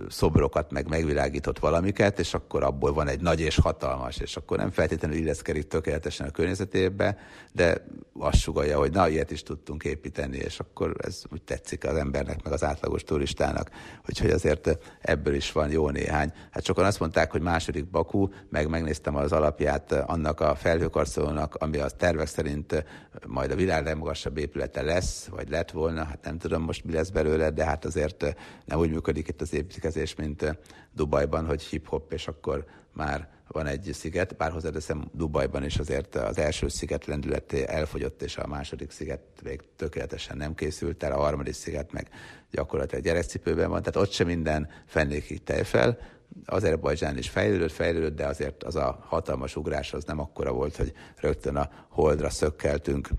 szobrokat, 0.10 0.72
meg 0.72 0.88
megvilágított 0.88 1.60
valamiket, 1.60 2.20
és 2.20 2.34
akkor 2.34 2.64
abból 2.64 2.94
van 2.94 3.08
egy 3.08 3.22
nagy 3.22 3.39
és 3.39 3.60
hatalmas, 3.60 4.18
és 4.18 4.36
akkor 4.38 4.58
nem 4.58 4.72
feltétlenül 4.72 5.18
illeszkedik 5.18 5.68
tökéletesen 5.68 6.28
a 6.28 6.32
környezetébe, 6.32 7.18
de 7.52 7.86
azt 8.20 8.38
sugalja, 8.38 8.78
hogy 8.78 8.91
na, 8.91 9.08
ilyet 9.08 9.32
is 9.32 9.44
tudtunk 9.44 9.84
építeni, 9.84 10.38
és 10.38 10.60
akkor 10.60 10.96
ez 10.98 11.22
úgy 11.32 11.41
tetszik 11.41 11.86
az 11.86 11.96
embernek, 11.96 12.44
meg 12.44 12.54
az 12.54 12.64
átlagos 12.64 13.04
turistának, 13.04 13.70
úgyhogy 14.10 14.30
azért 14.30 14.78
ebből 15.02 15.34
is 15.34 15.52
van 15.52 15.70
jó 15.70 15.89
néhány. 15.89 16.32
Hát 16.52 16.66
sokan 16.66 16.86
azt 16.86 17.00
mondták, 17.00 17.32
hogy 17.32 17.41
második 17.41 17.89
Bakú, 17.89 18.30
meg 18.50 18.70
megnéztem 18.70 19.16
az 19.16 19.32
alapját 19.32 19.91
annak 19.91 20.39
a 20.39 20.56
felhőkarcolónak, 20.56 21.56
ami 21.56 21.78
a 21.78 21.89
tervek 21.89 22.28
szerint 22.28 22.86
majd 23.28 23.52
a 23.52 23.56
világ 23.56 23.84
legmagasabb 23.84 24.38
épülete 24.38 24.82
lesz, 24.82 25.26
vagy 25.26 25.50
lett 25.50 25.72
volna, 25.72 26.04
hát 26.04 26.24
nem 26.24 26.38
tudom 26.38 26.62
most 26.62 26.86
mi 26.86 26.94
lesz 26.94 27.10
belőle, 27.10 27.50
de 27.50 27.66
hát 27.66 27.86
azért 27.86 28.36
nem 28.66 28.80
úgy 28.80 28.91
működik 28.91 29.28
itt 29.28 29.41
az 29.41 29.54
építkezés, 29.54 29.82
mint 30.17 30.57
Dubajban, 30.91 31.45
hogy 31.45 31.61
hip-hop, 31.61 32.13
és 32.13 32.27
akkor 32.27 32.65
már 32.93 33.29
van 33.47 33.65
egy 33.65 33.89
sziget, 33.93 34.36
bár 34.36 34.51
hozzáteszem 34.51 35.09
Dubajban 35.13 35.63
is 35.63 35.77
azért 35.77 36.15
az 36.15 36.38
első 36.38 36.67
sziget 36.67 37.05
lendületé 37.05 37.63
elfogyott, 37.67 38.21
és 38.21 38.38
a 38.38 38.47
második 38.47 38.91
sziget 38.91 39.21
még 39.43 39.61
tökéletesen 39.75 40.38
nem 40.38 40.55
készült 40.55 41.03
el, 41.03 41.11
a 41.11 41.19
harmadik 41.19 41.53
sziget 41.53 41.91
meg 41.91 42.09
gyakorlatilag 42.51 43.03
gyerekcipőben 43.03 43.69
van, 43.69 43.79
tehát 43.79 44.07
ott 44.07 44.11
sem 44.11 44.27
minden 44.27 44.69
fennékig 44.86 45.41
fel. 45.63 45.97
Azerbajdzsán 46.45 47.17
is 47.17 47.29
fejlődött, 47.29 47.71
fejlődött, 47.71 48.15
de 48.15 48.25
azért 48.25 48.63
az 48.63 48.75
a 48.75 49.05
hatalmas 49.07 49.55
ugrás 49.55 49.93
az 49.93 50.03
nem 50.03 50.19
akkora 50.19 50.51
volt, 50.51 50.75
hogy 50.75 50.93
rögtön 51.15 51.55
a 51.55 51.69
holdra 51.89 52.29
szökkeltünk. 52.29 53.09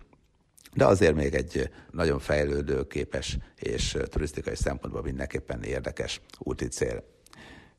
De 0.75 0.85
azért 0.87 1.14
még 1.14 1.35
egy 1.35 1.70
nagyon 1.91 2.18
fejlődő, 2.18 2.87
képes 2.87 3.39
és 3.57 3.97
turisztikai 4.05 4.57
szempontból 4.57 5.03
mindenképpen 5.03 5.62
érdekes 5.62 6.20
úti 6.39 6.66
cél. 6.66 7.05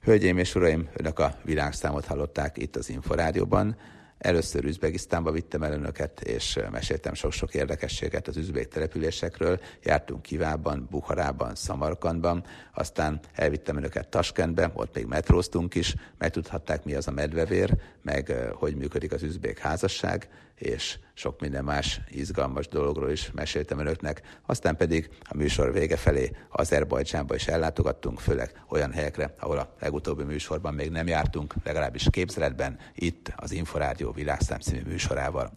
Hölgyeim 0.02 0.38
és 0.38 0.56
uraim, 0.56 0.90
önök 0.94 1.20
a 1.20 1.38
világszámot 1.44 2.06
hallották 2.06 2.58
itt 2.58 2.76
az 2.76 2.90
Inforádióban. 2.90 3.78
Először 4.18 4.66
Üzbegisztánba 4.66 5.32
vittem 5.32 5.64
el 5.64 5.74
önöket, 5.74 6.22
és 6.22 6.60
meséltem 6.72 7.14
sok-sok 7.14 7.54
érdekességet 7.54 8.28
az 8.28 8.38
üzbék 8.38 8.68
településekről. 8.68 9.60
Jártunk 9.84 10.22
Kivában, 10.22 10.88
Bukharában, 10.92 11.56
Szamarkandban, 11.56 12.44
aztán 12.74 13.20
elvittem 13.34 13.78
önöket 13.78 14.08
Taskentbe, 14.08 14.72
ott 14.74 14.96
még 14.96 15.06
metróztunk 15.06 15.76
is, 15.76 15.96
megtudhatták 16.18 16.84
mi 16.84 16.94
az 16.94 17.08
a 17.08 17.12
medvevér, 17.12 17.78
meg 18.02 18.34
hogy 18.54 18.76
működik 18.76 19.12
az 19.12 19.24
üzbék 19.24 19.58
házasság, 19.58 20.30
és 20.56 21.00
sok 21.14 21.40
minden 21.40 21.64
más 21.64 22.02
izgalmas 22.10 22.68
dologról 22.68 23.12
is 23.12 23.32
meséltem 23.32 23.80
önöknek. 23.80 24.22
Aztán 24.46 24.76
pedig 24.76 25.10
a 25.22 25.38
műsor 25.38 25.74
vége 25.74 25.98
felé 25.98 26.32
Azerbajdzsánba 26.50 27.36
is 27.36 27.48
ellátogattunk, 27.48 28.20
főleg 28.20 28.64
olyan 28.70 28.92
helyekre, 28.92 29.34
ahol 29.40 29.58
a 29.58 29.76
legutóbbi 29.80 30.24
műsorban 30.24 30.74
még 30.74 30.90
nem 30.92 31.08
jártunk, 31.08 31.54
legalábbis 31.64 32.08
képzeletben, 32.12 32.80
itt 32.94 33.34
az 33.36 33.52
Inforádió 33.52 34.12
világszám 34.12 34.60
című 34.60 34.82
műsorával. 34.86 35.52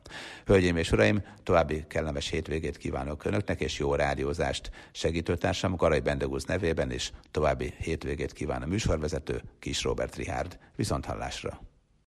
Hölgyeim 0.44 0.76
és 0.76 0.92
uraim, 0.92 1.22
további 1.42 1.84
kellemes 1.88 2.28
hétvégét 2.28 2.76
kívánok 2.76 3.24
önöknek, 3.24 3.60
és 3.60 3.78
jó 3.78 3.94
rádiózást 3.94 4.70
segítőtársam 4.92 5.76
Garai 5.76 6.00
Bendegúz 6.00 6.44
nevében, 6.44 6.90
és 6.90 7.10
további 7.30 7.74
hétvégét 7.78 8.32
kíván 8.32 8.62
a 8.62 8.66
műsorvezető 8.66 9.42
Kis 9.58 9.82
Robert 9.82 10.16
Rihárd. 10.16 10.58
Viszont 10.76 11.04
hallásra! 11.04 11.67